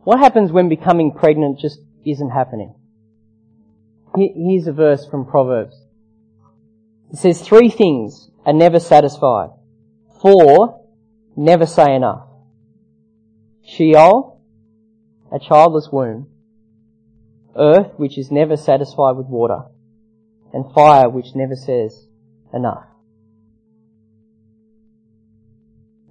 What 0.03 0.19
happens 0.19 0.51
when 0.51 0.67
becoming 0.67 1.13
pregnant 1.13 1.59
just 1.59 1.79
isn't 2.05 2.31
happening? 2.31 2.73
Here's 4.15 4.67
a 4.67 4.73
verse 4.73 5.05
from 5.05 5.25
Proverbs. 5.25 5.75
It 7.11 7.17
says, 7.17 7.41
three 7.41 7.69
things 7.69 8.30
are 8.45 8.53
never 8.53 8.79
satisfied. 8.79 9.49
Four 10.21 10.85
never 11.35 11.65
say 11.65 11.95
enough. 11.95 12.27
Sheol, 13.63 14.41
a 15.31 15.39
childless 15.39 15.89
womb. 15.91 16.27
Earth, 17.55 17.93
which 17.97 18.17
is 18.17 18.31
never 18.31 18.55
satisfied 18.57 19.17
with 19.17 19.27
water. 19.27 19.63
And 20.53 20.71
fire, 20.73 21.09
which 21.09 21.35
never 21.35 21.55
says 21.55 22.07
enough. 22.53 22.85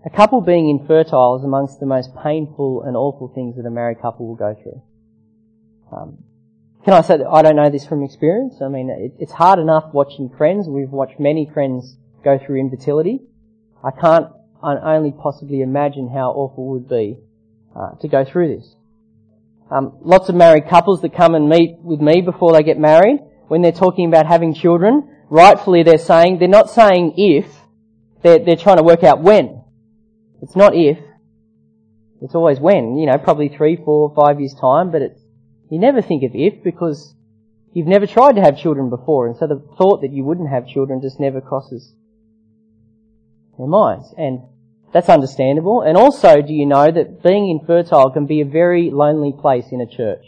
A 0.05 0.11
couple 0.11 0.41
being 0.41 0.70
infertile 0.70 1.37
is 1.37 1.45
amongst 1.45 1.78
the 1.78 1.87
most 1.87 2.11
painful 2.22 2.83
and 2.83 2.97
awful 2.97 3.28
things 3.28 3.57
that 3.57 3.66
a 3.66 3.70
married 3.70 4.01
couple 4.01 4.28
will 4.28 4.35
go 4.35 4.55
through. 4.55 4.83
Um, 5.93 6.24
can 6.85 6.95
I 6.95 7.03
say 7.03 7.18
that 7.18 7.26
I 7.26 7.43
don't 7.43 7.57
know 7.57 7.68
this 7.68 7.87
from 7.87 8.03
experience? 8.03 8.62
I 8.62 8.68
mean, 8.68 8.89
it, 8.89 9.12
it's 9.18 9.33
hard 9.33 9.59
enough 9.59 9.93
watching 9.93 10.31
friends. 10.31 10.68
We've 10.68 10.91
watched 10.91 11.20
many 11.20 11.51
friends 11.53 11.97
go 12.23 12.39
through 12.39 12.61
infertility. 12.61 13.21
I 13.83 13.91
can't 13.91 14.27
I 14.62 14.95
only 14.97 15.12
possibly 15.12 15.62
imagine 15.62 16.09
how 16.09 16.33
awful 16.33 16.64
it 16.64 16.81
would 16.81 16.89
be 16.89 17.18
uh, 17.75 17.93
to 18.01 18.09
go 18.09 18.25
through 18.25 18.57
this. 18.57 18.75
Um, 19.71 19.97
lots 20.03 20.29
of 20.29 20.35
married 20.35 20.68
couples 20.68 21.01
that 21.03 21.14
come 21.14 21.35
and 21.35 21.49
meet 21.49 21.79
with 21.79 22.01
me 22.01 22.21
before 22.21 22.53
they 22.53 22.62
get 22.62 22.79
married, 22.79 23.21
when 23.49 23.62
they're 23.62 23.73
talking 23.73 24.07
about 24.07 24.27
having 24.27 24.53
children, 24.53 25.16
rightfully 25.31 25.83
they're 25.83 25.99
saying, 25.99 26.39
they're 26.39 26.49
not 26.49 26.71
saying 26.71 27.14
if, 27.16 27.47
they're, 28.23 28.45
they're 28.45 28.57
trying 28.57 28.77
to 28.77 28.83
work 28.83 29.03
out 29.03 29.23
when. 29.23 29.62
It's 30.43 30.57
not 30.57 30.75
if, 30.75 30.99
it's 32.21 32.35
always 32.35 32.61
when, 32.61 32.99
you 32.99 33.07
know, 33.07 33.16
probably 33.16 33.49
three, 33.49 33.77
four, 33.77 34.12
five 34.14 34.41
years 34.41 34.55
time, 34.61 34.91
but 34.91 35.01
it's, 35.01 35.21
you 35.71 35.79
never 35.79 36.03
think 36.03 36.23
of 36.25 36.33
if 36.35 36.62
because 36.62 37.14
you've 37.73 37.87
never 37.87 38.07
tried 38.07 38.33
to 38.33 38.43
have 38.43 38.59
children 38.59 38.91
before, 38.91 39.27
and 39.27 39.37
so 39.37 39.47
the 39.47 39.64
thought 39.79 40.03
that 40.03 40.12
you 40.12 40.25
wouldn't 40.25 40.51
have 40.51 40.66
children 40.66 41.01
just 41.01 41.18
never 41.18 41.41
crosses 41.41 41.95
their 43.61 43.69
minds. 43.69 44.13
And 44.19 44.43
that's 44.93 45.09
understandable. 45.09 45.83
And 45.83 45.97
also, 45.97 46.43
do 46.43 46.53
you 46.53 46.67
know 46.67 46.91
that 46.91 47.23
being 47.23 47.49
infertile 47.49 48.11
can 48.11 48.27
be 48.27 48.41
a 48.41 48.45
very 48.45 48.91
lonely 48.91 49.33
place 49.33 49.67
in 49.71 49.81
a 49.81 49.87
church? 49.87 50.25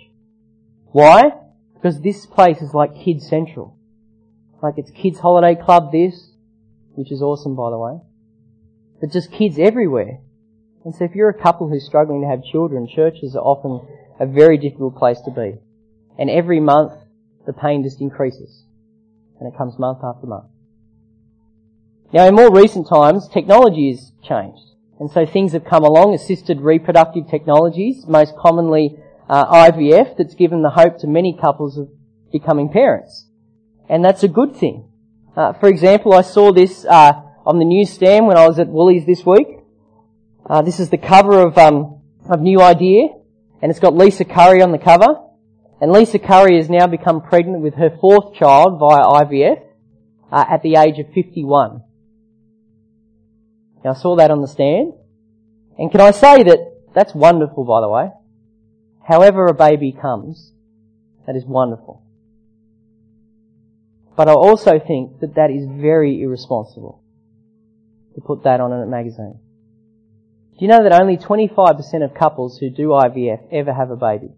Why? 0.93 1.33
Because 1.75 2.01
this 2.01 2.27
place 2.27 2.63
is 2.63 2.73
like 2.73 2.95
Kids 2.95 3.29
Central. 3.29 3.77
Like 4.63 4.75
it's 4.77 4.91
Kids 4.93 5.19
Holiday 5.19 5.61
Club 5.61 5.91
this, 5.91 6.31
which 6.95 7.11
is 7.11 7.23
awesome 7.23 7.57
by 7.57 7.71
the 7.71 7.79
way. 7.79 7.99
But 9.01 9.11
just 9.11 9.33
kids 9.33 9.59
everywhere. 9.59 10.21
And 10.85 10.95
so 10.95 11.05
if 11.05 11.17
you're 11.17 11.29
a 11.29 11.43
couple 11.43 11.69
who's 11.69 11.85
struggling 11.85 12.23
to 12.23 12.29
have 12.29 12.45
children, 12.45 12.87
churches 12.87 13.35
are 13.35 13.43
often 13.43 13.81
a 14.21 14.27
very 14.27 14.59
difficult 14.59 14.97
place 14.97 15.21
to 15.25 15.33
be. 15.33 15.59
And 16.19 16.31
every 16.31 16.61
month, 16.61 16.93
the 17.47 17.53
pain 17.53 17.83
just 17.83 18.01
increases. 18.01 18.65
And 19.41 19.53
it 19.53 19.59
comes 19.59 19.79
month 19.79 19.99
after 20.05 20.29
month. 20.29 20.52
Now 22.13 22.27
in 22.27 22.35
more 22.35 22.53
recent 22.53 22.89
times, 22.89 23.29
technology 23.29 23.91
has 23.91 24.13
changed. 24.23 24.73
And 25.01 25.11
so 25.11 25.25
things 25.25 25.53
have 25.53 25.65
come 25.65 25.83
along, 25.83 26.15
assisted 26.15 26.61
reproductive 26.61 27.29
technologies, 27.29 28.05
most 28.07 28.37
commonly 28.37 28.99
uh, 29.29 29.71
IVF, 29.71 30.17
that's 30.17 30.35
given 30.35 30.63
the 30.63 30.71
hope 30.71 30.99
to 30.99 31.07
many 31.07 31.37
couples 31.37 31.79
of 31.79 31.89
becoming 32.31 32.69
parents. 32.69 33.27
And 33.89 34.05
that's 34.05 34.23
a 34.23 34.29
good 34.29 34.55
thing. 34.55 34.89
Uh, 35.37 35.55
for 35.55 35.69
example, 35.69 36.13
I 36.13 36.21
saw 36.23 36.53
this 36.53 36.85
uh, 36.85 37.13
on 37.47 37.59
the 37.59 37.65
newsstand 37.65 38.27
when 38.27 38.37
I 38.37 38.47
was 38.47 38.59
at 38.59 38.69
Woolies 38.69 39.07
this 39.07 39.25
week. 39.25 39.49
Uh, 40.49 40.61
this 40.63 40.79
is 40.79 40.91
the 40.91 40.99
cover 40.99 41.41
of, 41.41 41.57
um, 41.57 42.03
of 42.29 42.41
New 42.41 42.61
Idea, 42.61 43.09
and 43.63 43.71
it's 43.71 43.81
got 43.81 43.97
Lisa 43.97 44.25
Curry 44.25 44.61
on 44.61 44.71
the 44.71 44.79
cover. 44.79 45.21
And 45.81 45.91
Lisa 45.91 46.19
Curry 46.19 46.59
has 46.59 46.69
now 46.69 46.87
become 46.87 47.23
pregnant 47.23 47.63
with 47.63 47.75
her 47.75 47.91
fourth 48.01 48.35
child 48.35 48.79
via 48.79 49.25
IVF 49.25 49.63
uh, 50.31 50.45
at 50.49 50.63
the 50.63 50.77
age 50.77 50.99
of 50.99 51.07
51. 51.13 51.83
Now 53.85 53.91
I 53.91 53.95
saw 53.95 54.17
that 54.17 54.31
on 54.31 54.41
the 54.41 54.49
stand. 54.49 54.95
And 55.79 55.91
can 55.91 56.01
I 56.01 56.11
say 56.11 56.43
that 56.43 56.73
that's 56.95 57.15
wonderful 57.15 57.65
by 57.65 57.81
the 57.81 57.89
way. 57.89 58.11
However 59.07 59.47
a 59.47 59.55
baby 59.55 59.93
comes, 59.93 60.53
that 61.27 61.37
is 61.37 61.45
wonderful. 61.45 62.03
But 64.17 64.29
I 64.29 64.33
also 64.33 64.79
think 64.79 65.21
that 65.21 65.35
that 65.37 65.51
is 65.51 65.67
very 65.67 66.23
irresponsible 66.23 67.03
to 68.15 68.21
put 68.21 68.45
that 68.45 68.61
on 68.61 68.73
a 68.73 68.87
magazine. 68.87 69.39
Do 70.59 70.65
you 70.65 70.69
know 70.69 70.83
that 70.83 70.93
only 70.93 71.17
25% 71.17 72.05
of 72.05 72.15
couples 72.15 72.59
who 72.59 72.71
do 72.71 72.89
IVF 72.89 73.49
ever 73.51 73.73
have 73.73 73.91
a 73.91 73.97
baby? 73.97 74.35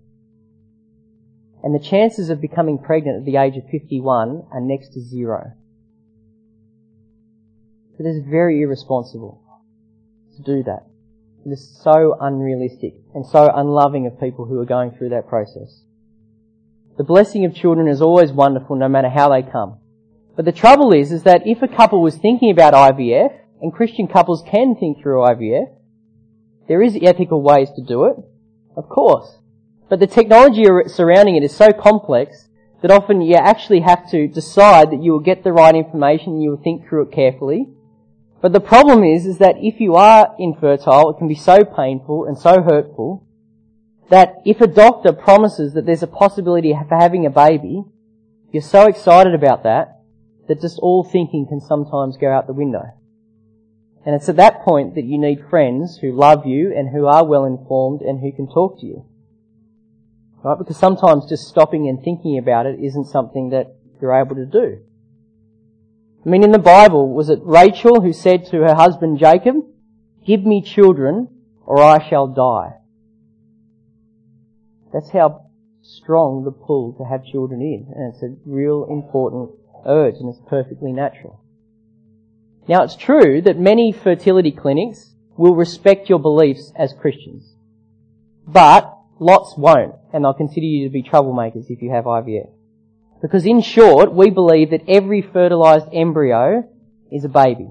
And 1.62 1.74
the 1.74 1.84
chances 1.84 2.30
of 2.30 2.40
becoming 2.40 2.78
pregnant 2.78 3.18
at 3.18 3.24
the 3.24 3.36
age 3.36 3.56
of 3.56 3.64
51 3.70 4.46
are 4.52 4.60
next 4.60 4.90
to 4.90 5.00
zero. 5.00 5.52
It 7.98 8.06
is 8.06 8.24
very 8.24 8.60
irresponsible 8.62 9.40
to 10.36 10.42
do 10.42 10.62
that. 10.64 10.86
It 11.46 11.50
is 11.50 11.78
so 11.82 12.16
unrealistic 12.20 12.94
and 13.14 13.24
so 13.24 13.50
unloving 13.54 14.06
of 14.06 14.18
people 14.18 14.46
who 14.46 14.58
are 14.60 14.64
going 14.64 14.90
through 14.90 15.10
that 15.10 15.28
process. 15.28 15.82
The 16.96 17.04
blessing 17.04 17.44
of 17.44 17.54
children 17.54 17.86
is 17.86 18.00
always 18.00 18.32
wonderful 18.32 18.76
no 18.76 18.88
matter 18.88 19.08
how 19.08 19.28
they 19.28 19.42
come. 19.42 19.78
But 20.36 20.44
the 20.44 20.52
trouble 20.52 20.92
is, 20.92 21.12
is 21.12 21.22
that 21.22 21.46
if 21.46 21.62
a 21.62 21.68
couple 21.68 22.02
was 22.02 22.16
thinking 22.16 22.50
about 22.50 22.74
IVF, 22.74 23.38
and 23.60 23.72
Christian 23.72 24.08
couples 24.08 24.42
can 24.46 24.74
think 24.74 25.00
through 25.00 25.20
IVF, 25.20 25.68
there 26.68 26.82
is 26.82 26.98
ethical 27.00 27.42
ways 27.42 27.70
to 27.76 27.82
do 27.82 28.04
it, 28.06 28.16
of 28.76 28.88
course. 28.88 29.38
But 29.88 30.00
the 30.00 30.06
technology 30.06 30.64
surrounding 30.88 31.36
it 31.36 31.44
is 31.44 31.54
so 31.54 31.72
complex 31.72 32.48
that 32.82 32.90
often 32.90 33.20
you 33.20 33.36
actually 33.36 33.80
have 33.80 34.10
to 34.10 34.26
decide 34.28 34.90
that 34.90 35.02
you 35.02 35.12
will 35.12 35.20
get 35.20 35.44
the 35.44 35.52
right 35.52 35.74
information, 35.74 36.40
you 36.40 36.50
will 36.50 36.62
think 36.62 36.88
through 36.88 37.02
it 37.02 37.12
carefully, 37.12 37.68
but 38.44 38.52
the 38.52 38.60
problem 38.60 39.02
is, 39.02 39.24
is 39.24 39.38
that 39.38 39.56
if 39.56 39.80
you 39.80 39.94
are 39.94 40.34
infertile, 40.38 41.08
it 41.08 41.16
can 41.16 41.28
be 41.28 41.34
so 41.34 41.64
painful 41.64 42.26
and 42.26 42.36
so 42.36 42.60
hurtful 42.60 43.26
that 44.10 44.34
if 44.44 44.60
a 44.60 44.66
doctor 44.66 45.14
promises 45.14 45.72
that 45.72 45.86
there's 45.86 46.02
a 46.02 46.06
possibility 46.06 46.74
for 46.86 46.94
having 46.94 47.24
a 47.24 47.30
baby, 47.30 47.84
you're 48.52 48.60
so 48.60 48.86
excited 48.86 49.34
about 49.34 49.62
that 49.62 50.02
that 50.46 50.60
just 50.60 50.78
all 50.80 51.02
thinking 51.02 51.46
can 51.48 51.62
sometimes 51.62 52.18
go 52.18 52.30
out 52.30 52.46
the 52.46 52.52
window. 52.52 52.82
And 54.04 54.14
it's 54.14 54.28
at 54.28 54.36
that 54.36 54.60
point 54.60 54.94
that 54.96 55.04
you 55.04 55.16
need 55.16 55.48
friends 55.48 55.96
who 56.02 56.12
love 56.12 56.44
you 56.44 56.70
and 56.76 56.90
who 56.94 57.06
are 57.06 57.24
well 57.24 57.46
informed 57.46 58.02
and 58.02 58.20
who 58.20 58.30
can 58.30 58.46
talk 58.46 58.78
to 58.80 58.86
you. 58.86 59.06
Right? 60.42 60.58
Because 60.58 60.76
sometimes 60.76 61.30
just 61.30 61.48
stopping 61.48 61.88
and 61.88 62.04
thinking 62.04 62.36
about 62.36 62.66
it 62.66 62.78
isn't 62.78 63.06
something 63.06 63.48
that 63.56 63.74
you're 64.02 64.14
able 64.14 64.36
to 64.36 64.44
do. 64.44 64.82
I 66.24 66.28
mean, 66.28 66.42
in 66.42 66.52
the 66.52 66.58
Bible, 66.58 67.12
was 67.12 67.28
it 67.28 67.40
Rachel 67.42 68.00
who 68.00 68.12
said 68.12 68.46
to 68.46 68.62
her 68.62 68.74
husband 68.74 69.18
Jacob, 69.18 69.56
give 70.26 70.44
me 70.44 70.62
children 70.62 71.28
or 71.66 71.82
I 71.82 72.08
shall 72.08 72.28
die? 72.28 72.76
That's 74.92 75.10
how 75.10 75.50
strong 75.82 76.44
the 76.44 76.50
pull 76.50 76.94
to 76.94 77.04
have 77.04 77.26
children 77.26 77.60
is. 77.60 77.86
And 77.94 78.14
it's 78.14 78.22
a 78.22 78.36
real 78.46 78.86
important 78.88 79.50
urge 79.86 80.14
and 80.16 80.30
it's 80.30 80.40
perfectly 80.48 80.92
natural. 80.92 81.40
Now 82.68 82.84
it's 82.84 82.96
true 82.96 83.42
that 83.42 83.58
many 83.58 83.92
fertility 83.92 84.50
clinics 84.50 85.14
will 85.36 85.54
respect 85.54 86.08
your 86.08 86.20
beliefs 86.20 86.72
as 86.74 86.94
Christians. 86.94 87.54
But 88.46 88.96
lots 89.18 89.56
won't, 89.58 89.94
and 90.12 90.24
they'll 90.24 90.32
consider 90.32 90.64
you 90.64 90.88
to 90.88 90.92
be 90.92 91.02
troublemakers 91.02 91.68
if 91.68 91.82
you 91.82 91.90
have 91.90 92.04
IVF. 92.04 92.50
Because 93.22 93.46
in 93.46 93.62
short, 93.62 94.12
we 94.12 94.30
believe 94.30 94.70
that 94.70 94.88
every 94.88 95.22
fertilized 95.22 95.86
embryo 95.92 96.68
is 97.10 97.24
a 97.24 97.28
baby. 97.28 97.70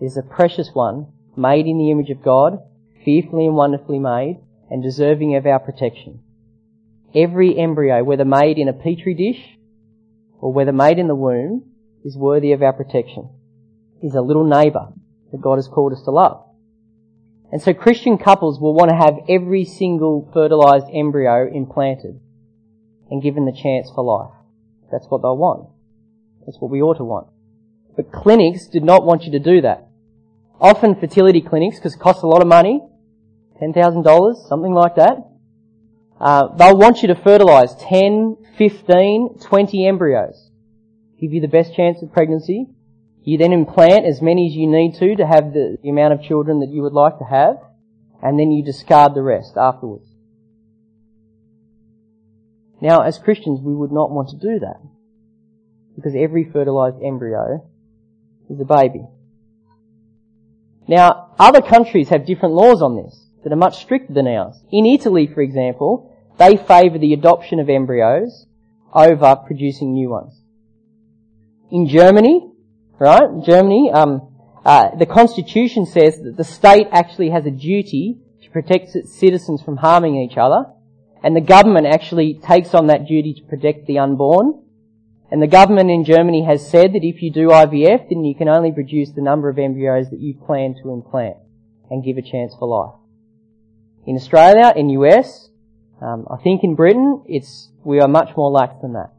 It 0.00 0.04
is 0.04 0.16
a 0.16 0.22
precious 0.22 0.70
one, 0.72 1.06
made 1.36 1.66
in 1.66 1.78
the 1.78 1.90
image 1.90 2.10
of 2.10 2.22
God, 2.22 2.58
fearfully 3.04 3.46
and 3.46 3.54
wonderfully 3.54 3.98
made, 3.98 4.40
and 4.70 4.82
deserving 4.82 5.36
of 5.36 5.46
our 5.46 5.60
protection. 5.60 6.20
Every 7.14 7.56
embryo, 7.58 8.02
whether 8.02 8.24
made 8.24 8.58
in 8.58 8.68
a 8.68 8.72
petri 8.72 9.14
dish 9.14 9.56
or 10.40 10.52
whether 10.52 10.72
made 10.72 10.98
in 10.98 11.06
the 11.06 11.14
womb, 11.14 11.70
is 12.04 12.16
worthy 12.16 12.52
of 12.52 12.62
our 12.62 12.72
protection 12.72 13.30
is 14.02 14.14
a 14.14 14.20
little 14.20 14.46
neighbour 14.46 14.92
that 15.32 15.40
God 15.40 15.56
has 15.56 15.68
called 15.68 15.92
us 15.92 16.02
to 16.02 16.10
love. 16.10 16.44
And 17.50 17.62
so 17.62 17.72
Christian 17.72 18.18
couples 18.18 18.60
will 18.60 18.74
want 18.74 18.90
to 18.90 18.96
have 18.96 19.24
every 19.28 19.64
single 19.64 20.28
fertilized 20.32 20.86
embryo 20.92 21.48
implanted 21.52 22.20
and 23.10 23.22
given 23.22 23.44
the 23.44 23.52
chance 23.52 23.90
for 23.94 24.04
life. 24.04 24.34
That's 24.90 25.06
what 25.08 25.22
they'll 25.22 25.36
want. 25.36 25.68
That's 26.44 26.58
what 26.60 26.70
we 26.70 26.82
ought 26.82 26.98
to 26.98 27.04
want. 27.04 27.28
But 27.96 28.12
clinics 28.12 28.66
did 28.66 28.84
not 28.84 29.04
want 29.04 29.24
you 29.24 29.32
to 29.32 29.38
do 29.38 29.60
that. 29.62 29.88
Often 30.60 30.96
fertility 30.96 31.40
clinics, 31.40 31.76
because 31.76 31.94
it 31.94 32.00
costs 32.00 32.22
a 32.22 32.26
lot 32.26 32.42
of 32.42 32.48
money, 32.48 32.80
$10,000, 33.60 34.48
something 34.48 34.72
like 34.72 34.96
that, 34.96 35.18
uh, 36.20 36.48
they'll 36.56 36.78
want 36.78 37.02
you 37.02 37.08
to 37.08 37.14
fertilize 37.14 37.74
10, 37.76 38.36
15, 38.56 39.38
20 39.40 39.86
embryos. 39.86 40.50
Give 41.20 41.32
you 41.32 41.40
the 41.40 41.48
best 41.48 41.74
chance 41.74 42.02
of 42.02 42.12
pregnancy, 42.12 42.66
you 43.22 43.38
then 43.38 43.52
implant 43.52 44.06
as 44.06 44.22
many 44.22 44.46
as 44.46 44.54
you 44.54 44.68
need 44.68 44.94
to 45.00 45.16
to 45.16 45.26
have 45.26 45.52
the, 45.52 45.76
the 45.82 45.90
amount 45.90 46.14
of 46.14 46.22
children 46.22 46.60
that 46.60 46.70
you 46.70 46.82
would 46.82 46.92
like 46.92 47.18
to 47.18 47.24
have, 47.24 47.56
and 48.22 48.38
then 48.38 48.52
you 48.52 48.64
discard 48.64 49.14
the 49.14 49.22
rest 49.22 49.56
afterwards. 49.56 50.05
Now, 52.80 53.02
as 53.02 53.18
Christians, 53.18 53.60
we 53.62 53.74
would 53.74 53.92
not 53.92 54.10
want 54.10 54.28
to 54.30 54.36
do 54.36 54.58
that. 54.60 54.80
Because 55.94 56.14
every 56.14 56.44
fertilized 56.44 57.02
embryo 57.02 57.66
is 58.50 58.60
a 58.60 58.64
baby. 58.64 59.06
Now, 60.88 61.34
other 61.38 61.62
countries 61.62 62.10
have 62.10 62.26
different 62.26 62.54
laws 62.54 62.82
on 62.82 62.96
this 62.96 63.26
that 63.42 63.52
are 63.52 63.56
much 63.56 63.78
stricter 63.78 64.12
than 64.12 64.26
ours. 64.26 64.60
In 64.70 64.86
Italy, 64.86 65.26
for 65.26 65.40
example, 65.40 66.12
they 66.38 66.56
favour 66.56 66.98
the 66.98 67.12
adoption 67.12 67.60
of 67.60 67.68
embryos 67.68 68.46
over 68.94 69.36
producing 69.36 69.94
new 69.94 70.10
ones. 70.10 70.40
In 71.70 71.88
Germany, 71.88 72.52
right? 72.98 73.28
Germany, 73.44 73.90
um, 73.92 74.32
uh, 74.64 74.94
the 74.96 75.06
constitution 75.06 75.86
says 75.86 76.18
that 76.18 76.36
the 76.36 76.44
state 76.44 76.88
actually 76.92 77.30
has 77.30 77.46
a 77.46 77.50
duty 77.50 78.18
to 78.42 78.50
protect 78.50 78.94
its 78.94 79.18
citizens 79.18 79.62
from 79.62 79.76
harming 79.76 80.16
each 80.16 80.36
other, 80.36 80.66
and 81.26 81.34
the 81.34 81.40
government 81.40 81.88
actually 81.88 82.34
takes 82.34 82.72
on 82.72 82.86
that 82.86 83.08
duty 83.08 83.34
to 83.34 83.42
protect 83.48 83.88
the 83.88 83.98
unborn. 83.98 84.62
And 85.28 85.42
the 85.42 85.48
government 85.48 85.90
in 85.90 86.04
Germany 86.04 86.44
has 86.44 86.70
said 86.70 86.92
that 86.92 87.02
if 87.02 87.20
you 87.20 87.32
do 87.32 87.48
IVF, 87.48 88.08
then 88.08 88.22
you 88.22 88.36
can 88.36 88.48
only 88.48 88.70
produce 88.70 89.10
the 89.10 89.22
number 89.22 89.48
of 89.48 89.58
embryos 89.58 90.08
that 90.10 90.20
you 90.20 90.34
plan 90.34 90.76
to 90.84 90.92
implant 90.92 91.38
and 91.90 92.04
give 92.04 92.16
a 92.16 92.22
chance 92.22 92.54
for 92.56 92.68
life. 92.68 92.94
In 94.06 94.14
Australia, 94.14 94.72
in 94.76 94.88
US, 94.90 95.50
um, 96.00 96.28
I 96.30 96.36
think 96.36 96.62
in 96.62 96.76
Britain, 96.76 97.24
it's 97.26 97.72
we 97.82 97.98
are 97.98 98.06
much 98.06 98.36
more 98.36 98.52
lax 98.52 98.74
than 98.80 98.92
that. 98.92 99.10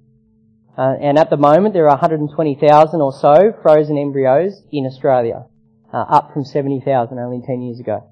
Uh, 0.77 0.95
and 1.01 1.19
at 1.19 1.29
the 1.29 1.35
moment, 1.35 1.73
there 1.73 1.89
are 1.89 1.99
120,000 1.99 3.01
or 3.01 3.11
so 3.11 3.51
frozen 3.61 3.97
embryos 3.97 4.61
in 4.71 4.85
Australia, 4.85 5.47
uh, 5.93 5.97
up 5.97 6.31
from 6.31 6.45
70,000 6.45 7.19
only 7.19 7.45
10 7.45 7.63
years 7.63 7.81
ago. 7.81 8.09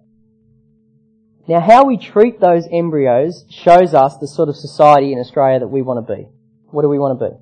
Now, 1.47 1.59
how 1.59 1.85
we 1.85 1.97
treat 1.97 2.39
those 2.39 2.67
embryos 2.71 3.45
shows 3.49 3.93
us 3.93 4.17
the 4.17 4.27
sort 4.27 4.49
of 4.49 4.55
society 4.55 5.13
in 5.13 5.19
Australia 5.19 5.59
that 5.59 5.67
we 5.67 5.81
want 5.81 6.05
to 6.05 6.15
be. 6.15 6.27
What 6.71 6.81
do 6.81 6.89
we 6.89 6.97
want 6.97 7.19
to 7.19 7.29
be? 7.29 7.35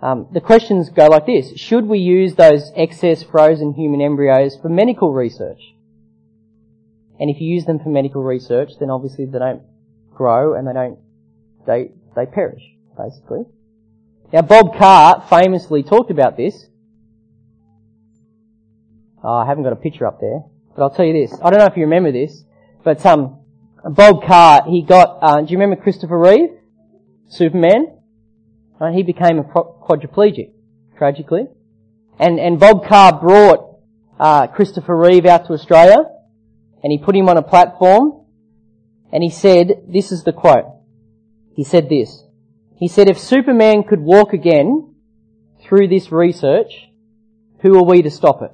Um, 0.00 0.28
the 0.32 0.40
questions 0.40 0.90
go 0.90 1.08
like 1.08 1.26
this: 1.26 1.58
Should 1.58 1.86
we 1.86 1.98
use 1.98 2.36
those 2.36 2.70
excess 2.76 3.24
frozen 3.24 3.74
human 3.74 4.00
embryos 4.00 4.56
for 4.56 4.68
medical 4.68 5.12
research? 5.12 5.74
And 7.18 7.28
if 7.28 7.40
you 7.40 7.48
use 7.48 7.64
them 7.64 7.80
for 7.80 7.88
medical 7.88 8.22
research, 8.22 8.70
then 8.78 8.90
obviously 8.90 9.26
they 9.26 9.40
don't 9.40 9.62
grow 10.14 10.54
and 10.54 10.68
they 10.68 10.72
don't 10.72 10.98
they 11.66 11.90
they 12.14 12.26
perish 12.26 12.62
basically. 12.96 13.44
Now 14.32 14.42
Bob 14.42 14.76
Carr 14.76 15.26
famously 15.28 15.82
talked 15.82 16.10
about 16.10 16.36
this. 16.36 16.66
Oh, 19.24 19.34
I 19.34 19.46
haven't 19.46 19.64
got 19.64 19.72
a 19.72 19.76
picture 19.76 20.06
up 20.06 20.20
there, 20.20 20.44
but 20.76 20.82
I'll 20.82 20.94
tell 20.94 21.04
you 21.04 21.12
this. 21.12 21.36
I 21.42 21.50
don't 21.50 21.58
know 21.58 21.66
if 21.66 21.76
you 21.76 21.82
remember 21.82 22.12
this, 22.12 22.44
but 22.88 23.04
um, 23.04 23.40
Bob 23.84 24.24
Carr, 24.26 24.62
he 24.66 24.80
got. 24.80 25.18
Uh, 25.20 25.42
do 25.42 25.52
you 25.52 25.58
remember 25.58 25.76
Christopher 25.76 26.18
Reeve, 26.18 26.48
Superman? 27.28 27.98
Uh, 28.80 28.92
he 28.92 29.02
became 29.02 29.38
a 29.38 29.42
quadriplegic, 29.44 30.52
tragically, 30.96 31.48
and 32.18 32.40
and 32.40 32.58
Bob 32.58 32.86
Carr 32.86 33.20
brought 33.20 33.80
uh, 34.18 34.46
Christopher 34.46 34.96
Reeve 34.96 35.26
out 35.26 35.48
to 35.48 35.52
Australia, 35.52 35.98
and 36.82 36.90
he 36.90 36.96
put 36.96 37.14
him 37.14 37.28
on 37.28 37.36
a 37.36 37.42
platform, 37.42 38.24
and 39.12 39.22
he 39.22 39.28
said, 39.28 39.84
"This 39.86 40.10
is 40.10 40.24
the 40.24 40.32
quote." 40.32 40.64
He 41.54 41.64
said 41.64 41.90
this. 41.90 42.24
He 42.78 42.88
said 42.88 43.10
if 43.10 43.18
Superman 43.18 43.82
could 43.82 44.00
walk 44.00 44.32
again 44.32 44.94
through 45.62 45.88
this 45.88 46.10
research, 46.10 46.88
who 47.60 47.76
are 47.76 47.84
we 47.84 48.00
to 48.00 48.10
stop 48.10 48.40
it? 48.40 48.52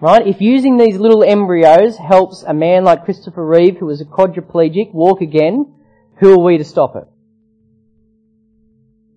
Right? 0.00 0.26
If 0.26 0.40
using 0.40 0.76
these 0.76 0.96
little 0.96 1.24
embryos 1.24 1.96
helps 1.96 2.44
a 2.44 2.54
man 2.54 2.84
like 2.84 3.04
Christopher 3.04 3.44
Reeve, 3.44 3.78
who 3.78 3.86
was 3.86 4.00
a 4.00 4.04
quadriplegic, 4.04 4.94
walk 4.94 5.20
again, 5.20 5.74
who 6.18 6.32
are 6.32 6.44
we 6.44 6.58
to 6.58 6.64
stop 6.64 6.94
it? 6.94 7.04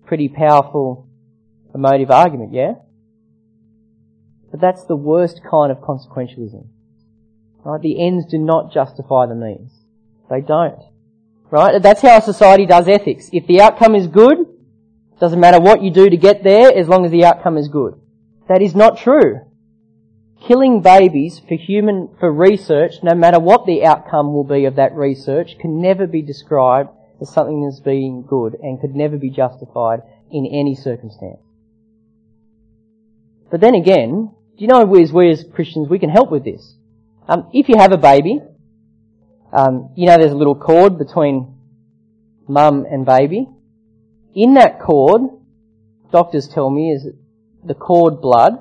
Pretty 0.06 0.28
powerful 0.28 1.08
emotive 1.74 2.10
argument, 2.10 2.52
yeah? 2.52 2.74
But 4.50 4.60
that's 4.60 4.84
the 4.84 4.96
worst 4.96 5.40
kind 5.48 5.70
of 5.72 5.78
consequentialism. 5.78 6.66
Right? 7.64 7.80
The 7.80 8.04
ends 8.04 8.26
do 8.26 8.38
not 8.38 8.72
justify 8.72 9.26
the 9.26 9.34
means. 9.34 9.72
They 10.28 10.40
don't. 10.40 10.80
Right? 11.50 11.80
That's 11.80 12.02
how 12.02 12.18
society 12.20 12.66
does 12.66 12.88
ethics. 12.88 13.30
If 13.32 13.46
the 13.46 13.60
outcome 13.60 13.94
is 13.94 14.08
good, 14.08 14.38
doesn't 15.20 15.38
matter 15.38 15.60
what 15.60 15.82
you 15.82 15.92
do 15.92 16.10
to 16.10 16.16
get 16.16 16.42
there 16.42 16.76
as 16.76 16.88
long 16.88 17.04
as 17.04 17.12
the 17.12 17.24
outcome 17.24 17.56
is 17.56 17.68
good. 17.68 17.94
That 18.48 18.60
is 18.60 18.74
not 18.74 18.98
true. 18.98 19.40
Killing 20.46 20.82
babies 20.82 21.40
for 21.46 21.54
human, 21.54 22.08
for 22.18 22.32
research, 22.32 22.94
no 23.02 23.14
matter 23.14 23.38
what 23.38 23.64
the 23.64 23.84
outcome 23.84 24.32
will 24.32 24.44
be 24.44 24.64
of 24.64 24.76
that 24.76 24.94
research, 24.94 25.56
can 25.60 25.80
never 25.80 26.06
be 26.06 26.22
described 26.22 26.90
as 27.20 27.32
something 27.32 27.64
that's 27.64 27.80
being 27.80 28.24
good 28.28 28.56
and 28.60 28.80
could 28.80 28.94
never 28.94 29.16
be 29.16 29.30
justified 29.30 30.00
in 30.30 30.46
any 30.46 30.74
circumstance. 30.74 31.40
But 33.50 33.60
then 33.60 33.74
again, 33.74 34.34
do 34.56 34.64
you 34.64 34.66
know 34.66 34.84
we 34.84 35.02
as, 35.02 35.12
we 35.12 35.30
as 35.30 35.44
Christians, 35.54 35.88
we 35.88 35.98
can 35.98 36.10
help 36.10 36.30
with 36.30 36.44
this. 36.44 36.74
Um, 37.28 37.48
if 37.52 37.68
you 37.68 37.76
have 37.78 37.92
a 37.92 37.98
baby, 37.98 38.40
um, 39.52 39.92
you 39.94 40.06
know, 40.06 40.16
there's 40.18 40.32
a 40.32 40.36
little 40.36 40.54
cord 40.54 40.98
between 40.98 41.54
mum 42.48 42.86
and 42.90 43.04
baby. 43.04 43.46
In 44.34 44.54
that 44.54 44.80
cord, 44.80 45.22
doctors 46.10 46.48
tell 46.48 46.70
me, 46.70 46.90
is 46.92 47.06
the 47.62 47.74
cord 47.74 48.20
blood, 48.20 48.54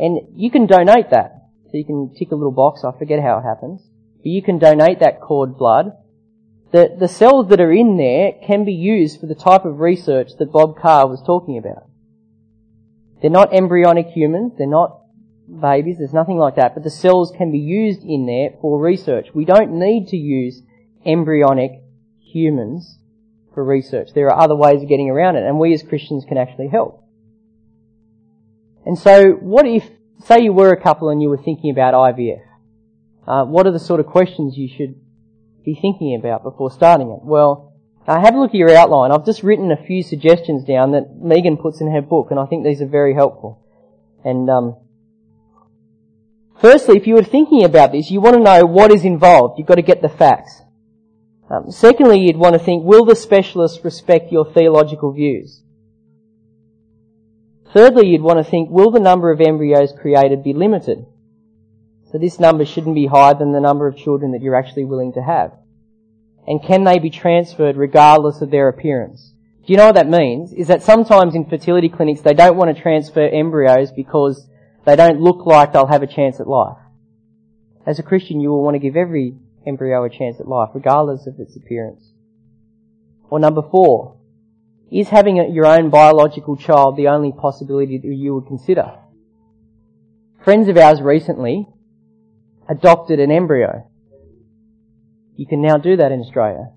and 0.00 0.20
you 0.34 0.50
can 0.50 0.66
donate 0.66 1.10
that. 1.10 1.36
So 1.66 1.76
you 1.76 1.84
can 1.84 2.14
tick 2.18 2.32
a 2.32 2.34
little 2.34 2.50
box. 2.50 2.82
I 2.84 2.90
forget 2.98 3.22
how 3.22 3.38
it 3.38 3.42
happens, 3.42 3.82
but 4.16 4.26
you 4.26 4.42
can 4.42 4.58
donate 4.58 5.00
that 5.00 5.20
cord 5.20 5.56
blood. 5.56 5.92
The 6.72 6.96
the 6.98 7.08
cells 7.08 7.48
that 7.48 7.60
are 7.60 7.72
in 7.72 7.96
there 7.96 8.32
can 8.44 8.64
be 8.64 8.72
used 8.72 9.20
for 9.20 9.26
the 9.26 9.34
type 9.34 9.64
of 9.64 9.78
research 9.78 10.30
that 10.38 10.52
Bob 10.52 10.78
Carr 10.80 11.06
was 11.06 11.22
talking 11.24 11.58
about. 11.58 11.88
They're 13.20 13.30
not 13.30 13.54
embryonic 13.54 14.06
humans. 14.08 14.54
They're 14.56 14.66
not 14.66 15.00
babies. 15.60 15.98
There's 15.98 16.12
nothing 16.12 16.38
like 16.38 16.56
that. 16.56 16.74
But 16.74 16.84
the 16.84 16.90
cells 16.90 17.32
can 17.36 17.52
be 17.52 17.58
used 17.58 18.02
in 18.02 18.26
there 18.26 18.50
for 18.60 18.80
research. 18.80 19.28
We 19.34 19.44
don't 19.44 19.78
need 19.78 20.08
to 20.08 20.16
use 20.16 20.62
embryonic 21.04 21.82
humans 22.20 22.98
for 23.54 23.64
research. 23.64 24.08
There 24.14 24.28
are 24.28 24.40
other 24.40 24.56
ways 24.56 24.82
of 24.82 24.88
getting 24.88 25.10
around 25.10 25.36
it, 25.36 25.44
and 25.44 25.58
we 25.58 25.74
as 25.74 25.82
Christians 25.82 26.24
can 26.26 26.38
actually 26.38 26.68
help. 26.68 26.99
And 28.90 28.98
so, 28.98 29.34
what 29.34 29.68
if, 29.68 29.88
say 30.24 30.42
you 30.42 30.52
were 30.52 30.72
a 30.72 30.82
couple 30.82 31.10
and 31.10 31.22
you 31.22 31.28
were 31.28 31.40
thinking 31.40 31.70
about 31.70 31.94
IVF? 31.94 32.42
Uh, 33.24 33.44
what 33.44 33.64
are 33.68 33.70
the 33.70 33.78
sort 33.78 34.00
of 34.00 34.06
questions 34.06 34.58
you 34.58 34.66
should 34.66 34.96
be 35.64 35.78
thinking 35.80 36.16
about 36.18 36.42
before 36.42 36.72
starting 36.72 37.12
it? 37.12 37.20
Well, 37.22 37.72
uh, 38.08 38.20
have 38.20 38.34
a 38.34 38.40
look 38.40 38.50
at 38.50 38.56
your 38.56 38.74
outline. 38.74 39.12
I've 39.12 39.24
just 39.24 39.44
written 39.44 39.70
a 39.70 39.76
few 39.76 40.02
suggestions 40.02 40.64
down 40.64 40.90
that 40.90 41.14
Megan 41.22 41.56
puts 41.56 41.80
in 41.80 41.88
her 41.92 42.02
book, 42.02 42.32
and 42.32 42.40
I 42.40 42.46
think 42.46 42.64
these 42.64 42.82
are 42.82 42.88
very 42.88 43.14
helpful. 43.14 43.64
And 44.24 44.50
um, 44.50 44.76
firstly, 46.60 46.96
if 46.96 47.06
you 47.06 47.14
were 47.14 47.22
thinking 47.22 47.62
about 47.62 47.92
this, 47.92 48.10
you 48.10 48.20
want 48.20 48.38
to 48.38 48.42
know 48.42 48.66
what 48.66 48.90
is 48.90 49.04
involved. 49.04 49.56
You've 49.56 49.68
got 49.68 49.76
to 49.76 49.82
get 49.82 50.02
the 50.02 50.08
facts. 50.08 50.62
Um, 51.48 51.70
secondly, 51.70 52.18
you'd 52.18 52.36
want 52.36 52.54
to 52.54 52.58
think, 52.58 52.82
will 52.82 53.04
the 53.04 53.14
specialist 53.14 53.84
respect 53.84 54.32
your 54.32 54.52
theological 54.52 55.12
views? 55.12 55.62
Thirdly, 57.72 58.08
you'd 58.08 58.22
want 58.22 58.44
to 58.44 58.50
think, 58.50 58.70
will 58.70 58.90
the 58.90 59.00
number 59.00 59.30
of 59.30 59.40
embryos 59.40 59.92
created 59.92 60.42
be 60.42 60.52
limited? 60.52 61.06
So 62.10 62.18
this 62.18 62.40
number 62.40 62.64
shouldn't 62.64 62.96
be 62.96 63.06
higher 63.06 63.34
than 63.34 63.52
the 63.52 63.60
number 63.60 63.86
of 63.86 63.96
children 63.96 64.32
that 64.32 64.42
you're 64.42 64.56
actually 64.56 64.84
willing 64.84 65.12
to 65.12 65.22
have. 65.22 65.52
And 66.46 66.62
can 66.62 66.82
they 66.84 66.98
be 66.98 67.10
transferred 67.10 67.76
regardless 67.76 68.42
of 68.42 68.50
their 68.50 68.68
appearance? 68.68 69.32
Do 69.64 69.72
you 69.72 69.76
know 69.76 69.86
what 69.86 69.94
that 69.94 70.08
means? 70.08 70.52
Is 70.52 70.66
that 70.68 70.82
sometimes 70.82 71.36
in 71.36 71.44
fertility 71.44 71.88
clinics 71.88 72.22
they 72.22 72.34
don't 72.34 72.56
want 72.56 72.74
to 72.74 72.82
transfer 72.82 73.28
embryos 73.28 73.92
because 73.92 74.48
they 74.84 74.96
don't 74.96 75.20
look 75.20 75.46
like 75.46 75.72
they'll 75.72 75.86
have 75.86 76.02
a 76.02 76.08
chance 76.08 76.40
at 76.40 76.48
life. 76.48 76.78
As 77.86 77.98
a 77.98 78.02
Christian, 78.02 78.40
you 78.40 78.50
will 78.50 78.64
want 78.64 78.74
to 78.74 78.80
give 78.80 78.96
every 78.96 79.36
embryo 79.66 80.04
a 80.04 80.10
chance 80.10 80.40
at 80.40 80.48
life, 80.48 80.70
regardless 80.74 81.26
of 81.26 81.38
its 81.38 81.56
appearance. 81.56 82.10
Or 83.28 83.38
number 83.38 83.62
four, 83.62 84.16
is 84.90 85.08
having 85.08 85.36
your 85.52 85.66
own 85.66 85.90
biological 85.90 86.56
child 86.56 86.96
the 86.96 87.08
only 87.08 87.32
possibility 87.32 87.98
that 87.98 88.08
you 88.08 88.34
would 88.34 88.46
consider? 88.46 88.98
Friends 90.44 90.68
of 90.68 90.76
ours 90.76 91.00
recently 91.00 91.68
adopted 92.68 93.20
an 93.20 93.30
embryo. 93.30 93.86
You 95.36 95.46
can 95.46 95.62
now 95.62 95.78
do 95.78 95.96
that 95.96 96.12
in 96.12 96.20
Australia. 96.20 96.70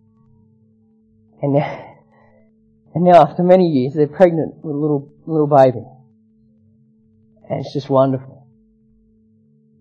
And 1.42 1.54
now, 1.54 1.96
and 2.96 3.04
now 3.04 3.22
after 3.22 3.44
many 3.44 3.68
years, 3.68 3.94
they're 3.94 4.08
pregnant 4.08 4.64
with 4.64 4.76
a 4.76 4.80
little, 4.80 5.12
little 5.26 5.48
baby. 5.48 5.84
And 7.50 7.60
it's 7.60 7.74
just 7.74 7.90
wonderful. 7.90 8.48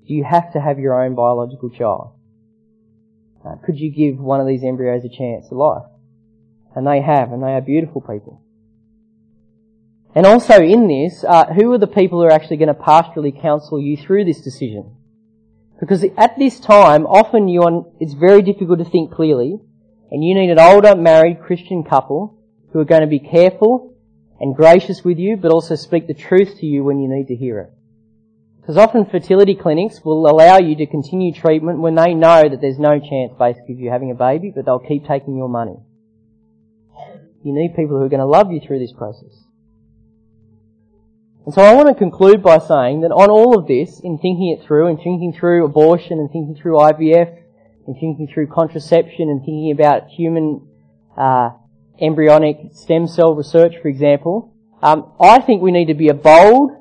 You 0.05 0.25
have 0.25 0.53
to 0.55 0.61
have 0.61 0.79
your 0.79 1.05
own 1.05 1.15
biological 1.15 1.71
child? 1.71 2.15
Uh, 3.45 3.57
could 3.65 3.79
you 3.79 3.93
give 3.93 4.21
one 4.21 4.41
of 4.41 4.47
these 4.47 4.63
embryos 4.63 5.05
a 5.05 5.09
chance 5.09 5.47
at 5.51 5.57
life? 5.57 5.92
And 6.75 6.87
they 6.87 7.03
have, 7.03 7.33
and 7.33 7.43
they 7.43 7.53
are 7.53 7.61
beautiful 7.61 8.01
people. 8.01 8.43
And 10.15 10.27
also 10.27 10.63
in 10.63 10.89
this, 10.89 11.25
uh, 11.27 11.47
who 11.47 11.73
are 11.73 11.79
the 11.79 11.87
people 11.87 12.21
who 12.21 12.27
are 12.27 12.33
actually 12.33 12.59
going 12.59 12.69
to 12.69 12.75
pastorally 12.75 13.41
counsel 13.41 13.81
you 13.81 13.97
through 13.97 14.25
this 14.25 14.43
decision? 14.43 14.97
Because 15.81 16.05
at 16.17 16.39
this 16.39 16.61
time, 16.61 17.07
often 17.07 17.49
are, 17.59 17.85
it's 17.99 18.15
very 18.15 18.43
difficult 18.43 18.79
to 18.79 18.85
think 18.85 19.13
clearly, 19.13 19.59
and 20.11 20.23
you 20.23 20.35
need 20.35 20.51
an 20.51 20.61
older 20.61 20.95
married 20.95 21.41
Christian 21.41 21.83
couple 21.83 22.39
who 22.73 22.79
are 22.79 22.85
going 22.85 23.01
to 23.01 23.07
be 23.07 23.19
careful 23.19 23.97
and 24.39 24.55
gracious 24.55 25.03
with 25.05 25.19
you, 25.19 25.37
but 25.37 25.51
also 25.51 25.75
speak 25.75 26.07
the 26.07 26.15
truth 26.15 26.59
to 26.59 26.67
you 26.67 26.85
when 26.85 26.99
you 26.99 27.09
need 27.09 27.29
to 27.29 27.37
hear 27.37 27.61
it. 27.61 27.71
Because 28.61 28.77
often 28.77 29.07
fertility 29.07 29.57
clinics 29.57 30.05
will 30.05 30.29
allow 30.29 30.59
you 30.59 30.77
to 30.77 30.87
continue 30.87 31.33
treatment 31.33 31.81
when 31.81 31.97
they 31.97 32.15
know 32.15 32.49
that 32.49 32.61
there's 32.61 32.79
no 32.79 33.01
chance 33.01 33.33
basically 33.39 33.75
of 33.75 33.81
you 33.81 33.91
having 33.91 34.11
a 34.11 34.15
baby, 34.15 34.53
but 34.55 34.65
they'll 34.65 34.79
keep 34.79 35.07
taking 35.07 35.37
your 35.37 35.49
money. 35.49 35.77
You 37.43 37.53
need 37.53 37.75
people 37.75 37.99
who 37.99 38.05
are 38.05 38.09
going 38.09 38.21
to 38.21 38.27
love 38.27 38.53
you 38.53 38.61
through 38.61 38.79
this 38.79 38.93
process. 38.93 39.45
And 41.45 41.53
so 41.53 41.63
I 41.63 41.75
want 41.75 41.89
to 41.89 41.95
conclude 41.95 42.43
by 42.43 42.59
saying 42.59 43.01
that 43.01 43.11
on 43.11 43.29
all 43.29 43.59
of 43.59 43.67
this, 43.67 44.01
in 44.01 44.19
thinking 44.19 44.57
it 44.57 44.65
through, 44.65 44.87
and 44.87 44.97
thinking 44.97 45.35
through 45.39 45.65
abortion, 45.65 46.21
and 46.21 46.31
thinking 46.31 46.55
through 46.55 46.79
IVF, 46.79 47.37
and 47.87 47.97
thinking 47.99 48.29
through 48.33 48.47
contraception, 48.47 49.29
and 49.29 49.41
thinking 49.41 49.73
about 49.73 50.09
human 50.09 50.69
uh, 51.17 51.51
embryonic 52.01 52.71
stem 52.73 53.09
cell 53.09 53.35
research, 53.35 53.75
for 53.83 53.89
example, 53.89 54.55
um, 54.83 55.13
I 55.21 55.41
think 55.41 55.63
we 55.63 55.73
need 55.73 55.87
to 55.87 55.95
be 55.95 56.09
a 56.09 56.15
bold, 56.15 56.73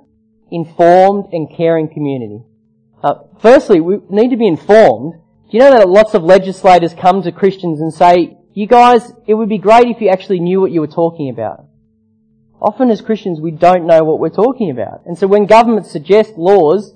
informed 0.51 1.33
and 1.33 1.49
caring 1.55 1.91
community. 1.91 2.43
Uh, 3.03 3.15
firstly, 3.39 3.79
we 3.79 3.97
need 4.09 4.29
to 4.29 4.37
be 4.37 4.47
informed. 4.47 5.13
Do 5.49 5.57
you 5.57 5.59
know 5.59 5.71
that 5.71 5.89
lots 5.89 6.13
of 6.13 6.23
legislators 6.23 6.93
come 6.93 7.23
to 7.23 7.31
Christians 7.31 7.81
and 7.81 7.91
say, 7.91 8.37
you 8.53 8.67
guys, 8.67 9.11
it 9.27 9.33
would 9.33 9.49
be 9.49 9.57
great 9.57 9.87
if 9.87 10.01
you 10.01 10.09
actually 10.09 10.39
knew 10.39 10.59
what 10.59 10.71
you 10.71 10.81
were 10.81 10.87
talking 10.87 11.29
about. 11.29 11.65
Often 12.61 12.91
as 12.91 13.01
Christians, 13.01 13.39
we 13.39 13.51
don't 13.51 13.87
know 13.87 14.03
what 14.03 14.19
we're 14.19 14.29
talking 14.29 14.69
about. 14.69 15.01
And 15.05 15.17
so 15.17 15.25
when 15.25 15.45
governments 15.45 15.91
suggest 15.91 16.37
laws, 16.37 16.93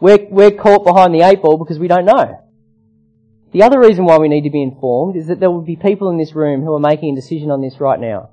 we're, 0.00 0.26
we're 0.30 0.52
caught 0.52 0.84
behind 0.84 1.14
the 1.14 1.22
eight 1.22 1.42
ball 1.42 1.58
because 1.58 1.78
we 1.78 1.88
don't 1.88 2.04
know. 2.04 2.44
The 3.52 3.62
other 3.62 3.80
reason 3.80 4.04
why 4.04 4.18
we 4.18 4.28
need 4.28 4.42
to 4.42 4.50
be 4.50 4.62
informed 4.62 5.16
is 5.16 5.26
that 5.26 5.40
there 5.40 5.50
will 5.50 5.62
be 5.62 5.76
people 5.76 6.10
in 6.10 6.18
this 6.18 6.34
room 6.34 6.62
who 6.62 6.74
are 6.74 6.80
making 6.80 7.12
a 7.12 7.20
decision 7.20 7.50
on 7.50 7.62
this 7.62 7.80
right 7.80 7.98
now. 7.98 8.30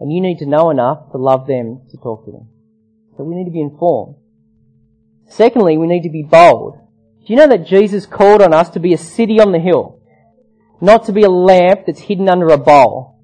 And 0.00 0.12
you 0.12 0.20
need 0.20 0.38
to 0.38 0.46
know 0.46 0.70
enough 0.70 1.10
to 1.12 1.18
love 1.18 1.46
them 1.46 1.82
to 1.90 1.96
talk 1.96 2.24
to 2.26 2.30
them. 2.30 2.48
So 3.16 3.24
we 3.24 3.34
need 3.34 3.46
to 3.46 3.50
be 3.50 3.60
informed. 3.60 4.16
Secondly, 5.28 5.76
we 5.76 5.86
need 5.86 6.02
to 6.02 6.10
be 6.10 6.22
bold. 6.22 6.78
Do 7.26 7.32
you 7.32 7.36
know 7.36 7.48
that 7.48 7.66
Jesus 7.66 8.06
called 8.06 8.40
on 8.40 8.54
us 8.54 8.70
to 8.70 8.80
be 8.80 8.94
a 8.94 8.98
city 8.98 9.40
on 9.40 9.52
the 9.52 9.58
hill? 9.58 10.00
Not 10.80 11.04
to 11.06 11.12
be 11.12 11.22
a 11.22 11.30
lamp 11.30 11.86
that's 11.86 12.00
hidden 12.00 12.28
under 12.28 12.48
a 12.48 12.58
bowl. 12.58 13.18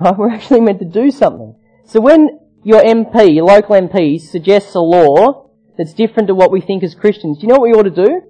Right? 0.00 0.14
We're 0.18 0.30
actually 0.30 0.60
meant 0.60 0.80
to 0.80 0.84
do 0.84 1.10
something. 1.10 1.54
So 1.84 2.00
when 2.00 2.40
your 2.64 2.82
MP, 2.82 3.34
your 3.34 3.44
local 3.44 3.76
MP, 3.76 4.20
suggests 4.20 4.74
a 4.74 4.80
law 4.80 5.50
that's 5.76 5.94
different 5.94 6.28
to 6.28 6.34
what 6.34 6.52
we 6.52 6.60
think 6.60 6.82
as 6.82 6.94
Christians, 6.94 7.38
do 7.38 7.42
you 7.42 7.48
know 7.48 7.58
what 7.58 7.70
we 7.70 7.72
ought 7.72 7.84
to 7.84 8.06
do? 8.06 8.22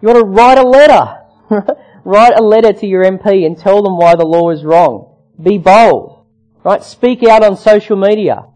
You 0.00 0.10
ought 0.10 0.20
to 0.20 0.24
write 0.24 0.58
a 0.58 0.62
letter. 0.62 1.20
write 2.04 2.38
a 2.38 2.42
letter 2.42 2.72
to 2.72 2.86
your 2.86 3.04
MP 3.04 3.46
and 3.46 3.58
tell 3.58 3.82
them 3.82 3.96
why 3.96 4.14
the 4.14 4.24
law 4.24 4.50
is 4.50 4.64
wrong. 4.64 5.16
Be 5.42 5.58
bold. 5.58 6.26
Right? 6.62 6.82
Speak 6.82 7.22
out 7.24 7.44
on 7.44 7.56
social 7.56 7.96
media. 7.96 8.46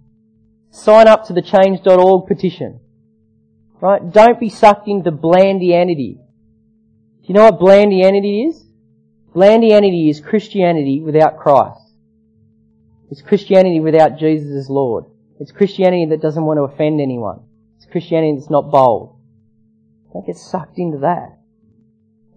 Sign 0.70 1.09
up 1.09 1.26
to 1.26 1.33
the 1.33 1.43
change.org 1.43 2.26
petition. 2.26 2.81
Right? 3.81 4.12
Don't 4.12 4.41
be 4.41 4.49
sucked 4.49 4.89
into 4.89 5.11
blandianity. 5.11 6.14
Do 6.16 7.26
you 7.26 7.35
know 7.35 7.45
what 7.45 7.61
blandianity 7.61 8.49
is? 8.49 8.67
Blandianity 9.39 10.11
is 10.11 10.18
Christianity 10.20 11.01
without 11.01 11.39
Christ. 11.39 11.93
It's 13.09 13.22
Christianity 13.22 13.78
without 13.78 14.18
Jesus 14.18 14.51
as 14.51 14.68
Lord. 14.68 15.05
It's 15.39 15.53
Christianity 15.53 16.07
that 16.07 16.20
doesn't 16.20 16.43
want 16.43 16.59
to 16.59 16.64
offend 16.64 17.01
anyone. 17.01 17.43
It's 17.76 17.86
Christianity 17.86 18.34
that's 18.34 18.51
not 18.51 18.72
bold. 18.72 19.16
Don't 20.12 20.26
get 20.26 20.36
sucked 20.36 20.76
into 20.76 20.99
that. 20.99 21.39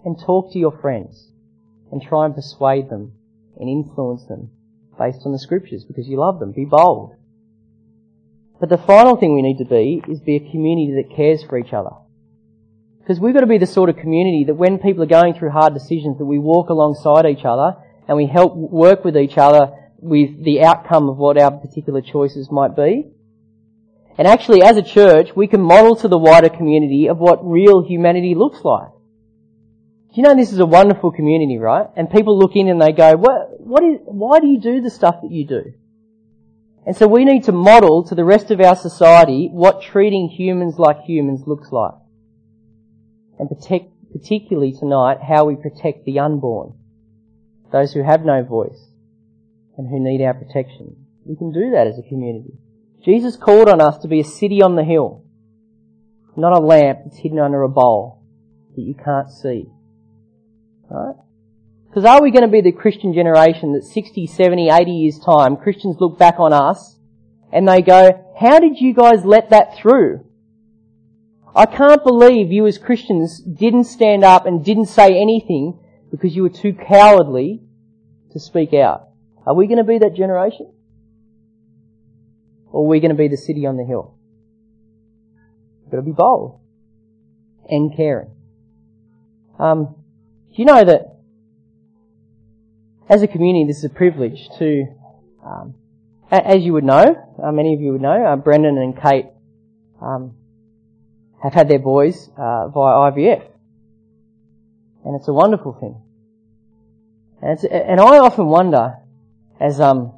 And 0.05 0.15
talk 0.15 0.53
to 0.53 0.59
your 0.59 0.77
friends. 0.79 1.31
And 1.91 2.03
try 2.03 2.25
and 2.25 2.35
persuade 2.35 2.91
them 2.91 3.13
and 3.59 3.67
influence 3.67 4.25
them 4.25 4.51
based 4.99 5.21
on 5.25 5.31
the 5.31 5.39
scriptures 5.39 5.83
because 5.83 6.07
you 6.07 6.19
love 6.19 6.39
them. 6.39 6.51
Be 6.51 6.65
bold. 6.65 7.15
But 8.59 8.69
the 8.69 8.77
final 8.77 9.15
thing 9.15 9.33
we 9.33 9.41
need 9.41 9.57
to 9.57 9.65
be 9.65 10.03
is 10.07 10.19
be 10.19 10.35
a 10.35 10.51
community 10.51 11.01
that 11.01 11.15
cares 11.15 11.41
for 11.41 11.57
each 11.57 11.73
other. 11.73 11.95
Because 13.01 13.19
we've 13.19 13.33
got 13.33 13.41
to 13.41 13.47
be 13.47 13.57
the 13.57 13.65
sort 13.65 13.89
of 13.89 13.97
community 13.97 14.45
that 14.45 14.55
when 14.55 14.77
people 14.77 15.03
are 15.03 15.07
going 15.07 15.33
through 15.33 15.49
hard 15.49 15.73
decisions 15.73 16.17
that 16.19 16.25
we 16.25 16.37
walk 16.37 16.69
alongside 16.69 17.25
each 17.25 17.45
other 17.45 17.75
and 18.07 18.15
we 18.15 18.27
help 18.27 18.55
work 18.55 19.03
with 19.03 19.17
each 19.17 19.37
other 19.37 19.71
with 19.97 20.43
the 20.43 20.61
outcome 20.61 21.09
of 21.09 21.17
what 21.17 21.37
our 21.37 21.51
particular 21.51 22.01
choices 22.01 22.49
might 22.51 22.75
be. 22.75 23.11
And 24.17 24.27
actually 24.27 24.61
as 24.61 24.77
a 24.77 24.83
church, 24.83 25.35
we 25.35 25.47
can 25.47 25.61
model 25.61 25.95
to 25.97 26.07
the 26.07 26.17
wider 26.17 26.49
community 26.49 27.07
of 27.07 27.17
what 27.17 27.39
real 27.43 27.83
humanity 27.83 28.35
looks 28.35 28.63
like. 28.63 28.89
Do 30.09 30.19
you 30.19 30.23
know 30.23 30.35
this 30.35 30.51
is 30.51 30.59
a 30.59 30.65
wonderful 30.65 31.11
community, 31.11 31.57
right? 31.57 31.87
And 31.95 32.09
people 32.09 32.37
look 32.37 32.55
in 32.55 32.67
and 32.67 32.81
they 32.81 32.91
go, 32.91 33.15
what, 33.15 33.59
what 33.59 33.83
is, 33.83 33.99
why 34.03 34.39
do 34.39 34.47
you 34.47 34.59
do 34.59 34.81
the 34.81 34.89
stuff 34.89 35.21
that 35.21 35.31
you 35.31 35.47
do? 35.47 35.73
And 36.85 36.95
so 36.97 37.07
we 37.07 37.25
need 37.25 37.45
to 37.45 37.51
model 37.51 38.03
to 38.07 38.15
the 38.15 38.25
rest 38.25 38.51
of 38.51 38.59
our 38.59 38.75
society 38.75 39.49
what 39.51 39.81
treating 39.81 40.27
humans 40.27 40.75
like 40.77 41.01
humans 41.01 41.43
looks 41.47 41.71
like. 41.71 41.93
And 43.39 43.49
protect, 43.49 43.91
particularly 44.11 44.73
tonight, 44.73 45.17
how 45.27 45.45
we 45.45 45.55
protect 45.55 46.05
the 46.05 46.19
unborn. 46.19 46.73
Those 47.71 47.93
who 47.93 48.03
have 48.03 48.25
no 48.25 48.43
voice 48.43 48.91
and 49.77 49.87
who 49.87 49.99
need 49.99 50.23
our 50.23 50.33
protection. 50.33 51.05
We 51.25 51.35
can 51.35 51.51
do 51.51 51.71
that 51.71 51.87
as 51.87 51.97
a 51.97 52.07
community. 52.07 52.53
Jesus 53.03 53.35
called 53.35 53.69
on 53.69 53.81
us 53.81 53.97
to 53.99 54.07
be 54.07 54.19
a 54.19 54.25
city 54.25 54.61
on 54.61 54.75
the 54.75 54.83
hill. 54.83 55.23
Not 56.35 56.57
a 56.57 56.61
lamp 56.61 56.99
that's 57.05 57.17
hidden 57.17 57.39
under 57.39 57.63
a 57.63 57.69
bowl 57.69 58.23
that 58.75 58.81
you 58.81 58.93
can't 58.93 59.29
see. 59.29 59.65
Right? 60.89 61.15
Because 61.87 62.05
are 62.05 62.21
we 62.21 62.31
going 62.31 62.43
to 62.43 62.47
be 62.47 62.61
the 62.61 62.71
Christian 62.71 63.13
generation 63.13 63.73
that 63.73 63.83
60, 63.83 64.27
70, 64.27 64.69
80 64.69 64.91
years 64.91 65.19
time, 65.19 65.57
Christians 65.57 65.97
look 65.99 66.17
back 66.17 66.39
on 66.39 66.53
us 66.53 66.97
and 67.51 67.67
they 67.67 67.81
go, 67.81 68.33
how 68.39 68.59
did 68.59 68.77
you 68.79 68.93
guys 68.93 69.25
let 69.25 69.49
that 69.49 69.77
through? 69.77 70.25
I 71.55 71.65
can't 71.65 72.03
believe 72.03 72.51
you 72.51 72.65
as 72.65 72.77
Christians 72.77 73.41
didn't 73.41 73.83
stand 73.85 74.23
up 74.23 74.45
and 74.45 74.63
didn't 74.63 74.85
say 74.85 75.19
anything 75.19 75.79
because 76.09 76.35
you 76.35 76.43
were 76.43 76.49
too 76.49 76.73
cowardly 76.73 77.61
to 78.31 78.39
speak 78.39 78.73
out. 78.73 79.09
Are 79.45 79.53
we 79.53 79.67
going 79.67 79.77
to 79.77 79.83
be 79.83 79.97
that 79.99 80.15
generation? 80.15 80.71
Or 82.71 82.85
are 82.85 82.87
we 82.87 82.99
going 82.99 83.09
to 83.09 83.17
be 83.17 83.27
the 83.27 83.37
city 83.37 83.65
on 83.65 83.75
the 83.75 83.83
hill? 83.83 84.15
We've 85.83 85.91
got 85.91 85.97
to 85.97 86.03
be 86.03 86.11
bold 86.11 86.59
and 87.67 87.95
caring. 87.95 88.31
Um, 89.59 89.95
do 90.49 90.55
you 90.55 90.65
know 90.65 90.83
that 90.83 91.17
as 93.09 93.23
a 93.23 93.27
community, 93.27 93.65
this 93.67 93.79
is 93.79 93.85
a 93.85 93.89
privilege 93.89 94.47
to, 94.59 94.85
um, 95.45 95.75
as 96.31 96.63
you 96.63 96.71
would 96.73 96.85
know, 96.85 97.27
uh, 97.43 97.51
many 97.51 97.73
of 97.73 97.81
you 97.81 97.91
would 97.91 98.01
know, 98.01 98.25
uh, 98.25 98.35
Brendan 98.37 98.77
and 98.77 98.99
Kate 99.01 99.25
um, 100.01 100.35
have 101.41 101.53
had 101.53 101.67
their 101.67 101.79
boys 101.79 102.29
uh, 102.37 102.67
via 102.69 103.11
IVF, 103.11 103.43
and 105.05 105.15
it's 105.15 105.27
a 105.27 105.33
wonderful 105.33 105.73
thing. 105.73 106.01
And, 107.41 107.59
and 107.71 107.99
I 107.99 108.19
often 108.19 108.45
wonder, 108.45 108.97
as 109.59 109.79
um, 109.79 110.13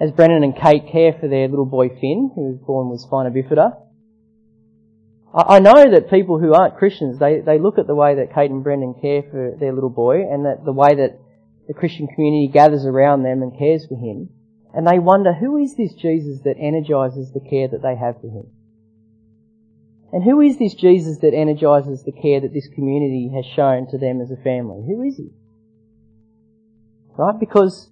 as 0.00 0.10
Brendan 0.12 0.42
and 0.42 0.56
Kate 0.56 0.88
care 0.90 1.12
for 1.12 1.28
their 1.28 1.48
little 1.48 1.66
boy 1.66 1.88
Finn, 1.88 2.30
who 2.34 2.52
was 2.52 2.60
born 2.66 2.90
with 2.90 3.00
spina 3.00 3.30
bifida, 3.30 3.76
I, 5.34 5.56
I 5.56 5.58
know 5.58 5.90
that 5.90 6.10
people 6.10 6.38
who 6.38 6.54
aren't 6.54 6.76
Christians, 6.76 7.18
they, 7.18 7.40
they 7.40 7.58
look 7.58 7.78
at 7.78 7.86
the 7.86 7.94
way 7.94 8.14
that 8.16 8.34
Kate 8.34 8.50
and 8.50 8.64
Brendan 8.64 8.94
care 9.00 9.22
for 9.22 9.56
their 9.58 9.72
little 9.72 9.90
boy, 9.90 10.22
and 10.22 10.46
that 10.46 10.64
the 10.64 10.72
way 10.72 10.94
that 10.94 11.18
the 11.68 11.74
Christian 11.74 12.06
community 12.06 12.48
gathers 12.52 12.86
around 12.86 13.22
them 13.22 13.42
and 13.42 13.58
cares 13.58 13.86
for 13.86 13.96
him, 13.96 14.30
and 14.72 14.86
they 14.86 14.98
wonder 14.98 15.34
who 15.34 15.58
is 15.58 15.76
this 15.76 15.92
Jesus 15.94 16.40
that 16.44 16.56
energizes 16.58 17.32
the 17.32 17.40
care 17.40 17.68
that 17.68 17.82
they 17.82 17.96
have 17.96 18.20
for 18.20 18.28
him? 18.28 18.55
And 20.12 20.22
who 20.22 20.40
is 20.40 20.58
this 20.58 20.74
Jesus 20.74 21.18
that 21.18 21.34
energizes 21.34 22.04
the 22.04 22.12
care 22.12 22.40
that 22.40 22.52
this 22.52 22.68
community 22.68 23.30
has 23.34 23.44
shown 23.44 23.88
to 23.90 23.98
them 23.98 24.20
as 24.20 24.30
a 24.30 24.36
family? 24.36 24.84
Who 24.86 25.02
is 25.02 25.16
he? 25.16 25.30
Right? 27.18 27.38
Because 27.38 27.90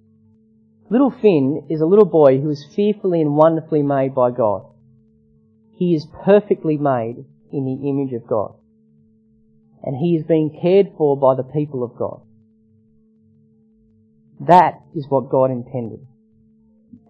little 0.89 1.11
Finn 1.11 1.67
is 1.69 1.81
a 1.81 1.85
little 1.85 2.05
boy 2.05 2.39
who 2.39 2.49
is 2.49 2.65
fearfully 2.75 3.21
and 3.21 3.35
wonderfully 3.35 3.83
made 3.83 4.15
by 4.15 4.31
God. 4.31 4.65
He 5.77 5.93
is 5.93 6.07
perfectly 6.23 6.77
made 6.77 7.25
in 7.51 7.65
the 7.65 7.89
image 7.89 8.13
of 8.13 8.27
God. 8.27 8.55
And 9.83 9.97
he 9.97 10.15
is 10.15 10.23
being 10.25 10.57
cared 10.61 10.93
for 10.97 11.17
by 11.17 11.35
the 11.35 11.43
people 11.43 11.83
of 11.83 11.97
God. 11.97 12.21
That 14.39 14.79
is 14.95 15.05
what 15.09 15.29
God 15.29 15.51
intended. 15.51 16.05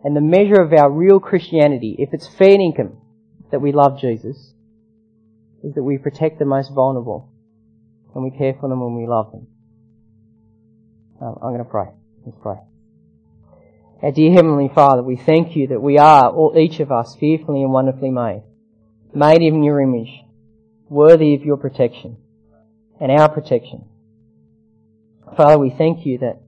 And 0.04 0.16
the 0.16 0.22
measure 0.22 0.62
of 0.62 0.74
our 0.74 0.92
real 0.92 1.20
Christianity, 1.20 1.96
if 2.00 2.10
it's 2.14 2.28
fair 2.28 2.60
income 2.60 2.98
that 3.52 3.62
we 3.62 3.72
love 3.72 4.00
Jesus, 4.00 4.55
is 5.66 5.74
that 5.74 5.84
we 5.84 5.98
protect 5.98 6.38
the 6.38 6.46
most 6.46 6.72
vulnerable 6.72 7.32
and 8.14 8.24
we 8.24 8.30
care 8.30 8.54
for 8.54 8.70
them 8.70 8.80
when 8.82 8.96
we 8.96 9.08
love 9.08 9.32
them. 9.32 9.48
Um, 11.20 11.36
I'm 11.42 11.52
going 11.54 11.64
to 11.64 11.70
pray. 11.70 11.88
Let's 12.26 12.38
pray. 12.42 12.58
Our 14.04 14.12
dear 14.12 14.32
Heavenly 14.32 14.70
Father, 14.74 15.02
we 15.02 15.16
thank 15.16 15.56
you 15.56 15.68
that 15.68 15.82
we 15.82 15.98
are, 15.98 16.30
all, 16.30 16.56
each 16.58 16.80
of 16.80 16.92
us, 16.92 17.16
fearfully 17.20 17.64
and 17.64 17.72
wonderfully 17.72 18.12
made, 18.12 18.44
made 19.14 19.42
in 19.42 19.64
your 19.64 19.82
image, 19.82 20.12
worthy 20.88 21.34
of 21.34 21.44
your 21.44 21.58
protection 21.58 22.18
and 23.02 23.12
our 23.12 23.28
protection. 23.28 23.86
Father, 25.36 25.58
we 25.58 25.72
thank 25.72 26.06
you 26.06 26.20
that 26.20 26.42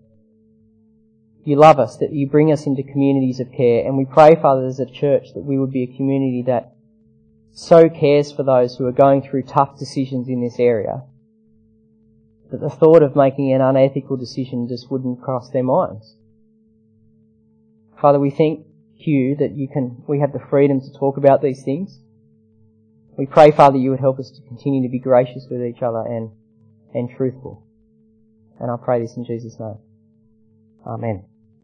you 1.44 1.56
love 1.56 1.80
us, 1.80 1.98
that 1.98 2.14
you 2.14 2.30
bring 2.30 2.52
us 2.52 2.68
into 2.68 2.84
communities 2.84 3.40
of 3.40 3.52
care, 3.52 3.86
and 3.86 3.98
we 3.98 4.06
pray, 4.06 4.36
Father, 4.36 4.66
as 4.66 4.80
a 4.80 4.86
church, 4.86 5.34
that 5.34 5.44
we 5.44 5.58
would 5.58 5.72
be 5.72 5.84
a 5.84 5.98
community 5.98 6.44
that 6.46 6.77
so 7.58 7.90
cares 7.90 8.32
for 8.32 8.44
those 8.44 8.76
who 8.76 8.86
are 8.86 8.92
going 8.92 9.20
through 9.20 9.42
tough 9.42 9.80
decisions 9.80 10.28
in 10.28 10.44
this 10.44 10.60
area 10.60 11.02
that 12.52 12.62
the 12.62 12.70
thought 12.70 13.02
of 13.02 13.16
making 13.16 13.52
an 13.52 13.62
unethical 13.62 14.16
decision 14.16 14.68
just 14.68 14.92
wouldn't 14.92 15.24
cross 15.24 15.50
their 15.50 15.64
minds. 15.64 16.18
Father, 18.00 18.20
we 18.20 18.30
thank 18.30 18.68
you 18.98 19.36
that 19.38 19.56
you 19.56 19.68
can, 19.68 20.04
we 20.08 20.20
have 20.20 20.34
the 20.34 20.46
freedom 20.52 20.80
to 20.80 20.94
talk 21.00 21.18
about 21.18 21.42
these 21.42 21.64
things. 21.64 21.98
We 23.18 23.26
pray, 23.26 23.50
Father, 23.50 23.78
you 23.78 23.90
would 23.90 24.00
help 24.00 24.20
us 24.20 24.30
to 24.30 24.48
continue 24.48 24.84
to 24.84 24.92
be 24.92 25.00
gracious 25.00 25.48
with 25.50 25.66
each 25.66 25.82
other 25.82 26.06
and, 26.06 26.30
and 26.94 27.10
truthful. 27.10 27.66
And 28.60 28.70
I 28.70 28.76
pray 28.78 29.02
this 29.02 29.18
in 29.18 29.26
Jesus' 29.26 29.60
name. 29.60 29.80
Amen. 30.86 31.26